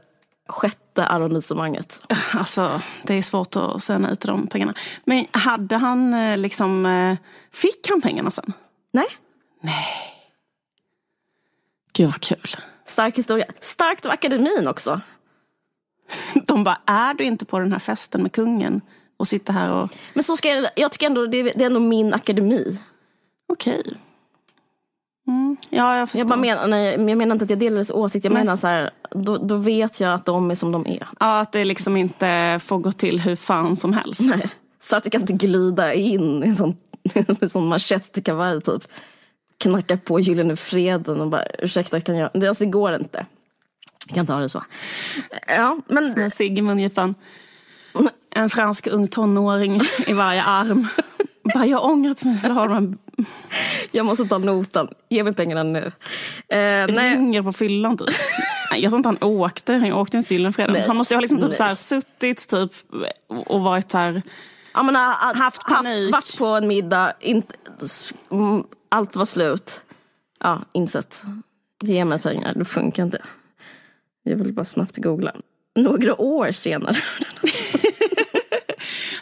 sjätte 0.50 1.06
arrondissemanget. 1.06 2.00
Alltså, 2.34 2.82
det 3.04 3.14
är 3.14 3.22
svårt 3.22 3.56
att 3.56 3.84
säga 3.84 4.00
nej 4.00 4.16
till 4.16 4.28
de 4.28 4.48
pengarna. 4.48 4.74
Men 5.06 5.26
hade 5.32 5.78
han 5.78 6.14
eh, 6.14 6.38
liksom... 6.38 6.86
eh, 6.86 7.18
Fick 7.54 7.90
han 7.90 8.02
pengarna 8.02 8.32
sen? 8.32 8.54
Nej, 8.94 9.06
Gud 11.94 12.08
vad 12.08 12.22
kul. 12.22 12.56
stark 12.86 13.18
historia. 13.18 13.46
Starkt 13.60 14.06
av 14.06 14.12
akademin 14.12 14.68
också. 14.68 15.02
De 16.48 16.64
bara, 16.64 16.82
är 16.86 17.14
du 17.14 17.24
inte 17.24 17.46
på 17.46 17.60
den 17.60 17.72
här 17.72 17.80
festen 17.80 18.22
med 18.22 18.32
kungen? 18.32 18.82
Och 19.18 19.28
sitter 19.28 19.54
här 19.54 19.70
och... 19.70 19.96
Men 20.14 20.24
så 20.24 20.38
ska 20.38 20.50
jag, 20.50 20.70
jag 20.76 20.92
tycker 20.92 21.06
ändå 21.06 21.26
det, 21.26 21.44
det 21.44 21.62
är 21.62 21.66
ändå 21.66 21.80
min 21.80 22.14
akademi. 22.14 22.80
Okej. 23.54 23.84
Mm, 25.28 25.58
ja, 25.70 25.98
jag 25.98 26.10
förstår. 26.10 26.20
Jag, 26.20 26.28
bara 26.28 26.40
menar, 26.40 26.68
nej, 26.68 27.10
jag 27.10 27.18
menar 27.18 27.36
inte 27.36 27.44
att 27.44 27.50
jag 27.50 27.60
delar 27.60 27.76
deras 27.76 27.92
åsikt. 27.92 28.26
Jag 28.26 28.34
menar 28.34 28.56
så 28.56 28.68
här, 28.68 28.92
då, 29.12 29.38
då 29.38 29.56
vet 29.56 30.00
jag 30.00 30.14
att 30.14 30.26
de 30.26 30.52
är 30.52 30.56
som 30.56 30.72
de 30.72 30.88
är. 30.88 31.08
Ja, 31.20 31.40
att 31.40 31.52
det 31.52 31.66
liksom 31.66 31.98
inte 31.98 32.60
får 32.64 32.78
gå 32.78 32.92
till 32.92 33.20
hur 33.20 33.36
fan 33.36 33.76
som 33.76 33.94
helst. 33.94 34.22
Nej. 34.22 34.50
Så 34.80 34.98
att 34.98 35.06
jag 35.06 35.12
kan 35.12 35.22
inte 35.22 35.34
glida 35.34 35.94
in 35.94 36.44
i 36.44 36.48
en 36.48 36.56
sån, 36.56 36.78
en 37.42 37.50
sån 37.50 37.68
manchesterkavaj 37.68 38.62
typ. 38.62 38.88
Knacka 39.62 39.98
på 39.98 40.20
Gyllene 40.20 40.56
Freden 40.56 41.22
och 41.22 41.30
bara 41.30 41.46
ursäkta 41.60 42.02
kan 42.02 42.18
jag, 42.18 42.30
det, 42.34 42.48
alltså, 42.48 42.64
det 42.64 42.70
går 42.70 42.96
inte. 42.96 43.26
Jag 44.08 44.16
kan 44.16 44.22
inte 44.22 44.34
ha 44.34 44.40
det 44.40 44.50
så. 44.50 44.64
Ja, 45.48 45.80
men 45.88 46.14
Med 46.14 46.34
Sigmund 46.34 46.80
Gifan. 46.82 47.16
En 48.36 48.50
fransk 48.50 48.88
ung 48.88 49.08
tonåring 49.08 49.82
i 50.08 50.14
varje 50.14 50.44
arm. 50.44 50.88
Bara, 51.54 51.66
jag 51.66 51.78
har 51.78 51.86
ångrat 51.86 52.24
mig. 52.24 52.40
Vill 52.44 52.52
ha 52.52 52.68
de 52.68 52.74
här 52.74 52.98
jag 53.92 54.06
måste 54.06 54.26
ta 54.26 54.38
notan. 54.38 54.88
Ge 55.10 55.24
mig 55.24 55.34
pengarna 55.34 55.64
nu. 55.64 55.92
Eh, 56.48 56.88
nej. 56.94 57.16
ringer 57.16 57.42
på 57.42 57.52
fyllan 57.52 57.98
typ. 57.98 58.08
Jag 58.76 58.92
tror 58.92 58.98
inte 58.98 59.10
han 59.10 59.24
åkte. 59.24 59.74
Han 59.74 59.94
åkte 59.94 60.18
en 60.18 60.24
Gyllenfredag. 60.24 60.74
Nej. 60.74 60.88
Han 60.88 60.98
måste 60.98 61.14
ju 61.14 61.16
ha 61.16 61.22
liksom 61.22 61.42
typ 61.42 61.54
så 61.54 61.64
här 61.64 61.76
suttit 61.76 62.50
typ 62.50 62.72
och 63.46 63.62
varit 63.62 63.94
här. 63.94 64.22
Ja, 64.74 64.84
men, 64.84 64.96
ha, 64.96 65.34
Haft 65.36 65.66
panik. 65.66 66.12
varit 66.12 66.38
på 66.38 66.46
en 66.46 66.68
middag, 66.68 67.14
inte, 67.20 67.56
allt 68.92 69.16
var 69.16 69.26
slut. 69.26 69.82
Ja, 70.40 70.66
insett. 70.74 71.24
Ge 71.84 72.06
mig 72.06 72.20
pengar, 72.20 72.54
det 72.54 72.66
funkar 72.66 73.04
inte. 73.04 73.22
Jag 74.24 74.38
vill 74.38 74.54
bara 74.54 74.66
snabbt 74.66 74.98
googla. 74.98 75.36
Några 75.76 76.22
år 76.22 76.52
senare. 76.52 76.96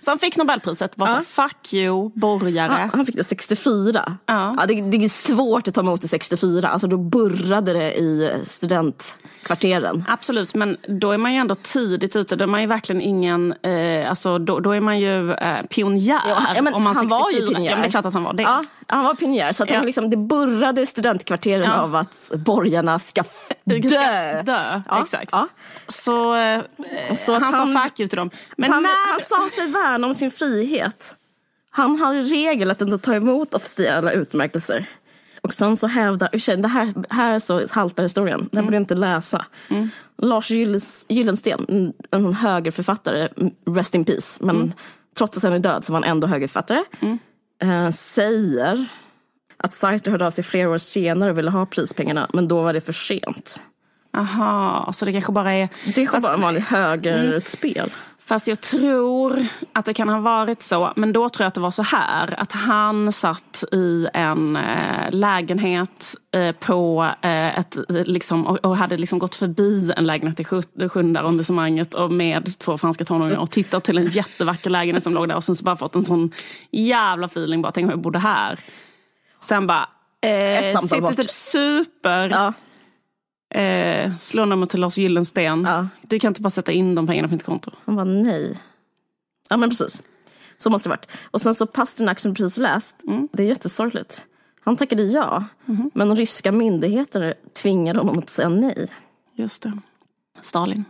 Så 0.10 0.12
han 0.12 0.20
fick 0.20 0.38
Nobelpriset. 0.38 0.92
Var 0.98 1.08
så 1.08 1.14
Ja. 1.16 1.22
fuck 1.22 1.74
you, 1.74 2.12
borgare. 2.16 2.78
Ja, 2.82 2.90
han 2.98 3.06
fick 3.06 3.16
det 3.16 3.24
64. 3.24 4.18
Ja. 4.26 4.66
det, 4.68 4.82
det 4.82 4.98
är 5.06 5.10
svårt 5.10 5.68
att 5.68 5.74
ta 5.74 5.82
emot 5.82 6.02
det 6.02 6.08
64. 6.08 6.68
Alltså 6.70 6.88
då 6.88 6.98
burrade 6.98 7.74
det 7.74 7.94
i 7.98 8.34
studentkvarteren. 8.44 10.04
Absolut, 10.08 10.56
men 10.56 10.78
då 10.88 11.12
är 11.12 11.18
man 11.18 11.34
ju 11.34 11.40
ändå 11.40 11.56
tidigt 11.56 12.16
ute. 12.16 12.36
Då 12.36 12.44
är 12.44 12.48
man 12.48 12.62
ju 12.62 12.68
verkligen 12.68 13.02
ingen, 13.02 13.54
eh, 13.64 14.10
alltså 14.10 14.38
då, 14.40 14.60
då 14.60 14.72
är 14.72 14.80
man 14.82 15.00
ju 15.00 15.32
eh, 15.34 15.62
pionjär. 15.70 16.22
Ja, 16.28 16.44
ja, 16.56 16.62
men 16.62 16.74
om 16.74 16.84
man 16.84 16.96
han 16.96 17.08
var 17.08 17.30
ju 17.32 17.36
64. 17.38 17.54
pionjär. 17.54 17.70
Ja, 17.72 17.76
men 17.76 17.82
det 17.82 17.88
är 17.88 17.92
klart 17.92 18.06
att 18.06 18.14
han 18.14 18.24
var 18.24 18.34
det. 18.34 18.44
Ja, 18.44 18.64
han 18.88 19.04
var 19.06 19.14
pionjär. 19.14 19.52
Så 19.54 19.64
att 19.64 19.70
Ja. 19.70 19.76
han 19.76 19.86
liksom, 19.86 20.10
det 20.10 20.18
burrade 20.18 20.82
i 20.82 20.86
studentkvarteren 20.86 21.64
Ja. 21.64 21.74
av 21.74 21.96
att 21.96 22.32
borgarna 22.36 23.00
ska 23.00 23.24
Vi 23.64 23.84
ska 23.90 23.90
dö. 24.00 24.42
dö. 24.42 24.82
Ja, 24.90 25.02
Exakt. 25.02 25.32
ja. 25.32 25.48
Så, 25.88 26.36
eh, 26.36 26.62
Så 27.18 27.34
han, 27.34 27.44
han- 27.44 27.74
sa 27.74 27.80
fuck 27.84 28.00
you 28.00 28.08
till 28.10 28.18
dem. 28.18 28.30
Men 28.58 28.72
han, 28.74 28.84
när... 28.84 29.12
han 29.12 29.20
sa 29.22 29.50
sig 29.56 29.68
värna 30.00 30.08
om 30.08 30.14
sin 30.14 30.32
frihet. 30.32 31.16
Han 31.72 32.00
har 32.00 32.14
i 32.14 32.24
regel 32.24 32.72
att 32.72 32.82
inte 32.82 32.98
ta 32.98 33.16
emot 33.16 33.54
officiella 33.54 34.12
utmärkelser. 34.12 34.86
Och 35.42 35.54
sen 35.54 35.78
så 35.78 35.88
hävdar, 35.88 36.58
det 36.62 36.68
här, 36.68 36.94
här 37.10 37.34
är 37.34 37.40
så 37.40 37.68
haltar 37.72 38.04
historien, 38.04 38.50
den 38.52 38.66
borde 38.66 38.76
jag 38.76 38.82
inte 38.82 38.96
läsa. 38.96 39.46
Lars 40.18 40.52
Gyllens, 40.52 41.06
Gyllensten, 41.10 41.94
en, 42.12 42.34
högerförfattare, 42.34 43.30
rest 43.66 43.96
in 43.96 44.06
peace, 44.06 44.44
men 44.46 44.74
trots 45.18 45.38
att 45.38 45.44
han 45.44 45.54
är 45.54 45.60
död 45.60 45.86
så 45.86 45.94
var 45.94 46.02
han 46.02 46.10
ändå 46.10 46.28
högerförfattare, 46.28 46.84
eh, 47.62 47.90
säger 47.90 48.86
att 49.58 49.74
Sartre 49.74 50.12
hörde 50.12 50.26
av 50.26 50.32
sig 50.32 50.44
flera 50.44 50.70
år 50.70 50.78
senare 50.78 51.32
och 51.32 51.38
ville 51.38 51.52
ha 51.52 51.66
prispengarna, 51.66 52.30
men 52.34 52.48
då 52.48 52.62
var 52.62 52.74
det 52.74 52.82
för 52.82 52.94
sent. 52.94 53.62
Aha, 54.18 54.92
så 54.94 55.06
det 55.06 55.12
kanske 55.12 55.32
bara 55.32 55.54
är... 55.54 55.70
Det 55.96 56.02
är 56.02 56.08
Fast- 56.08 56.24
bara 56.24 56.34
en 56.34 56.42
vanlig 56.42 56.62
högerutspel. 56.62 57.92
Fast 58.30 58.48
jag 58.48 58.62
tror 58.62 59.46
att 59.74 59.86
det 59.86 59.94
kan 59.94 60.10
ha 60.10 60.20
varit 60.20 60.62
så. 60.62 60.94
Men 60.96 61.14
då 61.14 61.30
tror 61.30 61.44
jag 61.44 61.48
att 61.48 61.54
det 61.54 61.62
var 61.62 61.72
så 61.72 61.84
här. 61.84 62.40
Att 62.40 62.52
han 62.52 63.12
satt 63.12 63.64
i 63.72 64.08
en 64.14 64.56
eh, 64.56 65.12
lägenhet 65.12 66.16
eh, 66.32 66.52
på 66.52 67.12
eh, 67.22 67.60
ett, 67.60 67.78
liksom, 67.90 68.48
och, 68.48 68.58
och 68.66 68.78
hade 68.78 68.98
liksom 68.98 69.20
gått 69.20 69.36
förbi 69.36 69.94
en 69.98 70.08
lägenhet 70.08 70.40
i 70.40 70.44
sjunde 70.90 71.20
arrondissemanget 71.20 71.94
och 71.94 72.12
med 72.12 72.60
två 72.60 72.78
franska 72.78 73.06
tonåringar 73.06 73.40
och 73.40 73.52
tittat 73.52 73.84
till 73.84 73.98
en 73.98 74.06
jättevacker 74.12 74.70
lägenhet 74.70 75.04
som 75.04 75.14
låg 75.14 75.28
där 75.28 75.36
och 75.36 75.44
sen 75.44 75.56
så 75.56 75.64
bara 75.64 75.76
fått 75.76 75.96
en 75.96 76.06
sån 76.06 76.32
jävla 76.72 77.26
feeling. 77.26 77.62
Bara, 77.62 77.72
tänk 77.72 77.86
om 77.86 77.90
jag 77.90 78.02
bodde 78.02 78.20
här. 78.20 78.60
Sen 79.44 79.68
bara... 79.68 79.90
Eh, 80.22 80.80
sitter 80.80 81.02
bort. 81.02 81.16
typ 81.16 81.32
super. 81.32 82.30
Ja. 82.30 82.54
Eh, 83.50 84.12
slår 84.20 84.46
nummer 84.46 84.66
till 84.66 84.80
Lars 84.80 84.98
Gyllensten. 84.98 85.64
Ja. 85.64 85.88
Du 86.02 86.20
kan 86.20 86.28
inte 86.28 86.42
bara 86.42 86.50
sätta 86.50 86.72
in 86.72 86.96
de 86.96 87.08
pengarna 87.08 87.28
på 87.28 87.34
mitt 87.34 87.46
konto. 87.46 87.72
Han 87.86 87.96
var 87.96 88.06
nej. 88.06 88.58
Ja 89.50 89.58
men 89.58 89.70
precis. 89.70 90.04
Så 90.58 90.70
måste 90.70 90.90
det 90.90 90.92
varit. 90.92 91.08
Och 91.32 91.42
sen 91.42 91.56
så 91.56 91.66
Pasternak 91.66 92.20
som 92.20 92.34
precis 92.34 92.58
läst, 92.58 93.04
det 93.32 93.44
är 93.44 93.48
jättesorgligt. 93.48 94.26
Han 94.62 94.78
tackade 94.78 95.04
ja, 95.04 95.44
men 95.94 96.08
de 96.08 96.16
ryska 96.16 96.52
myndigheter 96.52 97.34
tvingade 97.62 98.00
honom 98.00 98.20
att 98.20 98.30
säga 98.30 98.50
nej. 98.50 98.88
Just 99.36 99.64
det. 99.64 99.80
Stalin. 100.42 100.86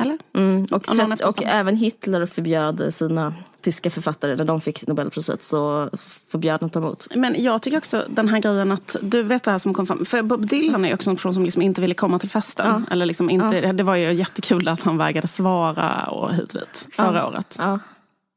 Eller? 0.00 0.18
Mm. 0.34 0.64
Och, 0.64 0.72
och 0.72 0.84
Stalin. 0.84 1.18
även 1.46 1.76
Hitler 1.76 2.26
förbjöd 2.26 2.94
sina 2.94 3.34
tyska 3.62 3.90
författare, 3.90 4.36
när 4.36 4.44
de 4.44 4.60
fick 4.60 4.86
Nobelpriset 4.86 5.42
så 5.42 5.90
förbjöd 6.30 6.60
de 6.60 6.66
att 6.66 6.72
ta 6.72 6.78
emot. 6.80 7.06
Men 7.14 7.42
jag 7.42 7.62
tycker 7.62 7.78
också 7.78 8.04
den 8.08 8.28
här 8.28 8.38
grejen 8.38 8.72
att, 8.72 8.96
du 9.02 9.22
vet 9.22 9.42
det 9.44 9.50
här 9.50 9.58
som 9.58 9.74
kom 9.74 9.86
fram, 9.86 10.04
för 10.04 10.22
Bob 10.22 10.46
Dylan 10.46 10.84
är 10.84 10.88
ju 10.88 10.94
också 10.94 11.10
en 11.10 11.16
person 11.16 11.34
som 11.34 11.44
liksom 11.44 11.62
inte 11.62 11.80
ville 11.80 11.94
komma 11.94 12.18
till 12.18 12.30
festen. 12.30 12.86
Eller 12.90 13.06
liksom 13.06 13.30
inte, 13.30 13.72
Det 13.72 13.82
var 13.82 13.94
ju 13.96 14.12
jättekul 14.12 14.68
att 14.68 14.82
han 14.82 14.98
vägrade 14.98 15.28
svara 15.28 16.06
och 16.06 16.34
hit 16.34 16.54
och 16.54 16.60
dit 16.60 16.88
förra 16.92 17.26
året. 17.26 17.56
Ja. 17.58 17.78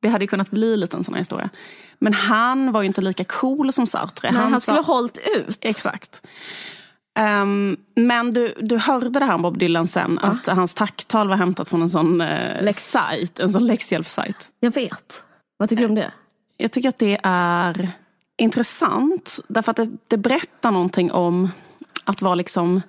Det 0.02 0.10
hade 0.10 0.24
ju 0.24 0.28
kunnat 0.28 0.52
bli 0.52 0.78
lite 0.78 0.98
en 0.98 1.04
sån 1.04 1.14
här 1.14 1.22
historia. 1.22 1.50
Men 2.00 2.14
han 2.14 2.72
var 2.72 2.82
ju 2.82 2.88
inte 2.88 3.02
lika 3.02 3.24
cool 3.24 3.74
som 3.74 3.88
Sartre. 3.88 4.32
Nej, 4.32 4.42
han 4.42 4.52
sa- 4.52 4.60
skulle 4.60 4.78
ha 4.78 4.94
hållit 4.94 5.18
ut. 5.38 5.58
Exakt. 5.62 6.22
Ehm, 7.16 7.78
men 7.96 8.34
du, 8.34 8.54
du 8.62 8.78
hörde 8.78 9.20
det 9.20 9.26
här 9.26 9.36
om 9.36 9.42
Bob 9.42 9.58
Dylan 9.58 9.88
sen, 9.88 10.20
att 10.20 10.46
hans 10.48 10.74
tacktal 10.74 11.28
var 11.28 11.36
hämtat 11.36 11.70
från 11.70 11.82
en 11.82 11.90
sån 11.90 12.22
uh, 12.22 12.64
Lex. 12.64 12.92
sajt, 12.92 13.40
en 13.40 13.52
sån 13.52 13.66
läxhjälpssajt. 13.68 14.50
Jag 14.60 14.74
vet. 14.74 15.24
Vad 15.58 15.70
tycker 15.70 15.84
du 15.84 15.90
om 15.90 15.96
det? 15.96 16.12
Jag 16.58 16.72
tycker 16.72 16.90
att 16.90 17.00
det 17.00 17.20
är 17.24 17.90
intressant. 18.38 19.40
Därför 19.48 19.72
att 19.72 19.78
det, 19.78 19.90
det 20.08 20.18
berättar 20.18 20.72
någonting 20.72 21.12
om 21.12 21.52
att 22.04 22.22
vara 22.22 22.36
liksom 22.36 22.82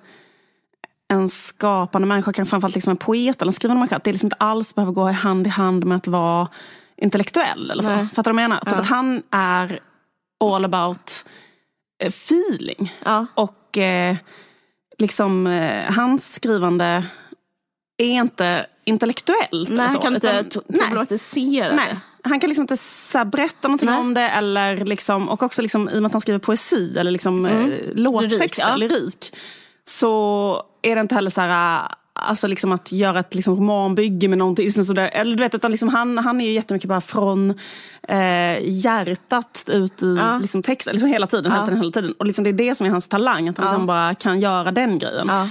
en 1.07 1.29
skapande 1.29 2.07
människa, 2.07 2.33
kan 2.33 2.45
framförallt 2.45 2.75
liksom 2.75 2.91
en 2.91 2.97
poet 2.97 3.41
eller 3.41 3.49
en 3.49 3.53
skrivande 3.53 3.79
människa, 3.79 3.95
att 3.95 4.03
det 4.03 4.11
liksom 4.11 4.27
inte 4.27 4.35
alls 4.39 4.75
behöver 4.75 4.93
gå 4.93 5.11
hand 5.11 5.47
i 5.47 5.49
hand 5.49 5.85
med 5.85 5.95
att 5.97 6.07
vara 6.07 6.47
intellektuell. 6.97 7.71
Eller 7.71 7.83
så. 7.83 7.89
Nej. 7.89 8.07
Fattar 8.15 8.31
du 8.31 8.35
vad 8.35 8.43
jag 8.43 8.49
menar? 8.49 8.61
Typ 8.65 8.73
Ja. 8.73 8.79
att 8.79 8.87
han 8.87 9.23
är 9.31 9.79
all 10.39 10.65
about 10.65 11.25
eh, 11.99 12.07
feeling. 12.07 12.93
Ja. 13.05 13.25
Och 13.35 13.55
eh, 13.77 14.15
liksom 14.97 15.47
eh, 15.47 15.93
hans 15.93 16.33
skrivande 16.35 17.05
är 17.97 18.05
inte 18.05 18.65
intellektuellt. 18.85 19.69
Nej, 19.69 19.89
så, 19.89 19.93
han 19.93 20.01
kan 20.01 20.15
inte 20.15 20.43
utan- 20.47 20.63
nej. 20.67 20.81
problematisera 20.81 21.75
Nej, 21.75 21.87
det. 22.23 22.29
han 22.29 22.39
kan 22.39 22.49
liksom 22.49 22.63
inte 22.63 22.77
så 22.77 23.25
berätta 23.25 23.67
någonting 23.67 23.89
Nej. 23.89 23.99
om 23.99 24.13
det. 24.13 24.29
Eller 24.29 24.85
liksom, 24.85 25.29
och 25.29 25.43
också 25.43 25.61
liksom, 25.61 25.89
i 25.89 25.97
och 25.97 26.01
med 26.01 26.05
att 26.05 26.13
han 26.13 26.21
skriver 26.21 26.39
poesi 26.39 26.97
eller 26.97 27.11
liksom, 27.11 27.45
eh, 27.45 27.67
låttexter, 27.93 28.77
Lyrik, 28.77 28.91
lyrik, 28.91 29.29
ja. 29.33 29.37
så 29.85 30.63
är 30.81 30.95
det 30.95 31.01
inte 31.01 31.15
heller 31.15 31.29
så 31.29 31.41
här, 31.41 31.87
alltså 32.19 32.47
liksom 32.47 32.71
att 32.71 32.91
göra 32.91 33.19
ett 33.19 33.35
liksom 33.35 33.55
romanbygge 33.55 34.27
med 34.27 34.37
någonting. 34.37 34.71
Sådär. 34.71 35.09
Eller 35.13 35.35
du 35.35 35.43
vet, 35.43 35.55
utan 35.55 35.71
liksom 35.71 35.89
han, 35.89 36.17
han 36.17 36.41
är 36.41 36.45
ju 36.45 36.51
jättemycket 36.51 36.89
bara 36.89 37.01
från 37.01 37.49
eh, 38.07 38.57
hjärtat 38.61 39.65
ut 39.71 40.03
i 40.03 40.15
Ja. 40.19 40.37
liksom 40.41 40.63
texten, 40.63 40.93
liksom 40.93 41.09
hela 41.09 41.27
tiden. 41.27 41.51
Hela 41.51 41.61
Ja. 41.61 41.65
tiden, 41.65 41.79
hela 41.79 41.91
tiden. 41.91 42.13
Och 42.19 42.25
liksom 42.25 42.43
det 42.43 42.49
är 42.49 42.53
det 42.53 42.75
som 42.75 42.87
är 42.87 42.91
hans 42.91 43.07
talang, 43.07 43.49
att 43.49 43.57
han 43.57 43.65
Ja. 43.67 43.71
liksom 43.71 43.85
bara 43.85 44.15
kan 44.15 44.39
göra 44.39 44.71
den 44.71 44.99
grejen. 44.99 45.27
Ja. 45.27 45.49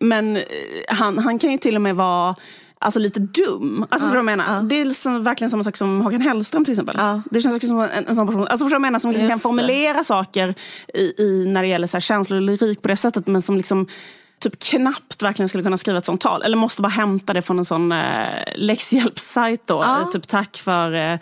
Men 0.00 0.36
eh, 0.36 0.42
han, 0.88 1.18
han 1.18 1.38
kan 1.38 1.50
ju 1.50 1.56
till 1.58 1.74
och 1.76 1.82
med 1.82 1.96
vara 1.96 2.36
alltså, 2.78 3.00
lite 3.00 3.20
dum. 3.20 3.86
Alltså, 3.90 4.06
förstår 4.06 4.20
du 4.20 4.24
vad 4.24 4.32
jag 4.32 4.38
menar? 4.38 4.54
ja. 4.56 4.60
Det 4.62 4.80
är 4.80 4.84
liksom 4.84 5.24
verkligen 5.24 5.50
samma 5.50 5.62
sak 5.64 5.76
som 5.76 6.00
Håkan 6.00 6.20
Hellström 6.20 6.64
till 6.64 6.72
exempel. 6.72 6.94
Ja. 6.98 7.22
Det 7.30 7.40
känns 7.40 7.54
också 7.56 7.68
som 7.68 7.80
en, 7.80 8.06
en 8.06 8.14
sån 8.16 8.26
person. 8.26 8.40
Alltså, 8.40 8.50
förstår 8.56 8.66
du 8.66 8.70
vad 8.70 8.74
jag 8.74 8.80
menar? 8.80 8.98
Som 8.98 9.10
liksom 9.10 9.28
kan 9.28 9.38
formulera 9.38 10.04
saker 10.04 10.54
i, 10.94 11.22
i, 11.22 11.44
när 11.46 11.62
det 11.62 11.68
gäller 11.68 11.86
så 11.86 11.96
här, 11.96 12.00
känslor 12.00 12.36
och 12.36 12.42
lyrik 12.42 12.82
på 12.82 12.88
det 12.88 12.96
sättet. 12.96 13.26
Men 13.26 13.42
som 13.42 13.56
liksom 13.56 13.86
typ 14.38 14.58
knappt 14.62 15.22
verkligen 15.22 15.48
skulle 15.48 15.64
kunna 15.64 15.78
skriva 15.78 15.98
ett 15.98 16.04
sånt 16.04 16.20
tal. 16.20 16.42
Eller 16.42 16.56
måste 16.56 16.82
bara 16.82 16.88
hämta 16.88 17.32
det 17.32 17.42
från 17.42 17.58
en 17.58 17.64
sån 17.64 17.92
eh, 17.92 18.42
läxhjälpssajt 18.56 19.66
då. 19.66 19.74
Ja. 19.74 20.00
Eh, 20.00 20.08
Typ 20.08 20.28
tack 20.28 20.56
för 20.56 20.92
eh, 20.92 21.18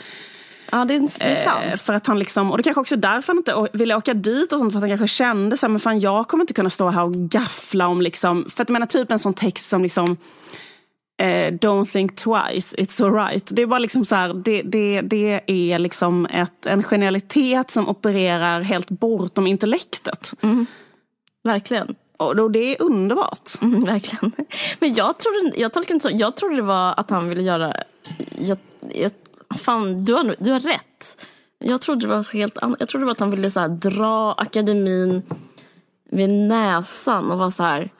Ja, 0.75 0.85
det 0.85 0.95
är, 0.95 1.01
det 1.01 1.25
är 1.25 1.31
Eh, 1.31 1.45
sant. 1.45 1.81
För 1.81 1.95
att 1.95 2.07
han 2.07 2.19
liksom, 2.19 2.51
och 2.51 2.57
det 2.57 2.63
kanske 2.63 2.81
också 2.81 2.95
är 2.95 2.99
därför 2.99 3.29
han 3.29 3.37
inte 3.37 3.69
ville 3.73 3.95
åka 3.95 4.15
dit 4.15 4.53
och 4.53 4.59
sånt, 4.59 4.73
för 4.73 4.79
att 4.79 4.83
han 4.83 4.99
kanske 4.99 5.17
kände 5.17 5.57
så 5.57 5.67
här, 5.67 5.71
men 5.71 5.81
fan 5.81 6.01
jag 6.01 6.29
kommer 6.29 6.43
inte 6.43 6.55
kunna 6.55 6.71
stå 6.71 6.89
här 6.89 7.03
och 7.03 7.15
gaffla 7.15 7.89
om 7.89 8.03
liksom, 8.03 8.45
för 8.55 8.63
att 8.63 8.69
jag 8.69 8.73
menar 8.73 8.87
typ 8.87 9.11
en 9.11 9.19
sån 9.19 9.35
text 9.35 9.69
som 9.69 9.83
liksom 9.83 10.17
eh, 11.23 11.53
Don't 11.53 11.93
think 11.93 12.17
twice, 12.17 12.77
it's 12.77 13.05
alright. 13.05 13.51
Det 13.53 13.63
är 13.63 13.67
bara 13.67 13.79
liksom 13.79 14.05
så 14.05 14.17
här, 14.17 14.35
det, 14.35 14.63
det, 14.63 15.01
det 15.01 15.41
är 15.47 15.79
liksom 15.79 16.27
ett, 16.27 16.67
en 16.67 16.83
genialitet 16.83 17.71
som 17.71 17.89
opererar 17.89 18.61
helt 18.61 18.91
bortom 18.91 19.47
intellektet. 19.47 20.35
Verkligen. 21.45 21.95
Och 22.29 22.51
det 22.51 22.59
är 22.59 22.83
underbart. 22.83 23.51
Mm, 23.63 23.85
verkligen. 23.85 24.33
Men 24.81 24.95
jag 24.95 25.19
trodde, 25.19 25.61
jag 25.61 25.73
tolkar 25.73 25.95
inte 25.95 26.09
så. 26.09 26.17
Jag 26.17 26.37
trodde 26.37 26.57
det 26.57 26.63
var 26.63 26.95
att 26.97 27.11
han 27.11 27.29
ville 27.29 27.43
göra... 27.43 27.75
Jag, 28.39 28.59
jag, 28.95 29.13
fan, 29.59 30.05
du 30.05 30.15
har, 30.15 30.37
du 30.39 30.51
har 30.51 30.61
rätt. 30.61 31.27
Jag 31.59 31.81
trodde 31.81 32.07
det 32.07 32.13
var 32.15 32.33
helt. 32.33 32.59
Jag 32.79 32.89
trodde 32.89 32.99
det 32.99 33.07
var 33.07 33.13
att 33.13 33.21
han 33.21 33.31
ville 33.31 33.51
så 33.51 33.61
här, 33.61 33.69
dra 33.69 34.33
akademin 34.33 35.23
vid 36.11 36.31
näsan 36.31 37.31
och 37.31 37.39
vara 37.39 37.51
så 37.51 37.63
här... 37.63 37.91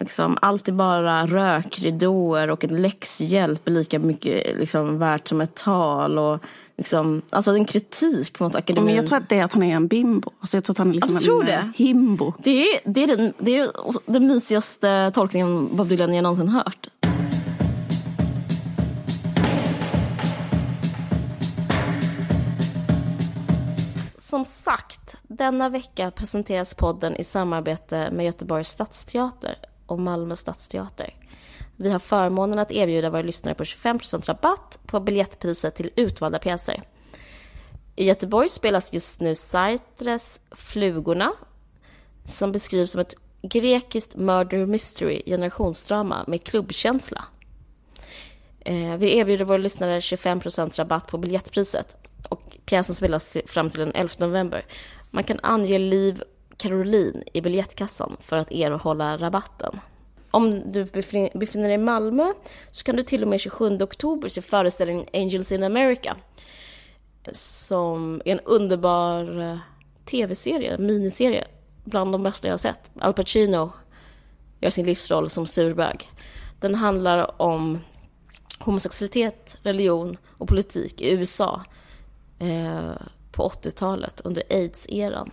Liksom, 0.00 0.38
allt 0.42 0.68
är 0.68 0.72
bara 0.72 1.26
rökridåer 1.26 2.50
och 2.50 2.64
en 2.64 2.82
läxhjälp 2.82 3.68
är 3.68 3.72
lika 3.72 3.98
mycket 3.98 4.56
liksom, 4.58 4.98
värt 4.98 5.28
som 5.28 5.40
ett 5.40 5.54
tal. 5.54 6.18
Och, 6.18 6.44
liksom, 6.76 7.22
alltså 7.30 7.50
en 7.54 7.64
kritik 7.64 8.40
mot 8.40 8.54
akademin. 8.54 8.84
Men 8.84 8.94
jag 8.94 9.06
tror 9.06 9.18
att 9.18 9.28
det 9.28 9.38
är 9.38 9.44
att 9.44 9.52
han 9.52 9.62
är 9.62 9.76
en 9.76 9.88
bimbo. 9.88 10.30
Alltså 10.40 10.56
jag 10.56 10.64
tror 10.64 10.74
att 10.74 10.78
han 10.78 10.88
är 10.88 10.92
liksom 10.94 11.12
Jag 11.12 11.22
tror 11.22 11.40
en 11.40 11.46
det. 11.46 11.52
eh, 11.52 11.64
himbo. 11.74 12.32
Det 12.38 12.62
är, 12.62 12.80
det, 12.84 13.02
är 13.02 13.06
den, 13.16 13.32
det 13.38 13.58
är 13.58 13.68
den 14.12 14.26
mysigaste 14.26 15.10
tolkningen 15.14 15.76
Bob 15.76 15.88
Dylan 15.88 16.14
jag 16.14 16.22
någonsin 16.22 16.48
hört. 16.48 16.88
Som 24.18 24.44
sagt, 24.44 25.16
denna 25.22 25.68
vecka 25.68 26.10
presenteras 26.10 26.74
podden 26.74 27.16
i 27.16 27.24
samarbete 27.24 28.10
med 28.12 28.26
Göteborgs 28.26 28.68
stadsteater 28.68 29.54
och 29.86 29.98
Malmö 29.98 30.36
stadsteater. 30.36 31.14
Vi 31.76 31.90
har 31.90 31.98
förmånen 31.98 32.58
att 32.58 32.72
erbjuda 32.72 33.10
våra 33.10 33.22
lyssnare 33.22 33.54
på 33.54 33.64
25% 33.64 34.26
rabatt 34.26 34.78
på 34.86 35.00
biljettpriset 35.00 35.74
till 35.74 35.90
utvalda 35.96 36.38
pjäser. 36.38 36.82
I 37.96 38.06
Göteborg 38.06 38.48
spelas 38.48 38.92
just 38.92 39.20
nu 39.20 39.34
Sartres 39.34 40.40
Flugorna 40.50 41.32
som 42.24 42.52
beskrivs 42.52 42.90
som 42.90 43.00
ett 43.00 43.14
grekiskt 43.42 44.16
murder 44.16 44.66
mystery 44.66 45.22
generationsdrama 45.26 46.24
med 46.26 46.44
klubbkänsla. 46.44 47.24
Eh, 48.60 48.96
vi 48.96 49.16
erbjuder 49.16 49.44
våra 49.44 49.58
lyssnare 49.58 50.00
25% 50.00 50.78
rabatt 50.78 51.06
på 51.06 51.18
biljettpriset 51.18 51.96
och 52.28 52.56
pjäsen 52.64 52.94
spelas 52.94 53.36
fram 53.46 53.70
till 53.70 53.80
den 53.80 53.92
11 53.94 54.14
november. 54.18 54.66
Man 55.10 55.24
kan 55.24 55.40
ange 55.42 55.78
Liv 55.78 56.22
Caroline 56.56 57.22
i 57.32 57.40
biljettkassan 57.40 58.16
för 58.20 58.36
att 58.36 58.52
erhålla 58.52 59.18
rabatten. 59.18 59.80
Om 60.34 60.72
du 60.72 60.84
befinner 60.84 61.62
dig 61.62 61.74
i 61.74 61.78
Malmö 61.78 62.32
så 62.70 62.84
kan 62.84 62.96
du 62.96 63.02
till 63.02 63.22
och 63.22 63.28
med 63.28 63.40
27 63.40 63.82
oktober 63.82 64.28
se 64.28 64.42
föreställningen 64.42 65.06
Angels 65.12 65.52
in 65.52 65.62
America 65.62 66.16
som 67.32 68.22
är 68.24 68.32
en 68.32 68.40
underbar 68.40 69.40
eh, 69.40 69.58
tv-serie, 70.04 70.78
miniserie, 70.78 71.44
bland 71.84 72.12
de 72.12 72.22
bästa 72.22 72.48
jag 72.48 72.52
har 72.52 72.58
sett. 72.58 72.90
Al 73.00 73.12
Pacino 73.14 73.72
gör 74.60 74.70
sin 74.70 74.86
livsroll 74.86 75.30
som 75.30 75.46
surbög. 75.46 76.10
Den 76.60 76.74
handlar 76.74 77.42
om 77.42 77.78
homosexualitet, 78.58 79.56
religion 79.62 80.16
och 80.38 80.48
politik 80.48 81.00
i 81.00 81.10
USA 81.10 81.64
eh, 82.38 82.92
på 83.32 83.48
80-talet 83.48 84.20
under 84.20 84.42
aids-eran. 84.50 85.30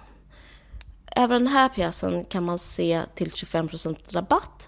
Även 1.16 1.44
den 1.44 1.54
här 1.54 1.70
pjäsen 1.70 2.26
kan 2.26 2.44
man 2.44 2.58
se 2.58 3.02
till 3.16 3.30
25% 3.30 3.98
rabatt 4.10 4.68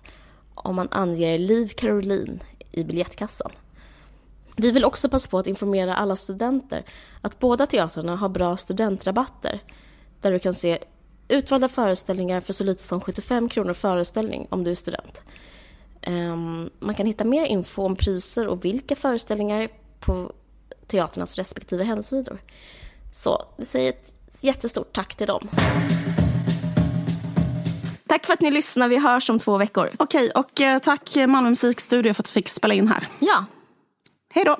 om 0.56 0.76
man 0.76 0.88
anger 0.92 1.40
Liv 1.40 1.68
Caroline 1.68 2.40
i 2.72 2.84
biljettkassan. 2.84 3.52
Vi 4.56 4.72
vill 4.72 4.86
också 4.86 5.10
passa 5.10 5.30
på 5.30 5.38
att 5.38 5.48
informera 5.48 5.96
alla 5.96 6.16
studenter 6.16 6.84
att 7.22 7.40
båda 7.40 7.66
teatrarna 7.66 8.16
har 8.16 8.30
bra 8.30 8.58
studentrabatter 8.58 9.60
där 10.22 10.32
du 10.32 10.40
kan 10.40 10.54
se 10.54 10.80
utvalda 11.28 11.70
föreställningar 11.70 12.42
för 12.42 12.54
så 12.54 12.64
lite 12.64 12.84
som 12.84 13.02
75 13.02 13.50
kronor 13.50 13.74
föreställning 13.74 14.48
om 14.50 14.64
du 14.64 14.72
är 14.72 14.76
student. 14.76 15.24
Ehm, 16.02 16.70
man 16.80 16.96
kan 16.96 17.06
hitta 17.06 17.24
mer 17.24 17.46
info 17.46 17.86
om 17.86 17.96
priser 17.96 18.48
och 18.48 18.66
vilka 18.66 18.96
föreställningar 18.96 19.70
på 20.00 20.32
teaternas 20.88 21.36
respektive 21.36 21.84
hemsidor. 21.84 22.42
Så 23.12 23.46
vi 23.58 23.66
säger 23.66 23.90
ett 23.90 24.14
jättestort 24.42 24.94
tack 24.94 25.16
till 25.16 25.28
dem. 25.28 25.50
Tack 28.14 28.26
för 28.26 28.34
att 28.34 28.42
ni 28.42 28.52
lyssnar. 28.52 28.88
Vi 28.88 28.98
hörs 28.98 29.30
om 29.30 29.40
två 29.40 29.58
veckor. 29.58 29.90
Okej, 29.98 30.32
och 30.32 30.62
eh, 30.62 30.80
tack 30.80 31.16
Malmö 31.16 31.50
musikstudio 31.50 32.14
för 32.14 32.24
att 32.24 32.28
jag 32.28 32.34
fick 32.34 32.50
spela 32.50 32.74
in 32.74 32.88
här. 32.88 33.08
Ja, 33.20 33.46
Hej 34.34 34.46
då! 34.46 34.58